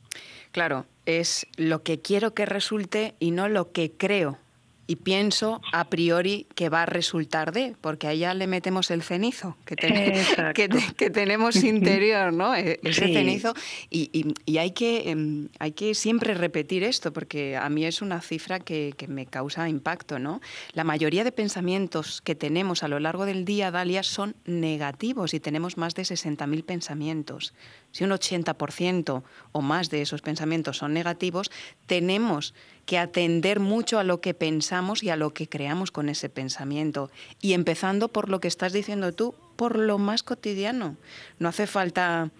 Claro, 0.52 0.86
es 1.06 1.48
lo 1.58 1.84
que 1.84 2.02
quiero 2.02 2.34
que 2.34 2.46
resulte 2.46 3.16
y 3.20 3.32
no 3.32 3.48
lo 3.48 3.72
que 3.72 3.92
creo 3.92 4.40
y 4.88 4.96
pienso 4.96 5.62
a 5.74 5.90
priori 5.90 6.48
que 6.56 6.70
va 6.70 6.84
a 6.84 6.86
resultar 6.86 7.52
de, 7.52 7.76
porque 7.82 8.08
allá 8.08 8.34
le 8.34 8.48
metemos 8.48 8.90
el 8.90 9.04
cenizo 9.04 9.58
que, 9.66 9.76
que, 9.76 11.10
tenemos 11.10 11.56
interior, 11.64 12.32
¿no? 12.32 12.56
E, 12.56 12.80
ese 12.84 13.14
cenizo. 13.14 13.54
Y, 13.90 14.58
hay, 14.58 14.72
que, 14.72 15.10
em, 15.10 15.50
hay 15.60 15.74
que 15.74 15.94
siempre 15.94 16.34
repetir 16.34 16.84
esto, 16.84 17.12
porque 17.12 17.58
a 17.58 17.70
mí 17.70 17.86
es 17.86 18.02
una 18.02 18.22
cifra 18.22 18.60
que, 18.60 18.96
me 19.08 19.26
causa 19.26 19.68
impacto, 19.70 20.20
¿no? 20.20 20.42
La 20.74 20.84
mayoría 20.84 21.24
de 21.24 21.32
pensamientos 21.32 22.22
que 22.22 22.36
tenemos 22.36 22.84
a 22.84 22.88
lo 22.88 23.00
largo 23.00 23.26
del 23.26 23.46
día, 23.46 23.72
Dalia, 23.72 24.04
son 24.04 24.36
negativos 24.46 25.34
y 25.34 25.40
tenemos 25.40 25.78
más 25.78 25.96
de 25.96 26.04
60.000 26.04 26.64
pensamientos. 26.64 27.54
Si 27.92 28.04
un 28.04 28.12
80% 28.12 29.24
o 29.52 29.62
más 29.62 29.90
de 29.90 30.02
esos 30.02 30.22
pensamientos 30.22 30.78
son 30.78 30.94
negativos, 30.94 31.52
tenemos 31.88 32.54
que 32.88 32.98
atender 32.98 33.60
mucho 33.60 34.00
a 34.00 34.06
lo 34.06 34.22
que 34.22 34.34
pensamos 34.34 35.04
y 35.04 35.10
a 35.10 35.18
lo 35.18 35.34
que 35.34 35.50
creamos 35.50 35.92
con 35.92 36.08
ese 36.08 36.30
pensamiento. 36.30 37.12
Y 37.42 37.52
empezando 37.52 38.08
por 38.08 38.30
lo 38.30 38.40
que 38.40 38.48
estás 38.48 38.72
diciendo 38.72 39.12
tú, 39.12 39.36
por 39.58 39.78
lo 39.78 39.98
más 39.98 40.24
cotidiano. 40.24 40.96
No 41.38 41.50
hace 41.50 41.68
falta 41.68 42.32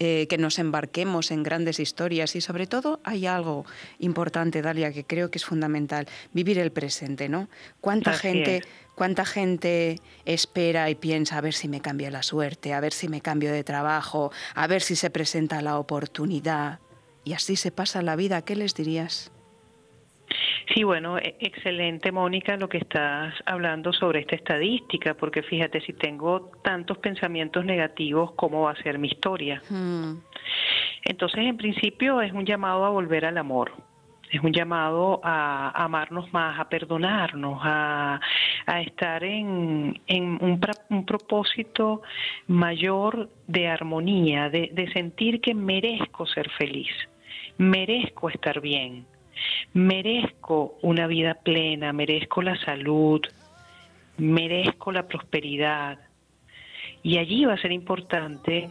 eh, 0.00 0.26
que 0.28 0.38
nos 0.38 0.58
embarquemos 0.58 1.30
en 1.30 1.44
grandes 1.44 1.78
historias 1.78 2.34
y 2.34 2.40
sobre 2.40 2.66
todo 2.66 2.98
hay 3.04 3.26
algo 3.26 3.64
importante, 4.00 4.60
Dalia, 4.60 4.92
que 4.92 5.04
creo 5.04 5.30
que 5.30 5.38
es 5.38 5.44
fundamental, 5.44 6.08
vivir 6.32 6.58
el 6.58 6.72
presente, 6.72 7.30
¿no? 7.30 7.48
¿Cuánta 7.80 8.12
gente... 8.12 8.62
¿Cuánta 8.96 9.24
gente 9.24 9.98
espera 10.26 10.90
y 10.90 10.94
piensa 10.94 11.38
a 11.38 11.40
ver 11.40 11.54
si 11.54 11.68
me 11.68 11.80
cambia 11.80 12.10
la 12.10 12.22
suerte, 12.22 12.74
a 12.74 12.80
ver 12.80 12.92
si 12.92 13.08
me 13.08 13.22
cambio 13.22 13.50
de 13.50 13.64
trabajo, 13.64 14.30
a 14.54 14.66
ver 14.66 14.82
si 14.82 14.94
se 14.94 15.08
presenta 15.08 15.62
la 15.62 15.78
oportunidad? 15.78 16.80
Y 17.24 17.32
así 17.32 17.56
se 17.56 17.70
pasa 17.70 18.02
la 18.02 18.14
vida. 18.14 18.42
¿Qué 18.42 18.56
les 18.56 18.74
dirías? 18.74 19.32
Sí, 20.74 20.84
bueno, 20.84 21.18
e, 21.18 21.36
excelente, 21.40 22.12
Mónica, 22.12 22.56
lo 22.56 22.68
que 22.68 22.78
estás 22.78 23.34
hablando 23.46 23.92
sobre 23.92 24.20
esta 24.20 24.36
estadística, 24.36 25.14
porque 25.14 25.42
fíjate, 25.42 25.80
si 25.80 25.92
tengo 25.92 26.50
tantos 26.62 26.98
pensamientos 26.98 27.64
negativos, 27.64 28.32
¿cómo 28.32 28.62
va 28.62 28.72
a 28.72 28.82
ser 28.82 28.98
mi 28.98 29.08
historia? 29.08 29.62
Hmm. 29.68 30.18
Entonces, 31.04 31.40
en 31.40 31.56
principio, 31.56 32.20
es 32.20 32.32
un 32.32 32.44
llamado 32.44 32.84
a 32.84 32.90
volver 32.90 33.24
al 33.24 33.38
amor. 33.38 33.72
Es 34.30 34.40
un 34.44 34.52
llamado 34.52 35.20
a 35.24 35.72
amarnos 35.84 36.32
más, 36.32 36.58
a 36.60 36.68
perdonarnos, 36.68 37.60
a, 37.64 38.20
estar 38.84 39.24
en, 39.24 40.00
un, 40.08 40.60
un, 40.88 41.04
propósito 41.04 42.02
mayor 42.46 43.28
de 43.48 43.66
armonía, 43.66 44.48
de, 44.48 44.70
de 44.72 44.92
sentir 44.92 45.40
que 45.40 45.52
merezco 45.52 46.26
ser 46.26 46.48
feliz, 46.50 46.92
merezco 47.58 48.28
estar 48.28 48.60
bien, 48.60 49.04
merezco 49.72 50.78
una 50.82 51.06
vida 51.06 51.34
plena, 51.34 51.92
merezco 51.92 52.42
la 52.42 52.56
salud, 52.64 53.20
merezco 54.18 54.92
la 54.92 55.06
prosperidad. 55.06 55.98
Y 57.02 57.18
allí 57.18 57.44
va 57.44 57.54
a 57.54 57.60
ser 57.60 57.72
importante 57.72 58.68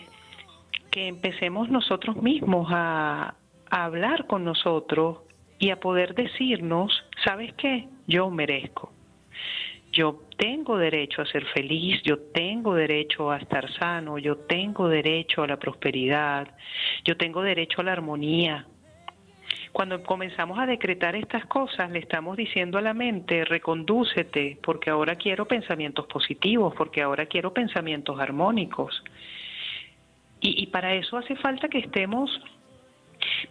que 0.92 1.08
empecemos 1.08 1.70
nosotros 1.70 2.18
mismos 2.18 2.68
a, 2.72 3.36
hablar 3.72 4.26
con 4.26 4.44
nosotros 4.44 5.20
y 5.60 5.70
a 5.70 5.80
poder 5.80 6.16
decirnos, 6.16 7.06
¿sabes 7.24 7.54
qué? 7.54 7.88
Yo 8.08 8.32
merezco. 8.32 8.92
Yo 9.92 10.24
tengo 10.38 10.78
derecho 10.78 11.22
a 11.22 11.28
ser 11.28 11.46
feliz, 11.46 12.02
yo 12.04 12.18
tengo 12.18 12.74
derecho 12.74 13.30
a 13.30 13.38
estar 13.38 13.72
sano, 13.74 14.18
yo 14.18 14.38
tengo 14.38 14.88
derecho 14.88 15.44
a 15.44 15.48
la 15.48 15.58
prosperidad, 15.58 16.48
yo 17.04 17.16
tengo 17.16 17.44
derecho 17.44 17.82
a 17.82 17.84
la 17.84 17.92
armonía, 17.92 18.66
cuando 19.72 20.02
comenzamos 20.04 20.60
a 20.60 20.66
decretar 20.66 21.16
estas 21.16 21.46
cosas, 21.46 21.90
le 21.92 22.00
estamos 22.00 22.36
diciendo 22.36 22.78
a 22.78 22.82
la 22.82 22.94
mente, 22.94 23.46
recondúcete, 23.46 24.58
porque 24.64 24.90
ahora 24.90 25.16
quiero 25.16 25.48
pensamientos 25.48 26.08
positivos, 26.08 26.74
porque 26.76 27.02
ahora 27.02 27.26
quiero 27.28 27.54
pensamientos 27.54 28.20
armónicos. 28.20 29.04
Y, 30.42 30.68
para 30.68 30.94
eso 30.96 31.18
hace 31.18 31.36
falta 31.36 31.68
que 31.68 31.80
estemos 31.80 32.32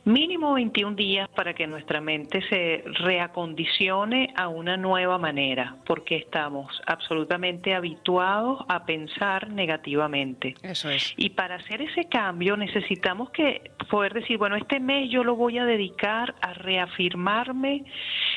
mínimo 0.05 0.55
21 0.55 0.97
días 0.97 1.29
para 1.29 1.55
que 1.55 1.67
nuestra 1.67 2.01
mente 2.01 2.43
se 2.49 2.85
reacondicione 3.01 4.33
a 4.37 4.49
una 4.49 4.77
nueva 4.77 5.19
manera, 5.19 5.77
porque 5.87 6.17
estamos 6.17 6.81
absolutamente 6.87 7.75
habituados 7.75 8.65
a 8.69 8.85
pensar 8.85 9.51
negativamente. 9.51 10.55
Eso 10.63 10.91
es. 10.91 11.15
Y 11.17 11.31
para 11.31 11.57
hacer 11.57 11.83
ese 11.83 12.05
cambio 12.09 12.57
necesitamos 12.57 13.31
que 13.31 13.71
poder 13.91 14.15
decir, 14.15 14.39
bueno, 14.39 14.57
este 14.57 14.81
mes 14.81 15.11
yo 15.11 15.25
lo 15.25 15.37
voy 15.37 15.59
a 15.59 15.65
dedicar 15.65 16.35
a 16.41 16.55
reafirmarme 16.55 17.85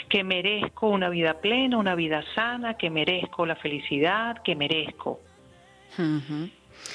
que 0.10 0.24
merezco 0.24 0.90
una 0.90 1.10
vida 1.10 1.40
plena, 1.42 1.78
una 1.78 1.96
vida 1.96 2.24
sana, 2.36 2.76
que 2.76 2.90
merezco 2.90 3.46
la 3.46 3.56
felicidad, 3.56 4.42
que 4.44 4.56
merezco. 4.56 5.20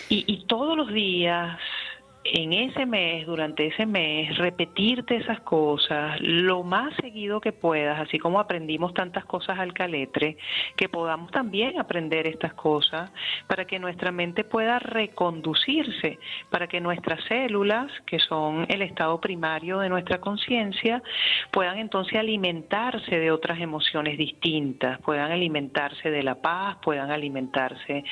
y, 0.08 0.24
y 0.26 0.44
todos 0.46 0.76
los 0.76 0.92
días 0.92 1.58
en 2.32 2.52
ese 2.52 2.86
mes, 2.86 3.26
durante 3.26 3.66
ese 3.66 3.86
mes, 3.86 4.36
repetirte 4.36 5.16
esas 5.16 5.40
cosas 5.40 6.20
lo 6.20 6.62
más 6.62 6.94
seguido 6.96 7.40
que 7.40 7.52
puedas, 7.52 8.00
así 8.00 8.18
como 8.18 8.40
aprendimos 8.40 8.94
tantas 8.94 9.24
cosas 9.24 9.58
al 9.58 9.72
caletre, 9.72 10.36
que 10.76 10.88
podamos 10.88 11.30
también 11.30 11.78
aprender 11.78 12.26
estas 12.26 12.54
cosas 12.54 13.10
para 13.46 13.64
que 13.64 13.78
nuestra 13.78 14.10
mente 14.12 14.44
pueda 14.44 14.78
reconducirse, 14.78 16.18
para 16.50 16.66
que 16.66 16.80
nuestras 16.80 17.22
células, 17.24 17.90
que 18.06 18.18
son 18.18 18.66
el 18.68 18.82
estado 18.82 19.20
primario 19.20 19.78
de 19.78 19.88
nuestra 19.88 20.18
conciencia, 20.20 21.02
puedan 21.52 21.78
entonces 21.78 22.18
alimentarse 22.18 23.18
de 23.18 23.30
otras 23.30 23.60
emociones 23.60 24.18
distintas, 24.18 25.00
puedan 25.00 25.30
alimentarse 25.30 26.10
de 26.10 26.22
la 26.22 26.36
paz, 26.36 26.78
puedan 26.82 27.10
alimentarse 27.10 28.04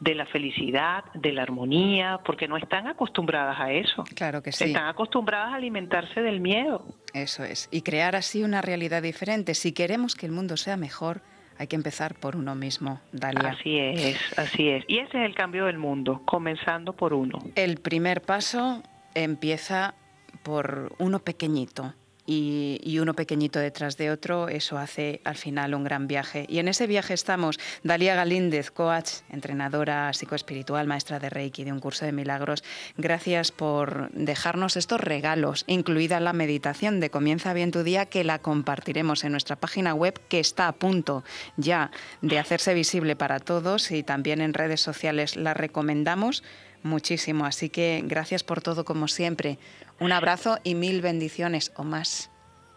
de 0.00 0.14
la 0.14 0.26
felicidad, 0.26 1.04
de 1.14 1.32
la 1.32 1.42
armonía, 1.42 2.20
porque 2.24 2.48
no 2.48 2.56
están 2.56 2.86
acostumbradas 2.86 3.59
a 3.60 3.72
eso. 3.72 4.04
Claro 4.14 4.42
que 4.42 4.52
sí. 4.52 4.64
Están 4.64 4.86
acostumbradas 4.86 5.52
a 5.52 5.56
alimentarse 5.56 6.20
del 6.20 6.40
miedo. 6.40 6.84
Eso 7.14 7.44
es. 7.44 7.68
Y 7.70 7.82
crear 7.82 8.16
así 8.16 8.42
una 8.42 8.62
realidad 8.62 9.02
diferente. 9.02 9.54
Si 9.54 9.72
queremos 9.72 10.14
que 10.14 10.26
el 10.26 10.32
mundo 10.32 10.56
sea 10.56 10.76
mejor, 10.76 11.22
hay 11.58 11.66
que 11.66 11.76
empezar 11.76 12.14
por 12.14 12.36
uno 12.36 12.54
mismo, 12.54 13.00
Dalia. 13.12 13.50
Así 13.50 13.78
es, 13.78 14.16
así 14.38 14.68
es. 14.70 14.84
Y 14.88 14.98
ese 14.98 15.18
es 15.18 15.26
el 15.26 15.34
cambio 15.34 15.66
del 15.66 15.76
mundo, 15.76 16.22
comenzando 16.24 16.94
por 16.94 17.12
uno. 17.12 17.38
El 17.54 17.76
primer 17.76 18.22
paso 18.22 18.82
empieza 19.14 19.94
por 20.42 20.94
uno 20.98 21.18
pequeñito, 21.18 21.92
y, 22.32 22.98
uno 23.00 23.14
pequeñito 23.14 23.58
detrás 23.58 23.96
de 23.96 24.10
otro, 24.10 24.48
eso 24.48 24.78
hace 24.78 25.20
al 25.24 25.36
final 25.36 25.74
un 25.74 25.82
gran 25.82 26.06
viaje. 26.06 26.46
Y 26.48 26.58
en 26.58 26.68
ese 26.68 26.86
viaje 26.86 27.12
estamos 27.12 27.58
Dalia 27.82 28.14
Galíndez, 28.14 28.70
coach, 28.70 29.22
entrenadora 29.30 30.12
psicoespiritual, 30.12 30.86
maestra 30.86 31.18
de 31.18 31.28
Reiki 31.28 31.64
de 31.64 31.72
un 31.72 31.80
curso 31.80 32.04
de 32.04 32.12
milagros. 32.12 32.62
Gracias 32.96 33.50
por 33.50 34.10
dejarnos 34.12 34.76
estos 34.76 35.00
regalos, 35.00 35.64
incluida 35.66 36.20
la 36.20 36.32
meditación 36.32 37.00
de 37.00 37.10
Comienza 37.10 37.52
bien 37.52 37.72
tu 37.72 37.82
día, 37.82 38.06
que 38.06 38.22
la 38.22 38.38
compartiremos 38.38 39.24
en 39.24 39.32
nuestra 39.32 39.56
página 39.56 39.94
web, 39.94 40.20
que 40.28 40.38
está 40.38 40.68
a 40.68 40.72
punto 40.72 41.24
ya 41.56 41.90
de 42.22 42.38
hacerse 42.38 42.74
visible 42.74 43.16
para 43.16 43.40
todos 43.40 43.90
y 43.90 44.04
también 44.04 44.40
en 44.40 44.54
redes 44.54 44.80
sociales 44.80 45.34
la 45.34 45.54
recomendamos 45.54 46.44
muchísimo. 46.82 47.44
Así 47.44 47.68
que 47.68 48.02
gracias 48.04 48.42
por 48.42 48.60
todo 48.60 48.84
como 48.84 49.08
siempre. 49.08 49.58
Un 49.98 50.12
abrazo 50.12 50.58
y 50.64 50.74
mil 50.74 51.02
bendiciones 51.02 51.72
o 51.76 51.84
más. 51.84 52.30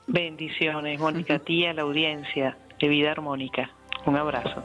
Bendiciones, 0.08 1.00
Mónica, 1.00 1.36
a 1.36 1.40
ti 1.40 1.62
y 1.62 1.66
a 1.66 1.74
la 1.74 1.84
audiencia 1.84 2.58
de 2.80 2.88
Vida 2.88 3.12
Armónica. 3.12 3.70
Un 4.06 4.18
abrazo. 4.18 4.64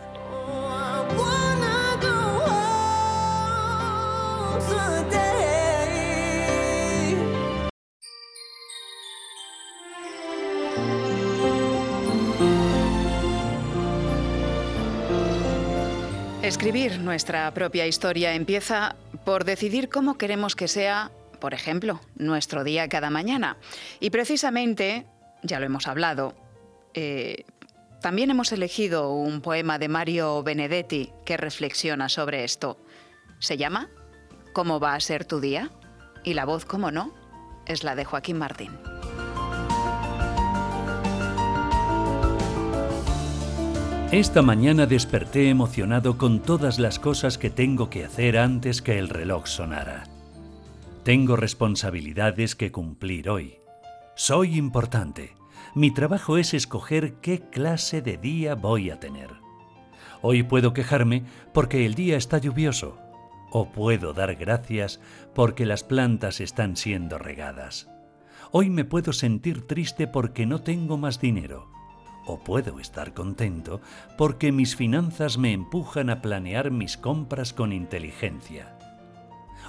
Escribir 16.49 16.99
nuestra 16.99 17.53
propia 17.53 17.87
historia 17.87 18.33
empieza 18.33 18.97
por 19.25 19.45
decidir 19.45 19.89
cómo 19.89 20.19
queremos 20.19 20.57
que 20.57 20.69
sea, 20.69 21.11
por 21.41 21.55
ejemplo, 21.55 22.01
nuestro 22.17 22.65
día 22.65 22.89
cada 22.89 23.11
mañana. 23.11 23.57
Y 24.01 24.11
precisamente, 24.11 25.07
ya 25.43 25.61
lo 25.61 25.67
hemos 25.67 25.87
hablado, 25.87 26.35
eh, 26.95 27.45
también 28.01 28.31
hemos 28.31 28.53
elegido 28.53 29.13
un 29.13 29.41
poema 29.41 29.79
de 29.79 29.89
Mario 29.89 30.43
Benedetti 30.43 31.13
que 31.25 31.37
reflexiona 31.37 32.09
sobre 32.09 32.45
esto. 32.45 32.79
Se 33.41 33.57
llama 33.57 33.89
¿Cómo 34.53 34.81
va 34.81 34.95
a 34.95 35.01
ser 35.01 35.25
tu 35.25 35.41
día? 35.41 35.71
Y 36.25 36.35
la 36.35 36.45
voz, 36.45 36.65
como 36.65 36.91
no, 36.91 37.15
es 37.67 37.85
la 37.85 37.95
de 37.95 38.05
Joaquín 38.05 38.39
Martín. 38.39 38.98
Esta 44.13 44.41
mañana 44.41 44.87
desperté 44.87 45.51
emocionado 45.51 46.17
con 46.17 46.41
todas 46.41 46.79
las 46.79 46.99
cosas 46.99 47.37
que 47.37 47.51
tengo 47.51 47.91
que 47.91 48.07
hacer 48.07 48.39
antes 48.39 48.81
que 48.81 48.99
el 48.99 49.11
reloj 49.11 49.47
sonara. 49.47 50.05
Tengo 51.05 51.37
responsabilidades 51.37 52.57
que 52.57 52.73
cumplir 52.73 53.29
hoy. 53.29 53.59
Soy 54.17 54.57
importante. 54.57 55.35
Mi 55.75 55.91
trabajo 55.91 56.39
es 56.39 56.55
escoger 56.55 57.17
qué 57.21 57.41
clase 57.51 58.01
de 58.01 58.17
día 58.17 58.55
voy 58.55 58.89
a 58.89 58.99
tener. 58.99 59.29
Hoy 60.23 60.43
puedo 60.43 60.73
quejarme 60.73 61.25
porque 61.53 61.85
el 61.85 61.95
día 61.95 62.17
está 62.17 62.39
lluvioso. 62.39 62.97
O 63.51 63.73
puedo 63.73 64.15
dar 64.15 64.37
gracias 64.37 65.03
porque 65.35 65.67
las 65.67 65.85
plantas 65.85 66.41
están 66.41 66.79
siendo 66.79 67.19
regadas. 67.19 67.91
Hoy 68.53 68.71
me 68.71 68.87
puedo 68.87 69.13
sentir 69.13 69.67
triste 69.67 70.07
porque 70.07 70.47
no 70.47 70.63
tengo 70.63 70.97
más 70.97 71.21
dinero 71.21 71.78
o 72.29 72.39
puedo 72.39 72.79
estar 72.79 73.15
contento 73.15 73.81
porque 74.19 74.53
mis 74.53 74.77
finanzas 74.77 75.39
me 75.39 75.53
empujan 75.53 76.11
a 76.11 76.21
planear 76.21 76.71
mis 76.71 76.99
compras 76.99 77.55
con 77.55 77.73
inteligencia. 77.73 78.77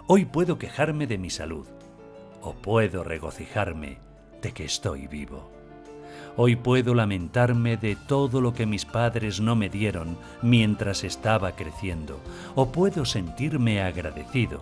Hoy 0.07 0.25
puedo 0.25 0.59
quejarme 0.59 1.07
de 1.07 1.17
mi 1.17 1.29
salud 1.29 1.67
o 2.41 2.53
puedo 2.53 3.03
regocijarme 3.05 3.99
de 4.41 4.51
que 4.51 4.65
estoy 4.65 5.07
vivo. 5.07 5.49
Hoy 6.35 6.57
puedo 6.57 6.93
lamentarme 6.93 7.77
de 7.77 7.95
todo 7.95 8.41
lo 8.41 8.53
que 8.53 8.65
mis 8.65 8.85
padres 8.85 9.39
no 9.39 9.55
me 9.55 9.69
dieron 9.69 10.17
mientras 10.41 11.05
estaba 11.05 11.53
creciendo 11.53 12.19
o 12.55 12.73
puedo 12.73 13.05
sentirme 13.05 13.81
agradecido 13.81 14.59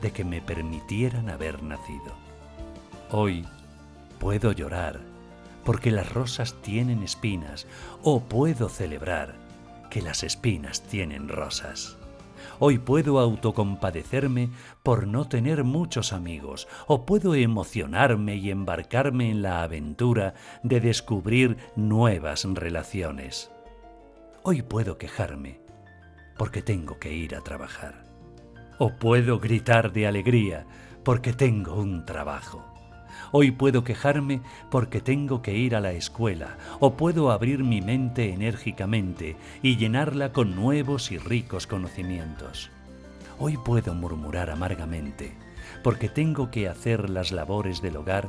de 0.00 0.10
que 0.10 0.24
me 0.24 0.40
permitieran 0.40 1.28
haber 1.28 1.62
nacido. 1.62 2.14
Hoy 3.10 3.44
puedo 4.18 4.52
llorar 4.52 5.00
porque 5.66 5.90
las 5.90 6.12
rosas 6.12 6.54
tienen 6.62 7.02
espinas, 7.02 7.66
o 8.02 8.20
puedo 8.20 8.68
celebrar 8.68 9.34
que 9.90 10.00
las 10.00 10.22
espinas 10.22 10.82
tienen 10.82 11.28
rosas. 11.28 11.98
Hoy 12.60 12.78
puedo 12.78 13.18
autocompadecerme 13.18 14.50
por 14.84 15.08
no 15.08 15.28
tener 15.28 15.64
muchos 15.64 16.12
amigos, 16.12 16.68
o 16.86 17.04
puedo 17.04 17.34
emocionarme 17.34 18.36
y 18.36 18.50
embarcarme 18.50 19.28
en 19.28 19.42
la 19.42 19.62
aventura 19.62 20.34
de 20.62 20.80
descubrir 20.80 21.56
nuevas 21.74 22.44
relaciones. 22.44 23.50
Hoy 24.44 24.62
puedo 24.62 24.96
quejarme 24.98 25.60
porque 26.38 26.62
tengo 26.62 27.00
que 27.00 27.12
ir 27.12 27.34
a 27.34 27.40
trabajar, 27.40 28.04
o 28.78 28.94
puedo 28.94 29.40
gritar 29.40 29.92
de 29.92 30.06
alegría 30.06 30.64
porque 31.02 31.32
tengo 31.32 31.74
un 31.74 32.06
trabajo. 32.06 32.75
Hoy 33.32 33.50
puedo 33.50 33.84
quejarme 33.84 34.40
porque 34.70 35.00
tengo 35.00 35.42
que 35.42 35.56
ir 35.56 35.74
a 35.74 35.80
la 35.80 35.92
escuela, 35.92 36.58
o 36.80 36.94
puedo 36.96 37.30
abrir 37.30 37.64
mi 37.64 37.80
mente 37.80 38.32
enérgicamente 38.32 39.36
y 39.62 39.76
llenarla 39.76 40.32
con 40.32 40.54
nuevos 40.54 41.10
y 41.10 41.18
ricos 41.18 41.66
conocimientos. 41.66 42.70
Hoy 43.38 43.56
puedo 43.56 43.94
murmurar 43.94 44.50
amargamente 44.50 45.34
porque 45.82 46.08
tengo 46.08 46.50
que 46.50 46.68
hacer 46.68 47.10
las 47.10 47.32
labores 47.32 47.82
del 47.82 47.96
hogar, 47.96 48.28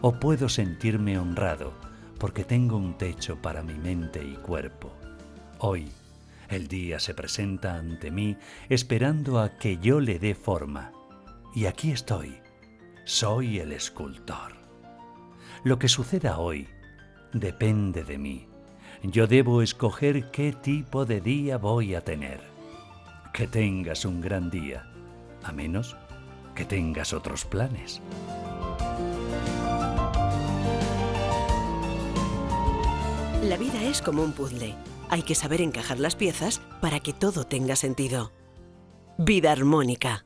o 0.00 0.20
puedo 0.20 0.48
sentirme 0.48 1.18
honrado 1.18 1.72
porque 2.18 2.44
tengo 2.44 2.76
un 2.76 2.96
techo 2.96 3.36
para 3.42 3.62
mi 3.62 3.74
mente 3.74 4.24
y 4.24 4.34
cuerpo. 4.36 4.92
Hoy, 5.58 5.90
el 6.48 6.68
día 6.68 7.00
se 7.00 7.14
presenta 7.14 7.76
ante 7.76 8.10
mí 8.10 8.36
esperando 8.68 9.40
a 9.40 9.58
que 9.58 9.78
yo 9.78 10.00
le 10.00 10.18
dé 10.18 10.34
forma. 10.34 10.92
Y 11.54 11.66
aquí 11.66 11.90
estoy 11.90 12.38
soy 13.06 13.60
el 13.60 13.70
escultor. 13.70 14.56
Lo 15.62 15.78
que 15.78 15.88
suceda 15.88 16.38
hoy 16.38 16.68
depende 17.32 18.02
de 18.02 18.18
mí. 18.18 18.48
Yo 19.04 19.28
debo 19.28 19.62
escoger 19.62 20.32
qué 20.32 20.52
tipo 20.52 21.06
de 21.06 21.20
día 21.20 21.56
voy 21.56 21.94
a 21.94 22.00
tener. 22.00 22.40
Que 23.32 23.46
tengas 23.46 24.04
un 24.04 24.20
gran 24.20 24.50
día, 24.50 24.90
a 25.44 25.52
menos 25.52 25.96
que 26.56 26.64
tengas 26.64 27.12
otros 27.12 27.44
planes. 27.44 28.02
La 33.44 33.56
vida 33.56 33.84
es 33.84 34.02
como 34.02 34.24
un 34.24 34.32
puzzle. 34.32 34.74
Hay 35.10 35.22
que 35.22 35.36
saber 35.36 35.60
encajar 35.60 36.00
las 36.00 36.16
piezas 36.16 36.60
para 36.80 36.98
que 36.98 37.12
todo 37.12 37.44
tenga 37.44 37.76
sentido. 37.76 38.32
Vida 39.16 39.52
armónica. 39.52 40.25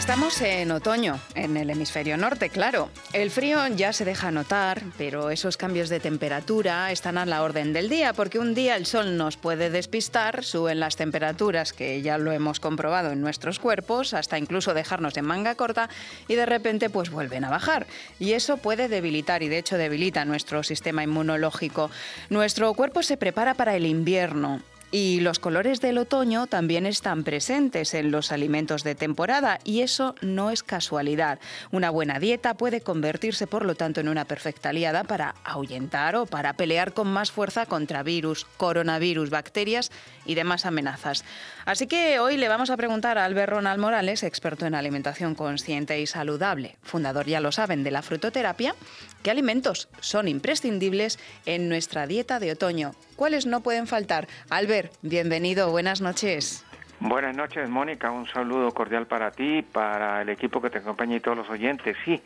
Estamos 0.00 0.40
en 0.40 0.70
otoño, 0.70 1.20
en 1.34 1.58
el 1.58 1.68
hemisferio 1.68 2.16
norte, 2.16 2.48
claro. 2.48 2.88
El 3.12 3.30
frío 3.30 3.60
ya 3.68 3.92
se 3.92 4.06
deja 4.06 4.30
notar, 4.30 4.82
pero 4.96 5.28
esos 5.28 5.58
cambios 5.58 5.90
de 5.90 6.00
temperatura 6.00 6.90
están 6.90 7.18
a 7.18 7.26
la 7.26 7.42
orden 7.42 7.74
del 7.74 7.90
día, 7.90 8.14
porque 8.14 8.38
un 8.38 8.54
día 8.54 8.76
el 8.76 8.86
sol 8.86 9.18
nos 9.18 9.36
puede 9.36 9.68
despistar, 9.68 10.42
suben 10.42 10.80
las 10.80 10.96
temperaturas, 10.96 11.74
que 11.74 12.00
ya 12.00 12.16
lo 12.16 12.32
hemos 12.32 12.60
comprobado 12.60 13.12
en 13.12 13.20
nuestros 13.20 13.58
cuerpos, 13.58 14.14
hasta 14.14 14.38
incluso 14.38 14.72
dejarnos 14.72 15.14
en 15.18 15.26
manga 15.26 15.54
corta, 15.54 15.90
y 16.28 16.34
de 16.34 16.46
repente 16.46 16.88
pues 16.88 17.10
vuelven 17.10 17.44
a 17.44 17.50
bajar. 17.50 17.86
Y 18.18 18.32
eso 18.32 18.56
puede 18.56 18.88
debilitar, 18.88 19.42
y 19.42 19.48
de 19.48 19.58
hecho 19.58 19.76
debilita 19.76 20.24
nuestro 20.24 20.62
sistema 20.62 21.04
inmunológico. 21.04 21.90
Nuestro 22.30 22.72
cuerpo 22.72 23.02
se 23.02 23.18
prepara 23.18 23.52
para 23.52 23.76
el 23.76 23.84
invierno 23.84 24.62
y 24.90 25.20
los 25.20 25.38
colores 25.38 25.80
del 25.80 25.98
otoño 25.98 26.46
también 26.46 26.86
están 26.86 27.22
presentes 27.22 27.94
en 27.94 28.10
los 28.10 28.32
alimentos 28.32 28.82
de 28.82 28.94
temporada 28.94 29.58
y 29.64 29.82
eso 29.82 30.14
no 30.20 30.50
es 30.50 30.62
casualidad. 30.62 31.38
Una 31.70 31.90
buena 31.90 32.18
dieta 32.18 32.54
puede 32.54 32.80
convertirse, 32.80 33.46
por 33.46 33.64
lo 33.64 33.74
tanto, 33.74 34.00
en 34.00 34.08
una 34.08 34.24
perfecta 34.24 34.70
aliada 34.70 35.04
para 35.04 35.36
ahuyentar 35.44 36.16
o 36.16 36.26
para 36.26 36.54
pelear 36.54 36.92
con 36.92 37.08
más 37.08 37.30
fuerza 37.30 37.66
contra 37.66 38.02
virus, 38.02 38.46
coronavirus, 38.56 39.30
bacterias 39.30 39.90
y 40.26 40.34
demás 40.34 40.66
amenazas. 40.66 41.24
Así 41.70 41.86
que 41.86 42.18
hoy 42.18 42.36
le 42.36 42.48
vamos 42.48 42.68
a 42.70 42.76
preguntar 42.76 43.16
a 43.16 43.24
Albert 43.24 43.52
Ronald 43.52 43.80
Morales, 43.80 44.24
experto 44.24 44.66
en 44.66 44.74
alimentación 44.74 45.36
consciente 45.36 46.00
y 46.00 46.06
saludable, 46.08 46.74
fundador, 46.82 47.26
ya 47.26 47.38
lo 47.38 47.52
saben, 47.52 47.84
de 47.84 47.92
la 47.92 48.02
frutoterapia, 48.02 48.74
qué 49.22 49.30
alimentos 49.30 49.88
son 50.00 50.26
imprescindibles 50.26 51.20
en 51.46 51.68
nuestra 51.68 52.08
dieta 52.08 52.40
de 52.40 52.50
otoño. 52.50 52.90
¿Cuáles 53.14 53.46
no 53.46 53.60
pueden 53.60 53.86
faltar? 53.86 54.26
Albert, 54.50 54.92
bienvenido, 55.02 55.70
buenas 55.70 56.00
noches. 56.00 56.66
Buenas 56.98 57.36
noches, 57.36 57.68
Mónica. 57.68 58.10
Un 58.10 58.26
saludo 58.26 58.72
cordial 58.72 59.06
para 59.06 59.30
ti, 59.30 59.62
para 59.62 60.22
el 60.22 60.28
equipo 60.28 60.60
que 60.60 60.70
te 60.70 60.78
acompaña 60.78 61.14
y 61.14 61.20
todos 61.20 61.36
los 61.36 61.50
oyentes. 61.50 61.96
Sí, 62.04 62.20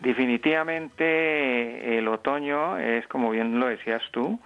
definitivamente 0.00 1.96
el 1.96 2.06
otoño 2.08 2.76
es, 2.76 3.06
como 3.06 3.30
bien 3.30 3.58
lo 3.58 3.68
decías 3.68 4.02
tú, 4.10 4.38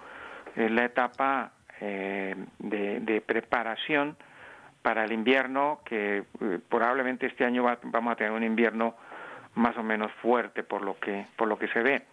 es 0.55 0.71
la 0.71 0.85
etapa 0.85 1.51
eh, 1.81 2.33
de, 2.59 3.21
preparación 3.25 4.15
para 4.81 5.03
el 5.03 5.11
invierno, 5.11 5.81
que 5.85 6.23
eh, 6.41 6.59
probablemente 6.69 7.25
este 7.25 7.45
año 7.45 7.63
vamos 7.83 8.11
a 8.11 8.15
tener 8.15 8.31
un 8.31 8.43
invierno 8.43 8.95
más 9.55 9.75
o 9.77 9.83
menos 9.83 10.11
fuerte 10.21 10.63
por 10.63 10.83
lo 10.83 10.99
que 10.99 11.25
por 11.35 11.47
lo 11.47 11.57
que 11.57 11.67
se 11.69 11.81
ve. 11.81 12.03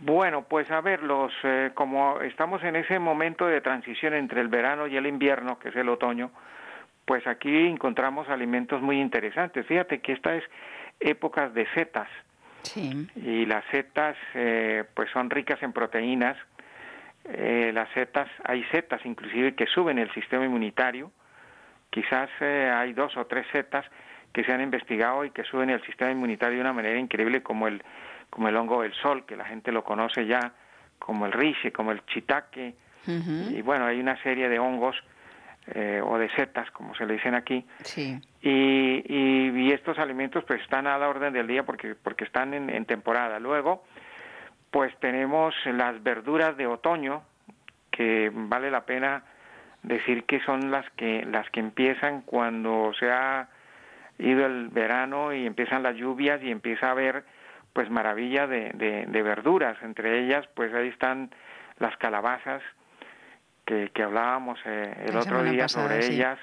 Bueno, 0.00 0.42
pues 0.42 0.70
a 0.70 0.80
ver, 0.80 1.02
los 1.02 1.32
eh, 1.44 1.70
como 1.74 2.20
estamos 2.20 2.62
en 2.64 2.76
ese 2.76 2.98
momento 2.98 3.46
de 3.46 3.60
transición 3.60 4.14
entre 4.14 4.40
el 4.40 4.48
verano 4.48 4.86
y 4.86 4.96
el 4.96 5.06
invierno, 5.06 5.58
que 5.58 5.68
es 5.68 5.76
el 5.76 5.88
otoño, 5.88 6.30
pues 7.04 7.26
aquí 7.26 7.66
encontramos 7.66 8.28
alimentos 8.28 8.82
muy 8.82 9.00
interesantes. 9.00 9.64
Fíjate 9.66 10.00
que 10.00 10.12
esta 10.12 10.34
es 10.34 10.44
épocas 11.00 11.54
de 11.54 11.66
setas. 11.74 12.08
Y 13.14 13.46
las 13.46 13.64
setas 13.70 14.16
eh, 14.34 14.84
pues 14.92 15.08
son 15.10 15.30
ricas 15.30 15.62
en 15.62 15.72
proteínas. 15.72 16.36
Eh, 17.24 17.70
las 17.72 17.88
setas, 17.90 18.28
hay 18.44 18.64
setas 18.64 19.04
inclusive 19.06 19.54
que 19.54 19.66
suben 19.66 19.98
el 19.98 20.12
sistema 20.12 20.44
inmunitario. 20.44 21.12
Quizás 21.90 22.28
hay 22.40 22.92
dos 22.92 23.16
o 23.16 23.26
tres 23.26 23.46
setas 23.52 23.84
que 24.32 24.44
se 24.44 24.52
han 24.52 24.60
investigado 24.60 25.24
y 25.24 25.30
que 25.30 25.44
suben 25.44 25.70
el 25.70 25.82
sistema 25.86 26.10
inmunitario 26.10 26.56
de 26.56 26.60
una 26.60 26.72
manera 26.72 26.98
increíble 26.98 27.42
como 27.42 27.68
el 27.68 27.82
como 28.30 28.48
el 28.48 28.56
hongo 28.56 28.82
del 28.82 28.92
sol, 28.94 29.24
que 29.24 29.36
la 29.36 29.44
gente 29.44 29.72
lo 29.72 29.84
conoce 29.84 30.26
ya 30.26 30.52
como 30.98 31.26
el 31.26 31.32
rice, 31.32 31.72
como 31.72 31.92
el 31.92 32.04
chitaque, 32.06 32.74
y 33.06 33.62
bueno, 33.62 33.86
hay 33.86 34.00
una 34.00 34.20
serie 34.22 34.48
de 34.48 34.58
hongos 34.58 34.96
eh, 35.68 36.00
o 36.04 36.18
de 36.18 36.28
setas, 36.30 36.70
como 36.72 36.94
se 36.96 37.06
le 37.06 37.14
dicen 37.14 37.34
aquí, 37.34 37.64
sí. 37.82 38.20
y, 38.42 39.04
y, 39.08 39.72
estos 39.72 39.98
alimentos 39.98 40.44
pues 40.44 40.60
están 40.60 40.86
a 40.86 40.98
la 40.98 41.08
orden 41.08 41.32
del 41.32 41.46
día 41.46 41.64
porque, 41.64 41.94
porque 41.94 42.24
están 42.24 42.52
en, 42.52 42.68
en 42.68 42.84
temporada. 42.84 43.38
Luego, 43.38 43.84
pues 44.70 44.92
tenemos 44.98 45.54
las 45.66 46.02
verduras 46.02 46.56
de 46.56 46.66
otoño, 46.66 47.22
que 47.90 48.30
vale 48.32 48.70
la 48.70 48.84
pena 48.84 49.22
decir 49.86 50.24
que 50.24 50.40
son 50.40 50.70
las 50.70 50.88
que 50.90 51.24
las 51.24 51.48
que 51.50 51.60
empiezan 51.60 52.22
cuando 52.22 52.92
se 52.98 53.10
ha 53.10 53.48
ido 54.18 54.44
el 54.44 54.68
verano 54.68 55.32
y 55.32 55.46
empiezan 55.46 55.82
las 55.82 55.96
lluvias 55.96 56.42
y 56.42 56.50
empieza 56.50 56.88
a 56.88 56.90
haber 56.90 57.24
pues 57.72 57.90
maravilla 57.90 58.46
de, 58.46 58.70
de, 59.06 59.22
verduras. 59.22 59.76
Entre 59.82 60.20
ellas, 60.20 60.46
pues 60.54 60.72
ahí 60.72 60.88
están 60.88 61.30
las 61.78 61.94
calabazas 61.98 62.62
que, 63.66 63.90
que 63.92 64.02
hablábamos 64.02 64.58
eh, 64.64 65.04
el 65.06 65.16
otro 65.16 65.42
día 65.42 65.68
sobre 65.68 66.06
ellas, 66.06 66.38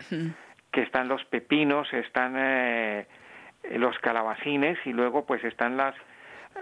que 0.72 0.82
están 0.82 1.08
los 1.08 1.26
pepinos, 1.26 1.92
están 1.92 2.36
eh, 2.38 3.08
los 3.72 3.98
calabacines 4.00 4.78
y 4.86 4.94
luego 4.94 5.26
pues 5.26 5.44
están 5.44 5.76
las, 5.76 5.96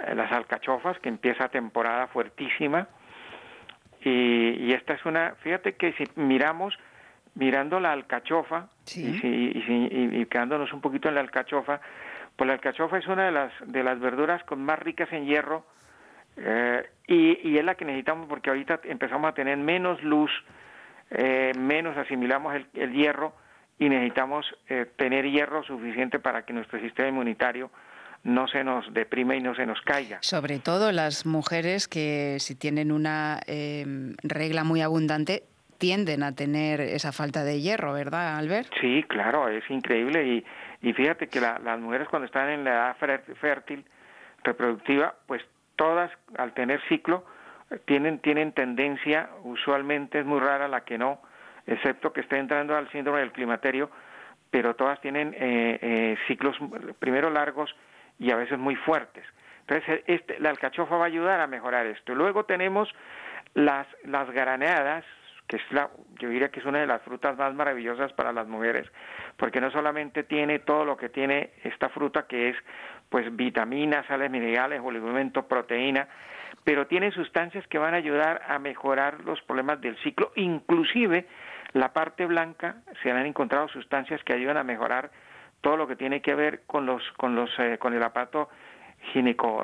eh, 0.08 0.16
las 0.16 0.32
alcachofas, 0.32 0.98
que 1.00 1.10
empieza 1.10 1.50
temporada 1.50 2.08
fuertísima. 2.08 2.88
Y, 4.04 4.66
y, 4.66 4.74
esta 4.74 4.93
es 4.93 5.06
una, 5.06 5.36
fíjate 5.41 5.74
que 5.76 5.93
si 5.93 6.04
miramos, 6.16 6.78
mirando 7.36 7.80
la 7.80 7.91
alcachofa 7.91 8.70
y, 8.95 9.02
y, 9.02 10.22
y, 10.22 10.26
quedándonos 10.26 10.74
un 10.74 10.82
poquito 10.82 11.08
en 11.08 11.16
la 11.16 11.22
alcachofa, 11.22 11.82
pues 12.36 12.47
la 12.47 12.54
alcachofa 12.54 12.97
es 12.97 13.08
una 13.08 13.26
de 13.26 13.32
las, 13.32 13.54
de 13.66 13.84
las 13.84 13.99
verduras 13.99 14.43
con 14.43 14.64
más 14.64 14.80
ricas 14.80 15.12
en 15.14 15.26
hierro 15.26 15.66
eh, 16.38 16.89
y, 17.08 17.58
es 17.58 17.66
la 17.66 17.76
que 17.76 17.86
necesitamos 17.86 18.28
porque 18.28 18.49
ahorita 18.49 18.82
empezamos 18.86 19.30
a 19.30 19.34
tener 19.34 19.58
menos 19.58 20.02
luz, 20.02 20.32
eh, 21.12 21.52
menos 21.58 21.97
asimilamos 21.97 22.56
el, 22.74 22.93
hierro 22.93 23.34
y 23.78 23.89
necesitamos 23.89 24.45
eh, 24.70 24.86
tener 24.95 25.30
hierro 25.30 25.64
suficiente 25.64 26.20
para 26.20 26.45
que 26.45 26.54
nuestro 26.54 26.80
sistema 26.80 27.10
inmunitario 27.10 27.70
no 28.24 28.48
se 28.48 28.64
nos 28.64 28.94
deprime 28.94 29.38
y 29.38 29.42
no 29.42 29.56
se 29.56 29.66
nos 29.66 29.82
caiga. 29.82 30.20
Sobre 30.22 30.60
todo 30.60 30.92
las 30.92 31.26
mujeres 31.26 31.88
que 31.88 32.38
si 32.40 32.56
tienen 32.56 32.92
una 32.92 33.40
regla 34.24 34.64
muy 34.64 34.82
abundante 34.82 35.44
tienden 35.82 36.22
a 36.22 36.36
tener 36.36 36.80
esa 36.80 37.12
falta 37.12 37.44
de 37.44 37.60
hierro, 37.60 37.94
¿verdad, 37.94 38.38
Albert? 38.38 38.72
Sí, 38.80 39.04
claro, 39.08 39.50
es 39.50 39.68
increíble 39.68 40.24
y, 40.28 40.46
y 40.88 40.94
fíjate 40.94 41.28
que 41.28 41.42
las 41.42 41.80
mujeres 41.80 42.08
cuando 42.08 42.28
están 42.28 42.50
en 42.50 42.64
la 42.64 42.72
edad 42.72 42.98
fértil, 43.40 43.84
reproductiva, 44.44 45.16
pues 45.26 45.42
todas 45.76 46.12
al 46.38 46.54
tener 46.54 46.80
ciclo 46.88 47.26
tienen, 47.86 48.20
tienen 48.20 48.52
tendencia, 48.52 49.32
usualmente 49.44 50.20
es 50.20 50.26
muy 50.26 50.40
rara 50.40 50.68
la 50.68 50.82
que 50.82 51.00
no, 51.00 51.20
excepto 51.66 52.14
que 52.14 52.22
esté 52.22 52.38
entrando 52.38 52.76
al 52.76 52.88
síndrome 52.92 53.22
del 53.22 53.32
climaterio, 53.32 53.90
pero 54.52 54.76
todas 54.76 55.02
tienen 55.02 55.34
eh, 55.34 55.80
eh, 55.82 56.18
ciclos 56.28 56.58
primero 57.00 57.32
largos 57.32 57.74
y 58.22 58.32
a 58.32 58.36
veces 58.36 58.60
muy 58.60 58.76
fuertes. 58.76 59.26
Entonces, 59.62 60.04
este, 60.06 60.40
la 60.40 60.52
alcachofa 60.52 60.96
va 60.96 61.06
a 61.06 61.08
ayudar 61.08 61.42
a 61.42 61.48
mejorar 61.48 61.88
esto. 61.88 62.14
Luego 62.14 62.46
tenemos 62.46 62.88
las, 63.56 63.88
las 64.04 64.30
graneadas, 64.30 65.04
que 65.48 65.58
es 65.58 65.72
la, 65.72 65.90
yo 66.20 66.30
diría 66.30 66.50
que 66.50 66.60
es 66.60 66.66
una 66.66 66.80
de 66.80 66.88
las 66.88 67.02
frutas 67.02 67.36
más 67.36 67.56
maravillosas 67.56 68.14
para 68.14 68.32
las 68.32 68.48
mujeres, 68.48 68.88
porque 69.38 69.60
no 69.60 69.72
solamente 69.72 70.24
tiene 70.24 70.60
todo 70.60 70.86
lo 70.86 70.98
que 70.98 71.10
tiene 71.10 71.50
esta 71.64 71.90
fruta, 71.90 72.28
que 72.28 72.50
es 72.50 72.58
pues 73.10 73.36
vitaminas, 73.36 74.06
sales 74.06 74.30
minerales, 74.30 74.82
oligoelementos, 74.84 75.46
proteína, 75.46 76.08
pero 76.64 76.86
tiene 76.86 77.12
sustancias 77.12 77.66
que 77.68 77.80
van 77.80 77.96
a 77.96 77.98
ayudar 77.98 78.44
a 78.48 78.60
mejorar 78.60 79.26
los 79.26 79.42
problemas 79.42 79.82
del 79.82 79.98
ciclo, 80.04 80.32
inclusive 80.36 81.26
la 81.74 81.92
parte 81.92 82.28
blanca 82.28 82.76
se 83.02 83.10
han 83.10 83.26
encontrado 83.26 83.68
sustancias 83.70 84.24
que 84.24 84.34
ayudan 84.34 84.58
a 84.58 84.64
mejorar 84.64 85.10
todo 85.62 85.78
lo 85.78 85.88
que 85.88 85.95
tiene 85.95 86.22
que 86.22 86.36
ver 86.36 86.64
con 86.66 86.86
los 86.86 87.03
con 87.18 87.36
los 87.36 87.49
eh, 87.59 87.78
con 87.80 87.93
el 87.93 88.03
aparato 88.03 88.49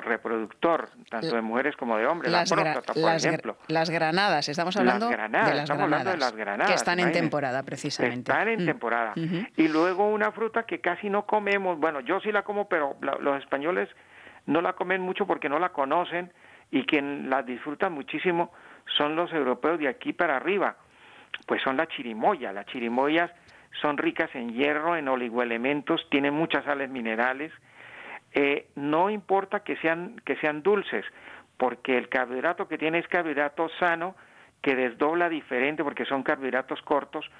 reproductor 0.02 0.88
tanto 1.08 1.34
de 1.34 1.42
mujeres 1.42 1.76
como 1.76 1.96
de 1.96 2.06
hombres, 2.06 2.30
las 2.30 2.50
la 2.50 2.56
próstata, 2.56 2.92
por 2.92 3.12
ejemplo. 3.14 3.56
Las 3.68 3.88
granadas, 3.88 4.48
estamos 4.48 4.76
hablando, 4.76 5.08
de, 5.08 5.16
las 5.16 6.34
granadas, 6.34 6.68
que 6.68 6.74
están 6.74 7.00
en 7.00 7.12
temporada 7.12 7.62
precisamente. 7.62 8.30
Están 8.30 8.48
en 8.48 8.62
mm. 8.62 8.66
temporada. 8.66 9.12
Y 9.56 9.68
luego 9.68 10.08
una 10.08 10.32
fruta 10.32 10.64
que 10.64 10.80
casi 10.80 11.08
no 11.08 11.24
comemos, 11.26 11.78
bueno, 11.78 12.00
yo 12.00 12.20
sí 12.20 12.32
la 12.32 12.42
como, 12.42 12.68
pero 12.68 12.96
los 13.00 13.38
españoles 13.38 13.88
no 14.46 14.60
la 14.60 14.72
comen 14.74 15.00
mucho 15.00 15.26
porque 15.26 15.48
no 15.48 15.58
la 15.58 15.70
conocen 15.70 16.32
y 16.70 16.84
quien 16.84 17.30
la 17.30 17.42
disfruta 17.42 17.88
muchísimo 17.88 18.52
son 18.96 19.16
los 19.16 19.32
europeos 19.32 19.78
de 19.78 19.88
aquí 19.88 20.12
para 20.12 20.36
arriba, 20.36 20.76
pues 21.46 21.62
son 21.62 21.76
la 21.76 21.86
chirimoya. 21.86 22.52
Las 22.52 22.66
chirimoyas 22.66 23.30
son 23.80 23.98
ricas 23.98 24.30
en 24.34 24.52
hierro, 24.52 24.96
en 24.96 25.08
oligoelementos, 25.08 26.08
tienen 26.10 26.34
muchas 26.34 26.64
sales 26.64 26.90
minerales, 26.90 27.52
eh, 28.32 28.68
no 28.74 29.10
importa 29.10 29.60
que 29.60 29.76
sean, 29.76 30.20
que 30.24 30.36
sean 30.36 30.62
dulces, 30.62 31.04
porque 31.56 31.96
el 31.96 32.08
carbohidrato 32.08 32.68
que 32.68 32.78
tiene 32.78 32.98
es 32.98 33.08
carbohidrato 33.08 33.68
sano, 33.78 34.14
que 34.62 34.74
desdobla 34.74 35.28
diferente, 35.28 35.84
porque 35.84 36.04
son 36.04 36.22
carbohidratos 36.22 36.82
cortos, 36.82 37.30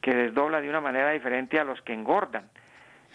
que 0.00 0.14
desdobla 0.14 0.60
de 0.60 0.68
una 0.68 0.80
manera 0.80 1.10
diferente 1.10 1.58
a 1.58 1.64
los 1.64 1.80
que 1.82 1.92
engordan. 1.92 2.48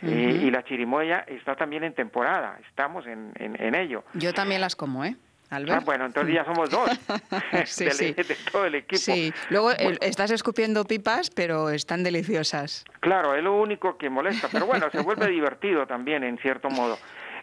y 0.02 0.50
la 0.50 0.64
chirimoya 0.64 1.20
está 1.28 1.56
también 1.56 1.84
en 1.84 1.94
temporada, 1.94 2.58
estamos 2.68 3.06
en, 3.06 3.34
en, 3.36 3.76
ello. 3.76 4.04
Yo 4.16 4.34
también 4.34 4.60
las 4.60 4.76
como, 4.76 5.06
¿eh? 5.06 5.16
Albert. 5.52 5.82
Ah, 5.82 5.84
bueno, 5.86 6.06
entonces 6.06 6.34
ya 6.34 6.46
somos 6.46 6.70
dos 6.70 6.90
sí, 7.66 7.86
de, 7.86 7.92
sí. 7.92 8.14
de 8.14 8.36
todo 8.52 8.66
el 8.66 8.76
equipo. 8.76 8.98
Sí, 8.98 9.34
luego 9.50 9.72
eh, 9.72 9.98
estás 10.02 10.32
escupiendo 10.32 10.86
pipas, 10.86 11.30
pero 11.30 11.70
están 11.70 12.04
deliciosas. 12.04 12.86
Claro, 13.02 13.36
es 13.36 13.44
lo 13.44 13.54
único 13.60 13.98
que 13.98 14.10
molesta, 14.10 14.48
pero 14.52 14.66
bueno, 14.66 14.90
se 14.92 15.02
vuelve 15.02 15.28
divertido 15.32 15.86
también 15.86 16.24
en 16.24 16.38
cierto 16.38 16.70
modo. 16.70 16.98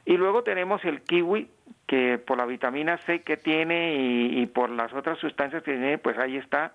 Y 0.06 0.16
luego 0.16 0.42
tenemos 0.42 0.82
el 0.84 1.02
kiwi, 1.02 1.50
que 1.86 2.18
por 2.18 2.38
la 2.38 2.46
vitamina 2.46 2.98
C 3.06 3.22
que 3.22 3.36
tiene 3.36 3.94
y, 3.94 4.40
y 4.40 4.46
por 4.46 4.70
las 4.70 4.92
otras 4.94 5.18
sustancias 5.18 5.62
que 5.62 5.72
tiene, 5.72 5.98
pues 5.98 6.18
ahí 6.18 6.36
está. 6.36 6.72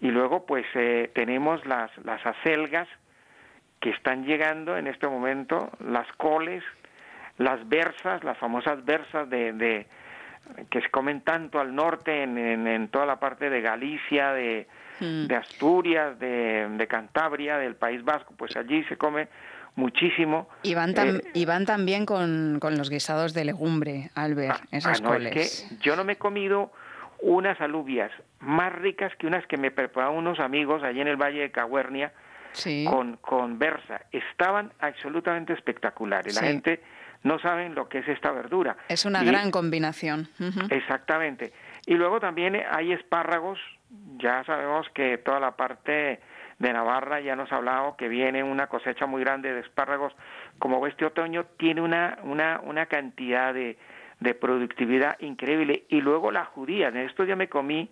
Y 0.00 0.08
luego 0.08 0.46
pues 0.46 0.64
eh, 0.74 1.10
tenemos 1.14 1.64
las, 1.66 1.90
las 2.04 2.24
acelgas 2.24 2.88
que 3.80 3.90
están 3.90 4.24
llegando 4.24 4.78
en 4.78 4.86
este 4.86 5.06
momento, 5.06 5.70
las 5.78 6.10
coles, 6.16 6.64
las 7.36 7.68
bersas, 7.68 8.24
las 8.24 8.38
famosas 8.38 8.82
bersas 8.84 9.28
de, 9.28 9.52
de 9.52 9.86
que 10.70 10.80
se 10.80 10.90
comen 10.90 11.20
tanto 11.22 11.58
al 11.60 11.74
norte, 11.74 12.22
en, 12.22 12.36
en, 12.38 12.66
en 12.66 12.88
toda 12.88 13.06
la 13.06 13.18
parte 13.20 13.50
de 13.50 13.60
Galicia, 13.60 14.32
de, 14.32 14.66
Mm. 15.00 15.26
de 15.26 15.34
Asturias, 15.34 16.16
de, 16.20 16.68
de 16.70 16.86
Cantabria, 16.86 17.58
del 17.58 17.74
País 17.74 18.04
Vasco, 18.04 18.32
pues 18.36 18.56
allí 18.56 18.84
se 18.84 18.96
come 18.96 19.26
muchísimo. 19.74 20.48
Y 20.62 20.74
van, 20.74 20.94
tam- 20.94 21.18
Eh, 21.18 21.30
y 21.34 21.44
van 21.46 21.66
también 21.66 22.06
con, 22.06 22.58
con 22.60 22.78
los 22.78 22.90
guisados 22.90 23.34
de 23.34 23.44
legumbre, 23.44 24.10
Albert, 24.14 24.60
esas 24.70 25.00
Ah, 25.00 25.02
no, 25.02 25.08
coles. 25.10 25.36
es 25.36 25.66
que 25.68 25.76
yo 25.84 25.96
no 25.96 26.04
me 26.04 26.12
he 26.12 26.16
comido 26.16 26.70
unas 27.20 27.60
alubias 27.60 28.12
más 28.38 28.72
ricas 28.72 29.12
que 29.16 29.26
unas 29.26 29.44
que 29.48 29.56
me 29.56 29.72
prepararon 29.72 30.16
unos 30.16 30.38
amigos 30.38 30.84
allí 30.84 31.00
en 31.00 31.08
el 31.08 31.16
Valle 31.16 31.40
de 31.40 31.50
Cahuernia 31.50 32.12
Sí. 32.52 32.84
con, 32.88 33.16
con 33.16 33.58
Versa. 33.58 34.02
Estaban 34.12 34.72
absolutamente 34.78 35.52
espectaculares. 35.54 36.36
La 36.36 36.42
gente 36.42 36.80
no 37.24 37.38
sabe 37.40 37.68
lo 37.70 37.88
que 37.88 37.98
es 37.98 38.08
esta 38.08 38.30
verdura. 38.30 38.76
Es 38.88 39.04
una 39.04 39.22
Y- 39.22 39.26
gran 39.26 39.50
combinación. 39.50 40.28
Exactamente. 40.70 41.52
Y 41.86 41.94
luego 41.94 42.20
también 42.20 42.56
hay 42.70 42.92
espárragos. 42.92 43.58
Ya 44.18 44.44
sabemos 44.44 44.86
que 44.94 45.18
toda 45.18 45.40
la 45.40 45.56
parte 45.56 46.20
de 46.58 46.72
Navarra 46.72 47.20
ya 47.20 47.34
nos 47.36 47.50
ha 47.52 47.56
hablado 47.56 47.96
que 47.96 48.08
viene 48.08 48.42
una 48.42 48.66
cosecha 48.68 49.06
muy 49.06 49.22
grande 49.22 49.52
de 49.52 49.60
espárragos. 49.60 50.12
Como 50.58 50.86
este 50.86 51.04
otoño 51.04 51.44
tiene 51.58 51.80
una, 51.80 52.18
una, 52.22 52.60
una 52.62 52.86
cantidad 52.86 53.52
de, 53.52 53.76
de 54.20 54.34
productividad 54.34 55.18
increíble. 55.20 55.84
Y 55.88 56.00
luego 56.00 56.30
las 56.30 56.48
judías. 56.48 56.94
En 56.94 57.00
esto 57.02 57.24
ya 57.24 57.36
me 57.36 57.48
comí 57.48 57.90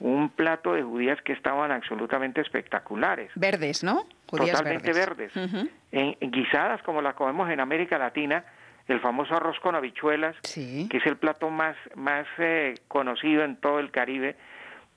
un 0.00 0.30
plato 0.30 0.72
de 0.74 0.82
judías 0.82 1.20
que 1.22 1.32
estaban 1.32 1.70
absolutamente 1.70 2.40
espectaculares. 2.40 3.30
Verdes, 3.34 3.84
¿no? 3.84 4.04
Judías 4.28 4.56
Totalmente 4.58 4.92
verdes. 4.92 5.32
En, 5.36 6.16
en 6.20 6.30
guisadas 6.30 6.82
como 6.82 7.02
las 7.02 7.14
comemos 7.14 7.50
en 7.50 7.60
América 7.60 7.98
Latina, 7.98 8.44
el 8.88 9.00
famoso 9.00 9.34
arroz 9.36 9.58
con 9.60 9.74
habichuelas, 9.74 10.34
Sí. 10.42 10.88
que 10.90 10.96
es 10.98 11.06
el 11.06 11.16
plato 11.16 11.50
más, 11.50 11.76
más 11.94 12.26
eh, 12.38 12.74
conocido 12.88 13.44
en 13.44 13.56
todo 13.56 13.78
el 13.78 13.90
Caribe, 13.90 14.36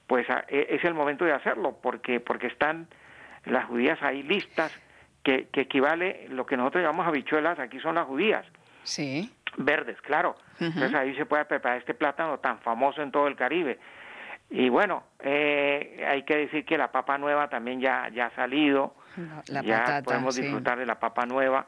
pues 0.07 0.27
a- 0.29 0.45
e- 0.47 0.67
es 0.69 0.83
el 0.85 0.93
momento 0.93 1.25
de 1.25 1.33
hacerlo, 1.33 1.77
porque, 1.83 2.19
porque 2.19 2.47
están 2.47 2.87
las 3.45 3.65
judías 3.65 4.01
ahí 4.01 4.23
listas, 4.23 4.71
que, 5.23 5.47
que 5.51 5.61
equivale, 5.61 6.27
lo 6.29 6.45
que 6.45 6.57
nosotros 6.57 6.83
llamamos 6.83 7.07
habichuelas, 7.07 7.59
aquí 7.59 7.79
son 7.79 7.95
las 7.95 8.05
judías, 8.07 8.45
Sí. 8.83 9.31
verdes, 9.57 9.99
claro. 10.01 10.35
Entonces 10.59 10.93
ahí 10.95 11.13
se 11.15 11.25
puede 11.25 11.45
preparar 11.45 11.77
este 11.79 11.93
plátano 11.93 12.39
tan 12.39 12.59
famoso 12.59 13.01
en 13.01 13.11
todo 13.11 13.27
el 13.27 13.35
Caribe. 13.35 13.79
Y 14.55 14.69
bueno, 14.69 15.01
eh, 15.19 16.05
hay 16.07 16.21
que 16.23 16.37
decir 16.37 16.63
que 16.63 16.77
la 16.77 16.91
papa 16.91 17.17
nueva 17.17 17.49
también 17.49 17.81
ya, 17.81 18.07
ya 18.13 18.27
ha 18.27 18.35
salido, 18.35 18.93
La, 19.47 19.63
ya 19.63 19.79
patata. 19.79 20.03
podemos 20.03 20.35
sí. 20.35 20.43
disfrutar 20.43 20.77
de 20.77 20.85
la 20.85 20.99
papa 20.99 21.25
nueva 21.25 21.65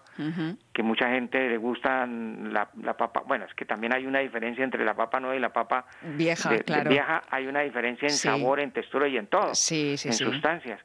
que 0.72 0.84
mucha 0.84 1.10
gente 1.10 1.50
le 1.50 1.58
gusta 1.58 2.06
la, 2.06 2.70
la 2.84 2.94
papa, 2.96 3.24
bueno, 3.26 3.46
es 3.46 3.56
que 3.56 3.66
también 3.66 3.92
hay 3.92 4.06
una 4.06 4.20
diferencia 4.20 4.64
entre 4.64 4.86
la 4.86 4.94
papa 4.94 5.20
nueva 5.20 5.36
y 5.36 5.40
la 5.40 5.50
papa 5.52 5.86
Vieja, 6.04 6.50
de- 6.52 6.58
de 6.58 6.64
claro. 6.64 6.90
vieja, 6.92 7.24
hay 7.32 7.48
una 7.48 7.62
diferencia 7.62 8.06
en 8.08 8.14
Sí. 8.14 8.28
sabor, 8.28 8.60
en 8.60 8.70
textura 8.70 9.08
y 9.08 9.18
en 9.18 9.26
todo, 9.26 9.56
Sí, 9.56 9.98
sí, 9.98 10.10
en 10.10 10.14
sustancias. 10.14 10.80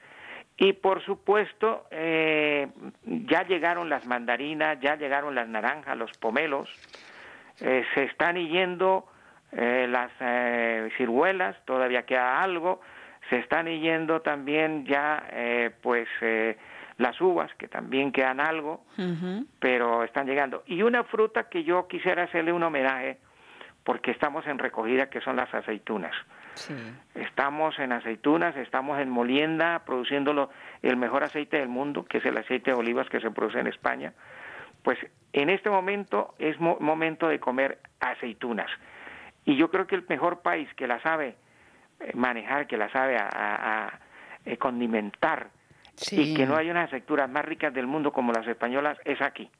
Y 0.57 0.72
por 0.72 1.05
supuesto, 1.05 1.86
eh, 1.90 2.66
ya 3.05 3.42
llegaron 3.46 3.90
las 3.90 4.07
mandarinas, 4.07 4.80
ya 4.80 4.96
llegaron 4.96 5.34
las 5.34 5.48
naranjas, 5.48 5.98
los 5.98 6.12
pomelos, 6.18 6.70
eh, 7.61 7.84
se 7.94 8.05
están 8.05 8.36
yendo 8.36 9.07
eh, 9.53 9.86
las 9.88 10.11
eh, 10.20 10.90
ciruelas, 10.96 11.57
todavía 11.64 12.05
queda 12.05 12.40
algo, 12.40 12.80
se 13.28 13.36
están 13.38 13.66
yendo 13.66 14.20
también 14.22 14.84
ya 14.86 15.24
eh, 15.30 15.70
pues 15.82 16.09
eh, 16.20 16.57
las 16.98 17.20
uvas, 17.20 17.53
que 17.55 17.68
también 17.68 18.12
quedan 18.12 18.40
algo, 18.40 18.84
pero 19.59 20.05
están 20.05 20.26
llegando. 20.26 20.62
Y 20.66 20.82
una 20.82 21.05
fruta 21.05 21.48
que 21.48 21.64
yo 21.64 21.86
quisiera 21.88 22.24
hacerle 22.24 22.53
un 22.53 22.62
homenaje, 22.62 23.18
porque 23.84 24.11
estamos 24.11 24.46
en 24.46 24.59
recogida, 24.59 25.09
que 25.09 25.20
son 25.20 25.36
las 25.36 25.53
aceitunas. 25.55 26.14
Sí. 26.55 26.74
Estamos 27.14 27.78
en 27.78 27.92
aceitunas, 27.92 28.55
estamos 28.57 28.98
en 29.01 29.09
molienda, 29.09 29.82
produciendo 29.86 30.34
lo- 30.34 30.51
el 30.82 30.96
mejor 30.96 31.22
aceite 31.24 31.59
del 31.59 31.68
mundo, 31.68 32.05
que 32.05 32.18
es 32.18 32.24
el 32.26 32.36
aceite 32.36 32.72
de 32.72 32.76
olivas 32.76 33.09
que 33.09 33.20
se 33.20 33.30
produce 33.30 33.61
en 33.61 33.68
España. 33.68 34.12
Pues 34.82 34.98
en 35.32 35.48
este 35.48 35.70
momento 35.70 36.34
es 36.38 36.59
mo- 36.61 36.76
momento 36.80 37.28
de 37.28 37.38
comer 37.38 37.78
aceitunas. 38.01 38.68
Y 39.51 39.57
yo 39.57 39.68
creo 39.68 39.84
que 39.88 39.96
el 39.96 40.05
mejor 40.09 40.42
país 40.42 40.68
que 40.76 40.86
la 40.86 41.03
sabe 41.03 41.34
eh, 41.98 42.12
manejar, 42.14 42.68
que 42.68 42.76
la 42.76 42.88
sabe 42.92 43.16
a, 43.18 43.28
a- 43.28 43.86
a, 43.86 43.98
eh, 44.44 44.57
condimentar, 44.57 45.48
Sí. 45.96 46.20
y 46.32 46.34
que 46.34 46.46
no 46.46 46.57
hay 46.57 46.70
unas 46.70 46.86
aceitunas 46.86 47.28
más 47.28 47.44
ricas 47.44 47.74
del 47.74 47.88
mundo 47.88 48.12
como 48.12 48.32
las 48.32 48.46
españolas, 48.46 48.96
es 49.05 49.20
aquí. 49.20 49.51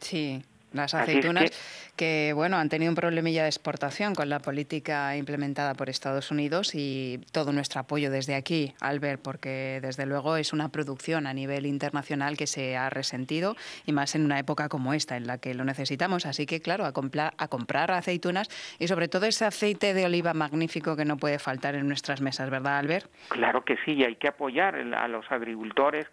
Sí, 0.00 0.44
las 0.72 0.94
es 0.94 1.00
aceitunas 1.00 1.50
que... 1.96 2.32
bueno, 2.34 2.58
han 2.58 2.68
tenido 2.68 2.90
un 2.90 2.96
problemilla 2.96 3.42
de 3.42 3.48
exportación 3.48 4.14
con 4.14 4.28
la 4.28 4.38
política 4.38 5.16
implementada 5.16 5.74
por 5.74 5.88
Estados 5.88 6.30
Unidos 6.30 6.74
y 6.74 7.20
todo 7.32 7.52
nuestro 7.52 7.80
apoyo 7.80 8.10
desde 8.10 8.34
aquí, 8.34 8.74
Albert, 8.80 9.20
porque 9.22 9.80
desde 9.82 10.06
luego 10.06 10.36
es 10.36 10.52
una 10.52 10.68
producción 10.68 11.26
a 11.26 11.32
nivel 11.34 11.66
internacional 11.66 12.36
que 12.36 12.46
se 12.46 12.76
ha 12.76 12.90
resentido 12.90 13.56
y 13.86 13.92
más 13.92 14.14
en 14.14 14.24
una 14.24 14.38
época 14.38 14.68
como 14.68 14.94
esta 14.94 15.16
en 15.16 15.26
la 15.26 15.38
que 15.38 15.54
lo 15.54 15.64
necesitamos. 15.64 16.26
Así 16.26 16.46
que, 16.46 16.60
claro, 16.60 16.84
a, 16.84 16.92
compla- 16.92 17.32
a 17.38 17.48
comprar 17.48 17.90
aceitunas 17.90 18.48
y 18.78 18.88
sobre 18.88 19.08
todo 19.08 19.26
ese 19.26 19.44
aceite 19.44 19.94
de 19.94 20.04
oliva 20.04 20.34
magnífico 20.34 20.96
que 20.96 21.04
no 21.04 21.16
puede 21.16 21.38
faltar 21.38 21.74
en 21.74 21.88
nuestras 21.88 22.20
mesas, 22.20 22.50
¿verdad, 22.50 22.78
Albert? 22.78 23.10
Claro 23.28 23.64
que 23.64 23.76
sí, 23.84 23.92
y 23.92 24.04
hay 24.04 24.16
que 24.16 24.28
apoyar 24.28 24.76
a 24.76 25.08
los 25.08 25.30
agricultores 25.30 26.06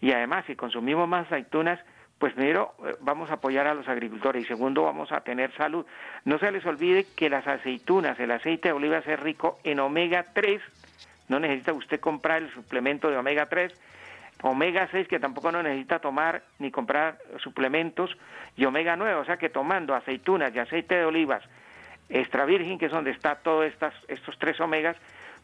y 0.00 0.12
además 0.12 0.44
si 0.46 0.56
consumimos 0.56 1.08
más 1.08 1.26
aceitunas, 1.26 1.78
pues 2.22 2.34
primero 2.34 2.72
eh, 2.86 2.94
vamos 3.00 3.30
a 3.30 3.34
apoyar 3.34 3.66
a 3.66 3.74
los 3.74 3.88
agricultores 3.88 4.44
y 4.44 4.46
segundo 4.46 4.84
vamos 4.84 5.10
a 5.10 5.22
tener 5.22 5.52
salud. 5.56 5.84
No 6.24 6.38
se 6.38 6.52
les 6.52 6.64
olvide 6.64 7.04
que 7.16 7.28
las 7.28 7.48
aceitunas, 7.48 8.16
el 8.20 8.30
aceite 8.30 8.68
de 8.68 8.74
oliva 8.74 8.98
es 8.98 9.18
rico 9.18 9.58
en 9.64 9.80
omega 9.80 10.26
3, 10.32 10.62
no 11.26 11.40
necesita 11.40 11.72
usted 11.72 11.98
comprar 11.98 12.44
el 12.44 12.54
suplemento 12.54 13.10
de 13.10 13.16
omega 13.16 13.46
3, 13.46 13.74
omega 14.42 14.86
6 14.92 15.08
que 15.08 15.18
tampoco 15.18 15.50
no 15.50 15.64
necesita 15.64 15.98
tomar 15.98 16.44
ni 16.60 16.70
comprar 16.70 17.18
suplementos 17.38 18.16
y 18.56 18.66
omega 18.66 18.94
9, 18.94 19.16
o 19.16 19.24
sea 19.24 19.36
que 19.36 19.48
tomando 19.48 19.92
aceitunas 19.92 20.54
y 20.54 20.60
aceite 20.60 20.94
de 20.94 21.04
olivas 21.04 21.42
extra 22.08 22.44
virgen, 22.44 22.78
que 22.78 22.86
es 22.86 22.92
donde 22.92 23.10
está 23.10 23.34
todos 23.34 23.66
estas, 23.66 23.94
estos 24.06 24.38
tres 24.38 24.60
omegas, 24.60 24.96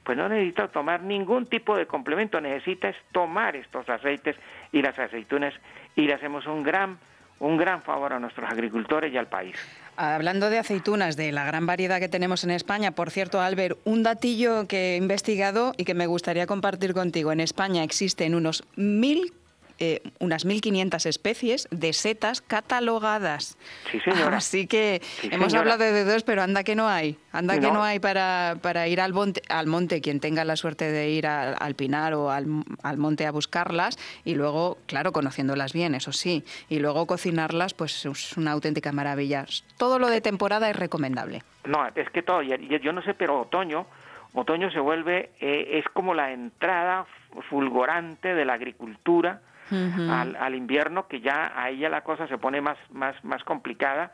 pues 0.04 0.16
no 0.16 0.28
necesita 0.28 0.68
tomar 0.68 1.02
ningún 1.02 1.46
tipo 1.46 1.76
de 1.76 1.86
complemento, 1.86 2.40
necesita 2.40 2.88
es 2.88 2.96
tomar 3.12 3.56
estos 3.56 3.88
aceites 3.88 4.36
y 4.72 4.80
las 4.80 4.98
aceitunas 4.98 5.52
y 5.98 6.06
le 6.06 6.14
hacemos 6.14 6.46
un 6.46 6.62
gran, 6.62 6.98
un 7.40 7.56
gran 7.56 7.82
favor 7.82 8.12
a 8.12 8.20
nuestros 8.20 8.48
agricultores 8.50 9.12
y 9.12 9.16
al 9.16 9.26
país. 9.26 9.56
Hablando 9.96 10.48
de 10.48 10.58
aceitunas, 10.58 11.16
de 11.16 11.32
la 11.32 11.44
gran 11.44 11.66
variedad 11.66 11.98
que 11.98 12.08
tenemos 12.08 12.44
en 12.44 12.52
España, 12.52 12.92
por 12.92 13.10
cierto, 13.10 13.40
Albert, 13.40 13.78
un 13.84 14.04
datillo 14.04 14.68
que 14.68 14.94
he 14.94 14.96
investigado 14.96 15.72
y 15.76 15.84
que 15.84 15.94
me 15.94 16.06
gustaría 16.06 16.46
compartir 16.46 16.94
contigo. 16.94 17.32
En 17.32 17.40
España 17.40 17.82
existen 17.82 18.36
unos 18.36 18.62
mil, 18.76 19.32
eh, 19.78 20.02
unas 20.18 20.44
1.500 20.46 21.06
especies 21.06 21.68
de 21.70 21.92
setas 21.92 22.40
catalogadas. 22.40 23.56
Sí, 23.90 24.00
señora. 24.00 24.36
Así 24.38 24.66
que 24.66 25.00
Sí, 25.20 25.28
hemos 25.32 25.52
señora. 25.52 25.72
hablado 25.74 25.92
de 25.92 26.04
dos, 26.04 26.22
pero 26.24 26.42
anda 26.42 26.64
que 26.64 26.74
no 26.74 26.88
hay. 26.88 27.16
Anda 27.32 27.54
que 27.60 27.70
No. 27.70 27.82
hay 27.84 27.98
para, 28.00 28.56
para 28.62 28.88
ir 28.88 29.00
al 29.00 29.12
monte, 29.12 29.42
al 29.48 29.66
monte, 29.66 30.00
quien 30.00 30.20
tenga 30.20 30.44
la 30.44 30.56
suerte 30.56 30.90
de 30.90 31.10
ir 31.10 31.26
al, 31.26 31.54
al 31.58 31.74
Pinar 31.74 32.14
o 32.14 32.30
al, 32.30 32.46
al 32.82 32.96
monte 32.96 33.26
a 33.26 33.30
buscarlas 33.30 33.98
y 34.24 34.34
luego, 34.34 34.78
claro, 34.86 35.12
conociéndolas 35.12 35.72
bien, 35.72 35.94
eso 35.94 36.12
sí, 36.12 36.44
y 36.68 36.78
luego 36.80 37.06
cocinarlas, 37.06 37.74
pues 37.74 38.04
es 38.06 38.36
una 38.36 38.52
auténtica 38.52 38.92
maravilla. 38.92 39.46
Todo 39.76 39.98
lo 39.98 40.08
de 40.08 40.20
temporada 40.20 40.68
es 40.70 40.76
recomendable. 40.76 41.42
No, 41.64 41.86
es 41.94 42.08
que 42.10 42.22
todo, 42.22 42.42
y- 42.42 42.52
y 42.52 42.80
yo 42.80 42.92
no 42.92 43.02
sé, 43.02 43.14
pero 43.14 43.40
otoño, 43.42 43.86
otoño 44.32 44.70
se 44.70 44.80
vuelve, 44.80 45.30
eh, 45.40 45.78
es 45.78 45.84
como 45.92 46.14
la 46.14 46.32
entrada 46.32 47.06
fulgurante 47.48 48.34
de 48.34 48.44
la 48.44 48.54
agricultura 48.54 49.40
Al, 49.70 50.36
al 50.36 50.54
invierno, 50.54 51.08
que 51.08 51.20
ya 51.20 51.52
ahí 51.54 51.78
ya 51.78 51.88
la 51.88 52.02
cosa 52.02 52.26
se 52.26 52.38
pone 52.38 52.60
más, 52.60 52.78
más, 52.90 53.22
más 53.24 53.44
complicada, 53.44 54.12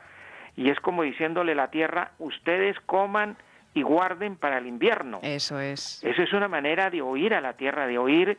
y 0.55 0.69
es 0.69 0.79
como 0.79 1.03
diciéndole 1.03 1.53
a 1.53 1.55
la 1.55 1.69
tierra, 1.69 2.11
ustedes 2.19 2.79
coman 2.85 3.37
y 3.73 3.81
guarden 3.81 4.37
para 4.37 4.57
el 4.57 4.67
invierno. 4.67 5.19
Eso 5.21 5.59
es. 5.59 6.03
Eso 6.03 6.21
es 6.21 6.33
una 6.33 6.47
manera 6.47 6.89
de 6.89 7.01
oír 7.01 7.33
a 7.33 7.41
la 7.41 7.53
tierra, 7.53 7.87
de 7.87 7.97
oír 7.97 8.37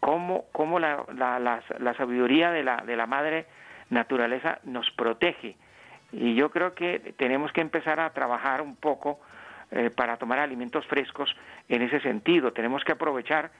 cómo, 0.00 0.46
cómo 0.52 0.78
la, 0.78 1.04
la, 1.14 1.38
la, 1.38 1.62
la 1.78 1.94
sabiduría 1.94 2.50
de 2.50 2.62
la, 2.64 2.78
de 2.78 2.96
la 2.96 3.06
madre 3.06 3.46
naturaleza 3.90 4.60
nos 4.64 4.90
protege. 4.92 5.56
Y 6.12 6.34
yo 6.34 6.50
creo 6.50 6.74
que 6.74 7.14
tenemos 7.18 7.52
que 7.52 7.60
empezar 7.60 8.00
a 8.00 8.10
trabajar 8.14 8.62
un 8.62 8.76
poco 8.76 9.20
eh, 9.70 9.90
para 9.90 10.16
tomar 10.16 10.38
alimentos 10.38 10.86
frescos 10.86 11.36
en 11.68 11.82
ese 11.82 12.00
sentido. 12.00 12.52
Tenemos 12.52 12.82
que 12.84 12.92
aprovechar 12.92 13.50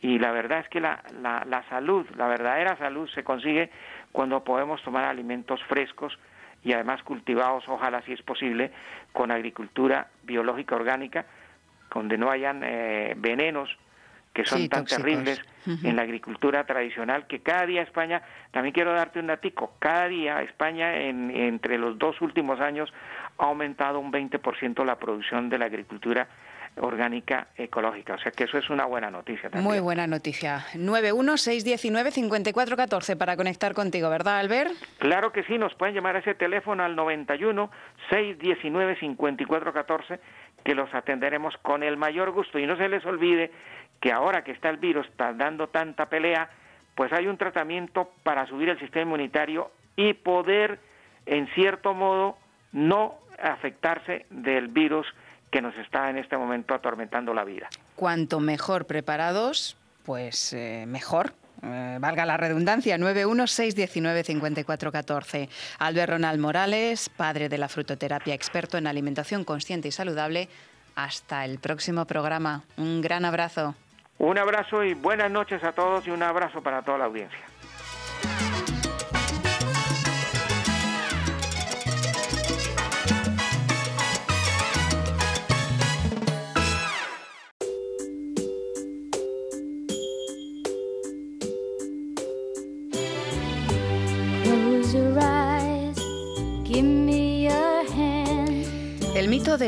y 0.00 0.18
la 0.18 0.30
verdad 0.30 0.60
es 0.60 0.68
que 0.68 0.80
la, 0.80 1.02
la, 1.20 1.44
la, 1.48 1.62
salud, 1.68 2.06
la 2.16 2.26
verdadera 2.26 2.76
salud 2.76 3.08
se 3.14 3.24
consigue 3.24 3.70
cuando 4.12 4.44
podemos 4.44 4.82
tomar 4.82 5.04
alimentos 5.04 5.62
frescos 5.64 6.18
y 6.62 6.72
además 6.72 7.02
cultivados, 7.02 7.64
ojalá 7.68 8.02
si 8.02 8.12
es 8.12 8.22
posible, 8.22 8.72
con 9.12 9.30
agricultura 9.30 10.08
biológica 10.24 10.74
orgánica, 10.74 11.26
donde 11.94 12.18
no 12.18 12.30
hayan 12.30 12.62
eh, 12.64 13.14
venenos 13.16 13.76
que 14.34 14.44
son 14.44 14.68
tan 14.68 14.84
terribles 14.84 15.40
en 15.66 15.96
la 15.96 16.02
agricultura 16.02 16.64
tradicional, 16.66 17.26
que 17.26 17.40
cada 17.40 17.64
día 17.64 17.80
España, 17.80 18.20
también 18.50 18.74
quiero 18.74 18.92
darte 18.92 19.18
un 19.18 19.28
datico, 19.28 19.72
cada 19.78 20.08
día 20.08 20.42
España 20.42 20.94
en, 20.94 21.30
entre 21.30 21.78
los 21.78 21.98
dos 21.98 22.20
últimos 22.20 22.60
años 22.60 22.92
ha 23.38 23.44
aumentado 23.44 23.98
un 23.98 24.12
20% 24.12 24.84
la 24.84 24.98
producción 24.98 25.48
de 25.48 25.58
la 25.58 25.64
agricultura 25.64 26.28
orgánica 26.80 27.48
ecológica. 27.56 28.14
O 28.14 28.18
sea 28.18 28.32
que 28.32 28.44
eso 28.44 28.56
es 28.58 28.68
una 28.70 28.84
buena 28.84 29.10
noticia 29.10 29.50
también. 29.50 29.64
Muy 29.64 29.80
buena 29.80 30.06
noticia. 30.06 30.64
916195414 30.74 33.16
para 33.16 33.36
conectar 33.36 33.74
contigo, 33.74 34.08
¿verdad, 34.10 34.38
Albert? 34.38 34.70
Claro 34.98 35.32
que 35.32 35.42
sí, 35.44 35.56
nos 35.58 35.74
pueden 35.74 35.94
llamar 35.94 36.16
a 36.16 36.18
ese 36.20 36.34
teléfono 36.34 36.84
al 36.84 36.96
91 36.96 37.70
619 38.10 38.96
5414 39.00 40.20
que 40.64 40.74
los 40.74 40.92
atenderemos 40.94 41.54
con 41.62 41.82
el 41.82 41.96
mayor 41.96 42.32
gusto. 42.32 42.58
Y 42.58 42.66
no 42.66 42.76
se 42.76 42.88
les 42.88 43.06
olvide 43.06 43.50
que 44.00 44.12
ahora 44.12 44.44
que 44.44 44.52
está 44.52 44.68
el 44.68 44.76
virus, 44.76 45.06
está 45.06 45.32
dando 45.32 45.68
tanta 45.68 46.04
pelea, 46.06 46.50
pues 46.94 47.10
hay 47.12 47.26
un 47.26 47.38
tratamiento 47.38 48.12
para 48.22 48.46
subir 48.46 48.68
el 48.68 48.78
sistema 48.78 49.02
inmunitario 49.02 49.72
y 49.96 50.14
poder, 50.14 50.78
en 51.24 51.48
cierto 51.54 51.94
modo, 51.94 52.36
no 52.72 53.14
afectarse 53.40 54.26
del 54.30 54.68
virus 54.68 55.06
que 55.56 55.62
nos 55.62 55.78
está 55.78 56.10
en 56.10 56.18
este 56.18 56.36
momento 56.36 56.74
atormentando 56.74 57.32
la 57.32 57.42
vida. 57.42 57.70
Cuanto 57.94 58.40
mejor 58.40 58.84
preparados, 58.84 59.78
pues 60.04 60.52
eh, 60.52 60.84
mejor. 60.86 61.32
Eh, 61.62 61.96
valga 61.98 62.26
la 62.26 62.36
redundancia, 62.36 62.98
916195414. 62.98 65.48
Albert 65.78 66.10
Ronald 66.10 66.40
Morales, 66.40 67.08
padre 67.08 67.48
de 67.48 67.56
la 67.56 67.70
frutoterapia, 67.70 68.34
experto 68.34 68.76
en 68.76 68.86
alimentación 68.86 69.44
consciente 69.44 69.88
y 69.88 69.92
saludable. 69.92 70.50
Hasta 70.94 71.46
el 71.46 71.58
próximo 71.58 72.04
programa. 72.04 72.64
Un 72.76 73.00
gran 73.00 73.24
abrazo. 73.24 73.74
Un 74.18 74.36
abrazo 74.36 74.84
y 74.84 74.92
buenas 74.92 75.30
noches 75.30 75.64
a 75.64 75.72
todos 75.72 76.06
y 76.06 76.10
un 76.10 76.22
abrazo 76.22 76.62
para 76.62 76.82
toda 76.82 76.98
la 76.98 77.06
audiencia. 77.06 77.40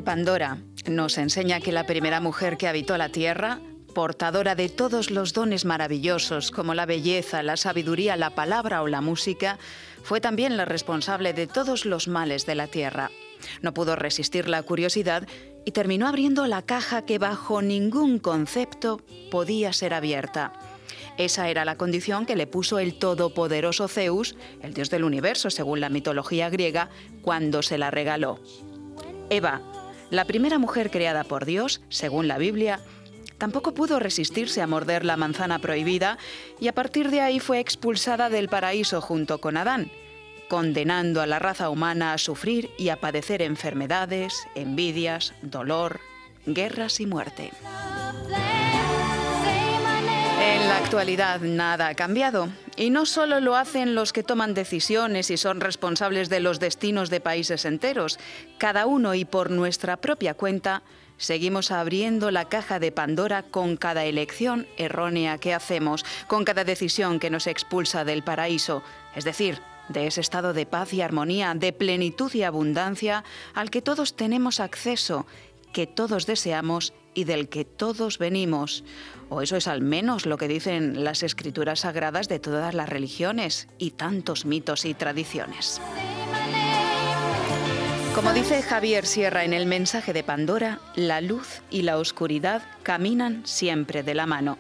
Pandora 0.02 0.58
nos 0.86 1.18
enseña 1.18 1.60
que 1.60 1.72
la 1.72 1.84
primera 1.84 2.20
mujer 2.20 2.56
que 2.56 2.68
habitó 2.68 2.96
la 2.96 3.10
Tierra, 3.10 3.60
portadora 3.94 4.54
de 4.54 4.68
todos 4.68 5.10
los 5.10 5.32
dones 5.32 5.64
maravillosos 5.64 6.50
como 6.50 6.74
la 6.74 6.86
belleza, 6.86 7.42
la 7.42 7.56
sabiduría, 7.56 8.16
la 8.16 8.30
palabra 8.30 8.82
o 8.82 8.86
la 8.86 9.00
música, 9.00 9.58
fue 10.02 10.20
también 10.20 10.56
la 10.56 10.64
responsable 10.64 11.32
de 11.32 11.46
todos 11.46 11.84
los 11.84 12.08
males 12.08 12.46
de 12.46 12.54
la 12.54 12.66
Tierra. 12.66 13.10
No 13.62 13.74
pudo 13.74 13.96
resistir 13.96 14.48
la 14.48 14.62
curiosidad 14.62 15.26
y 15.64 15.72
terminó 15.72 16.06
abriendo 16.06 16.46
la 16.46 16.62
caja 16.62 17.02
que 17.02 17.18
bajo 17.18 17.62
ningún 17.62 18.18
concepto 18.18 19.00
podía 19.30 19.72
ser 19.72 19.94
abierta. 19.94 20.52
Esa 21.18 21.48
era 21.48 21.64
la 21.64 21.76
condición 21.76 22.26
que 22.26 22.36
le 22.36 22.46
puso 22.46 22.78
el 22.78 22.94
todopoderoso 22.94 23.88
Zeus, 23.88 24.36
el 24.62 24.74
dios 24.74 24.90
del 24.90 25.04
universo 25.04 25.50
según 25.50 25.80
la 25.80 25.88
mitología 25.88 26.48
griega, 26.48 26.88
cuando 27.22 27.62
se 27.62 27.76
la 27.76 27.90
regaló. 27.90 28.40
Eva, 29.30 29.60
la 30.10 30.24
primera 30.24 30.58
mujer 30.58 30.90
creada 30.90 31.24
por 31.24 31.44
Dios, 31.44 31.80
según 31.88 32.28
la 32.28 32.38
Biblia, 32.38 32.80
tampoco 33.36 33.74
pudo 33.74 33.98
resistirse 33.98 34.62
a 34.62 34.66
morder 34.66 35.04
la 35.04 35.16
manzana 35.16 35.58
prohibida 35.58 36.18
y 36.60 36.68
a 36.68 36.74
partir 36.74 37.10
de 37.10 37.20
ahí 37.20 37.40
fue 37.40 37.60
expulsada 37.60 38.30
del 38.30 38.48
paraíso 38.48 39.00
junto 39.00 39.40
con 39.40 39.56
Adán, 39.56 39.90
condenando 40.48 41.20
a 41.20 41.26
la 41.26 41.38
raza 41.38 41.70
humana 41.70 42.12
a 42.12 42.18
sufrir 42.18 42.70
y 42.78 42.88
a 42.88 43.00
padecer 43.00 43.42
enfermedades, 43.42 44.34
envidias, 44.54 45.34
dolor, 45.42 46.00
guerras 46.46 47.00
y 47.00 47.06
muerte. 47.06 47.52
En 50.50 50.66
la 50.66 50.78
actualidad 50.78 51.42
nada 51.42 51.88
ha 51.88 51.94
cambiado. 51.94 52.48
Y 52.74 52.88
no 52.88 53.04
solo 53.04 53.38
lo 53.38 53.54
hacen 53.54 53.94
los 53.94 54.14
que 54.14 54.22
toman 54.22 54.54
decisiones 54.54 55.30
y 55.30 55.36
son 55.36 55.60
responsables 55.60 56.30
de 56.30 56.40
los 56.40 56.58
destinos 56.58 57.10
de 57.10 57.20
países 57.20 57.66
enteros. 57.66 58.18
Cada 58.56 58.86
uno 58.86 59.14
y 59.14 59.26
por 59.26 59.50
nuestra 59.50 59.98
propia 59.98 60.32
cuenta 60.32 60.82
seguimos 61.18 61.70
abriendo 61.70 62.30
la 62.30 62.46
caja 62.46 62.78
de 62.78 62.92
Pandora 62.92 63.42
con 63.42 63.76
cada 63.76 64.06
elección 64.06 64.66
errónea 64.78 65.36
que 65.36 65.52
hacemos, 65.52 66.06
con 66.28 66.46
cada 66.46 66.64
decisión 66.64 67.20
que 67.20 67.28
nos 67.28 67.46
expulsa 67.46 68.06
del 68.06 68.24
paraíso, 68.24 68.82
es 69.14 69.24
decir, 69.24 69.60
de 69.90 70.06
ese 70.06 70.22
estado 70.22 70.54
de 70.54 70.64
paz 70.64 70.94
y 70.94 71.02
armonía, 71.02 71.52
de 71.54 71.74
plenitud 71.74 72.32
y 72.32 72.42
abundancia 72.42 73.22
al 73.52 73.68
que 73.68 73.82
todos 73.82 74.16
tenemos 74.16 74.60
acceso, 74.60 75.26
que 75.74 75.86
todos 75.86 76.24
deseamos 76.24 76.94
y 77.12 77.24
del 77.24 77.50
que 77.50 77.66
todos 77.66 78.16
venimos. 78.16 78.84
O 79.30 79.42
eso 79.42 79.56
es 79.56 79.68
al 79.68 79.82
menos 79.82 80.26
lo 80.26 80.38
que 80.38 80.48
dicen 80.48 81.04
las 81.04 81.22
escrituras 81.22 81.80
sagradas 81.80 82.28
de 82.28 82.38
todas 82.38 82.74
las 82.74 82.88
religiones 82.88 83.68
y 83.78 83.90
tantos 83.90 84.44
mitos 84.46 84.84
y 84.84 84.94
tradiciones. 84.94 85.80
Como 88.14 88.32
dice 88.32 88.62
Javier 88.62 89.06
Sierra 89.06 89.44
en 89.44 89.52
el 89.52 89.66
mensaje 89.66 90.12
de 90.12 90.24
Pandora, 90.24 90.80
la 90.96 91.20
luz 91.20 91.60
y 91.70 91.82
la 91.82 91.98
oscuridad 91.98 92.62
caminan 92.82 93.46
siempre 93.46 94.02
de 94.02 94.14
la 94.14 94.26
mano. 94.26 94.58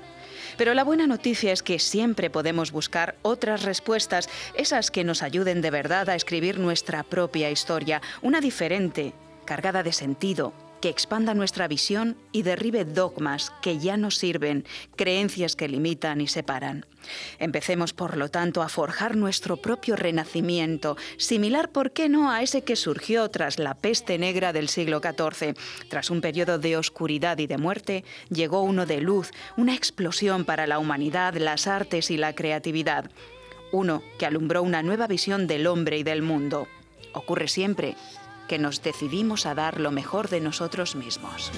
Pero 0.56 0.74
la 0.74 0.84
buena 0.84 1.06
noticia 1.06 1.52
es 1.52 1.62
que 1.62 1.78
siempre 1.78 2.30
podemos 2.30 2.70
buscar 2.70 3.16
otras 3.22 3.62
respuestas, 3.62 4.28
esas 4.54 4.90
que 4.90 5.02
nos 5.02 5.22
ayuden 5.22 5.60
de 5.60 5.70
verdad 5.70 6.08
a 6.08 6.14
escribir 6.14 6.58
nuestra 6.58 7.02
propia 7.02 7.50
historia, 7.50 8.00
una 8.22 8.40
diferente, 8.40 9.12
cargada 9.44 9.82
de 9.82 9.92
sentido, 9.92 10.52
que 10.80 10.88
expanda 10.88 11.34
nuestra 11.34 11.68
visión 11.68 12.16
y 12.32 12.42
derribe 12.42 12.84
dogmas 12.84 13.52
que 13.62 13.78
ya 13.78 13.96
no 13.96 14.10
sirven, 14.10 14.64
creencias 14.96 15.56
que 15.56 15.68
limitan 15.68 16.20
y 16.20 16.28
separan. 16.28 16.86
Empecemos, 17.38 17.92
por 17.92 18.16
lo 18.16 18.28
tanto, 18.28 18.62
a 18.62 18.68
forjar 18.68 19.16
nuestro 19.16 19.56
propio 19.56 19.96
renacimiento, 19.96 20.96
similar, 21.16 21.70
¿por 21.70 21.92
qué 21.92 22.08
no?, 22.08 22.30
a 22.30 22.42
ese 22.42 22.62
que 22.62 22.76
surgió 22.76 23.28
tras 23.30 23.58
la 23.58 23.74
peste 23.74 24.18
negra 24.18 24.52
del 24.52 24.68
siglo 24.68 25.00
XIV. 25.00 25.56
Tras 25.88 26.10
un 26.10 26.20
periodo 26.20 26.58
de 26.58 26.76
oscuridad 26.76 27.38
y 27.38 27.46
de 27.46 27.58
muerte, 27.58 28.04
llegó 28.30 28.62
uno 28.62 28.86
de 28.86 29.00
luz, 29.00 29.30
una 29.56 29.74
explosión 29.74 30.44
para 30.44 30.66
la 30.66 30.78
humanidad, 30.78 31.34
las 31.34 31.66
artes 31.66 32.10
y 32.10 32.16
la 32.16 32.34
creatividad. 32.34 33.10
Uno 33.72 34.02
que 34.18 34.26
alumbró 34.26 34.62
una 34.62 34.82
nueva 34.82 35.06
visión 35.06 35.46
del 35.46 35.66
hombre 35.66 35.98
y 35.98 36.02
del 36.02 36.22
mundo. 36.22 36.68
Ocurre 37.12 37.48
siempre 37.48 37.96
que 38.48 38.58
nos 38.58 38.82
decidimos 38.82 39.46
a 39.46 39.54
dar 39.54 39.78
lo 39.78 39.92
mejor 39.92 40.28
de 40.28 40.40
nosotros 40.40 40.96
mismos. 40.96 41.52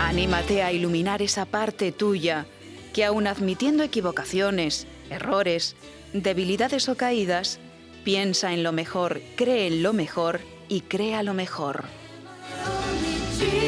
Anímate 0.00 0.62
a 0.62 0.72
iluminar 0.72 1.22
esa 1.22 1.44
parte 1.44 1.92
tuya 1.92 2.46
que 2.92 3.04
aun 3.04 3.28
admitiendo 3.28 3.84
equivocaciones, 3.84 4.88
errores, 5.10 5.76
debilidades 6.12 6.88
o 6.88 6.96
caídas, 6.96 7.60
piensa 8.02 8.52
en 8.52 8.64
lo 8.64 8.72
mejor, 8.72 9.20
cree 9.36 9.68
en 9.68 9.82
lo 9.82 9.92
mejor 9.92 10.40
y 10.68 10.80
crea 10.80 11.22
lo 11.22 11.34
mejor. 11.34 11.84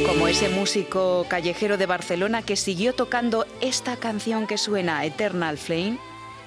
Como 0.06 0.28
ese 0.28 0.48
músico 0.48 1.26
callejero 1.28 1.78
de 1.78 1.86
Barcelona 1.86 2.42
que 2.42 2.56
siguió 2.56 2.94
tocando 2.94 3.46
esta 3.60 3.96
canción 3.96 4.46
que 4.46 4.58
suena 4.58 5.04
Eternal 5.04 5.58
Flame 5.58 5.98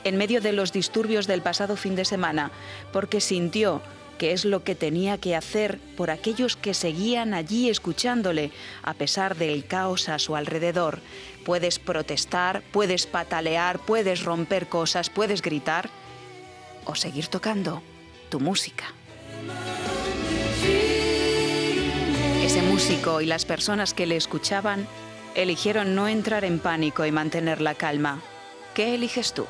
en 0.04 0.18
medio 0.18 0.42
de 0.42 0.52
los 0.52 0.72
disturbios 0.72 1.26
del 1.26 1.42
pasado 1.42 1.76
fin 1.76 1.96
de 1.96 2.06
semana, 2.06 2.52
porque 2.92 3.22
sintió 3.22 3.82
que 4.18 4.32
es 4.32 4.46
lo 4.46 4.64
que 4.64 4.76
tenía 4.76 5.18
que 5.18 5.36
hacer 5.36 5.80
por 5.98 6.10
aquellos 6.10 6.56
que 6.56 6.74
seguían 6.74 7.34
allí 7.34 7.70
escuchándole, 7.70 8.52
a 8.84 8.94
pesar 8.94 9.36
del 9.36 9.66
caos 9.66 10.10
a 10.10 10.20
su 10.20 10.36
alrededor. 10.36 11.00
Puedes 11.44 11.80
protestar, 11.80 12.64
puedes 12.72 13.06
patalear, 13.08 13.80
puedes 13.80 14.24
romper 14.24 14.68
cosas, 14.68 15.10
puedes 15.10 15.42
gritar 15.42 15.90
o 16.86 16.96
seguir 16.96 17.28
tocando 17.28 17.82
tu 18.30 18.40
música. 18.40 18.86
Ese 22.44 22.62
músico 22.62 23.22
y 23.22 23.26
las 23.26 23.46
personas 23.46 23.94
que 23.94 24.06
le 24.06 24.16
escuchaban 24.16 24.88
eligieron 25.36 25.96
no 25.96 26.08
entrar 26.08 26.46
en 26.46 26.60
pánico 26.60 27.06
y 27.06 27.12
mantener 27.12 27.60
la 27.60 27.76
calma. 27.76 28.22
¿Qué 28.74 28.96
eliges 28.96 29.34
tú? 29.34 29.46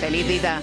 ¡Feliz 0.00 0.26
vida! 0.26 0.62